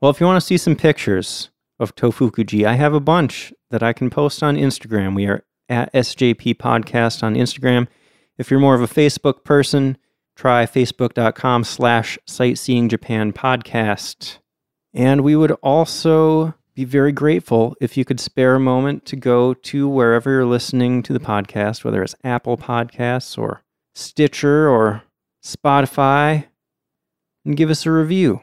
Well, 0.00 0.10
if 0.10 0.20
you 0.20 0.26
want 0.26 0.40
to 0.40 0.46
see 0.46 0.56
some 0.56 0.76
pictures 0.76 1.50
of 1.78 1.94
Tofukuji, 1.94 2.64
I 2.64 2.74
have 2.74 2.94
a 2.94 3.00
bunch 3.00 3.52
that 3.70 3.82
I 3.82 3.92
can 3.92 4.10
post 4.10 4.42
on 4.42 4.56
Instagram. 4.56 5.14
We 5.14 5.26
are 5.26 5.44
at 5.68 5.92
SJP 5.92 6.54
Podcast 6.56 7.22
on 7.22 7.34
Instagram. 7.34 7.88
If 8.38 8.50
you're 8.50 8.60
more 8.60 8.74
of 8.74 8.80
a 8.80 8.86
Facebook 8.86 9.44
person, 9.44 9.98
try 10.36 10.64
facebook.com 10.64 11.64
slash 11.64 12.18
sightseeing 12.26 12.88
Japan 12.88 13.32
podcast. 13.32 14.38
And 14.94 15.22
we 15.22 15.36
would 15.36 15.50
also 15.62 16.54
be 16.78 16.84
very 16.84 17.10
grateful 17.10 17.74
if 17.80 17.96
you 17.96 18.04
could 18.04 18.20
spare 18.20 18.54
a 18.54 18.60
moment 18.60 19.04
to 19.04 19.16
go 19.16 19.52
to 19.52 19.88
wherever 19.88 20.30
you're 20.30 20.44
listening 20.44 21.02
to 21.02 21.12
the 21.12 21.18
podcast, 21.18 21.82
whether 21.82 22.04
it's 22.04 22.14
Apple 22.22 22.56
Podcasts 22.56 23.36
or 23.36 23.64
Stitcher 23.96 24.68
or 24.68 25.02
Spotify, 25.44 26.46
and 27.44 27.56
give 27.56 27.68
us 27.68 27.84
a 27.84 27.90
review. 27.90 28.42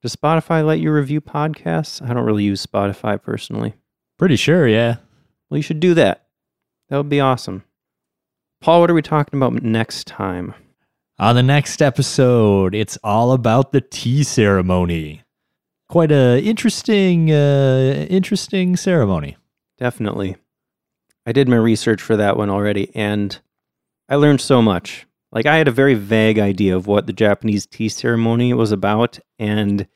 Does 0.00 0.14
Spotify 0.14 0.64
let 0.64 0.78
you 0.78 0.92
review 0.92 1.20
podcasts? 1.20 2.00
I 2.00 2.14
don't 2.14 2.24
really 2.24 2.44
use 2.44 2.64
Spotify 2.64 3.20
personally. 3.20 3.74
Pretty 4.16 4.36
sure, 4.36 4.68
yeah. 4.68 4.98
Well, 5.50 5.56
you 5.56 5.62
should 5.64 5.80
do 5.80 5.94
that. 5.94 6.24
That 6.88 6.98
would 6.98 7.08
be 7.08 7.18
awesome. 7.18 7.64
Paul, 8.60 8.80
what 8.80 8.90
are 8.92 8.94
we 8.94 9.02
talking 9.02 9.36
about 9.40 9.60
next 9.60 10.06
time? 10.06 10.54
On 11.18 11.34
the 11.34 11.42
next 11.42 11.82
episode, 11.82 12.76
it's 12.76 12.96
all 13.02 13.32
about 13.32 13.72
the 13.72 13.80
tea 13.80 14.22
ceremony. 14.22 15.24
Quite 15.88 16.10
a 16.10 16.40
interesting, 16.40 17.30
uh, 17.30 18.06
interesting 18.10 18.76
ceremony. 18.76 19.36
Definitely. 19.78 20.36
I 21.24 21.32
did 21.32 21.48
my 21.48 21.56
research 21.56 22.02
for 22.02 22.16
that 22.16 22.36
one 22.36 22.50
already, 22.50 22.90
and 22.94 23.38
I 24.08 24.16
learned 24.16 24.40
so 24.40 24.62
much. 24.62 25.06
Like, 25.32 25.46
I 25.46 25.56
had 25.56 25.68
a 25.68 25.72
very 25.72 25.94
vague 25.94 26.38
idea 26.38 26.76
of 26.76 26.86
what 26.86 27.06
the 27.06 27.12
Japanese 27.12 27.66
tea 27.66 27.88
ceremony 27.88 28.52
was 28.52 28.72
about, 28.72 29.18
and 29.38 29.86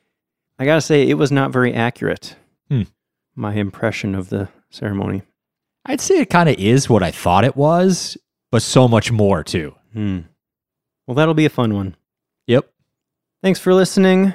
I 0.59 0.64
gotta 0.64 0.80
say, 0.80 1.09
it 1.09 1.14
was 1.14 1.32
not 1.32 1.53
very 1.53 1.72
accurate. 1.72 2.36
Hmm. 2.68 2.82
My 3.34 3.55
impression 3.55 4.14
of 4.14 4.28
the 4.28 4.49
ceremony. 4.70 5.22
I'd 5.86 6.01
say 6.01 6.20
it 6.20 6.30
kind 6.30 6.49
of 6.49 6.57
is 6.57 6.91
what 6.91 7.03
I 7.03 7.11
thought 7.11 7.45
it 7.45 7.57
was, 7.57 8.16
but 8.51 8.62
so 8.62 8.86
much 8.86 9.11
more 9.11 9.43
too. 9.43 9.74
Hmm. 9.93 10.20
Well, 11.07 11.14
that'll 11.14 11.34
be 11.34 11.47
a 11.47 11.51
fun 11.51 11.74
one. 11.74 11.97
Yep. 12.47 12.70
Thanks 13.43 13.59
for 13.59 13.72
listening. 13.72 14.34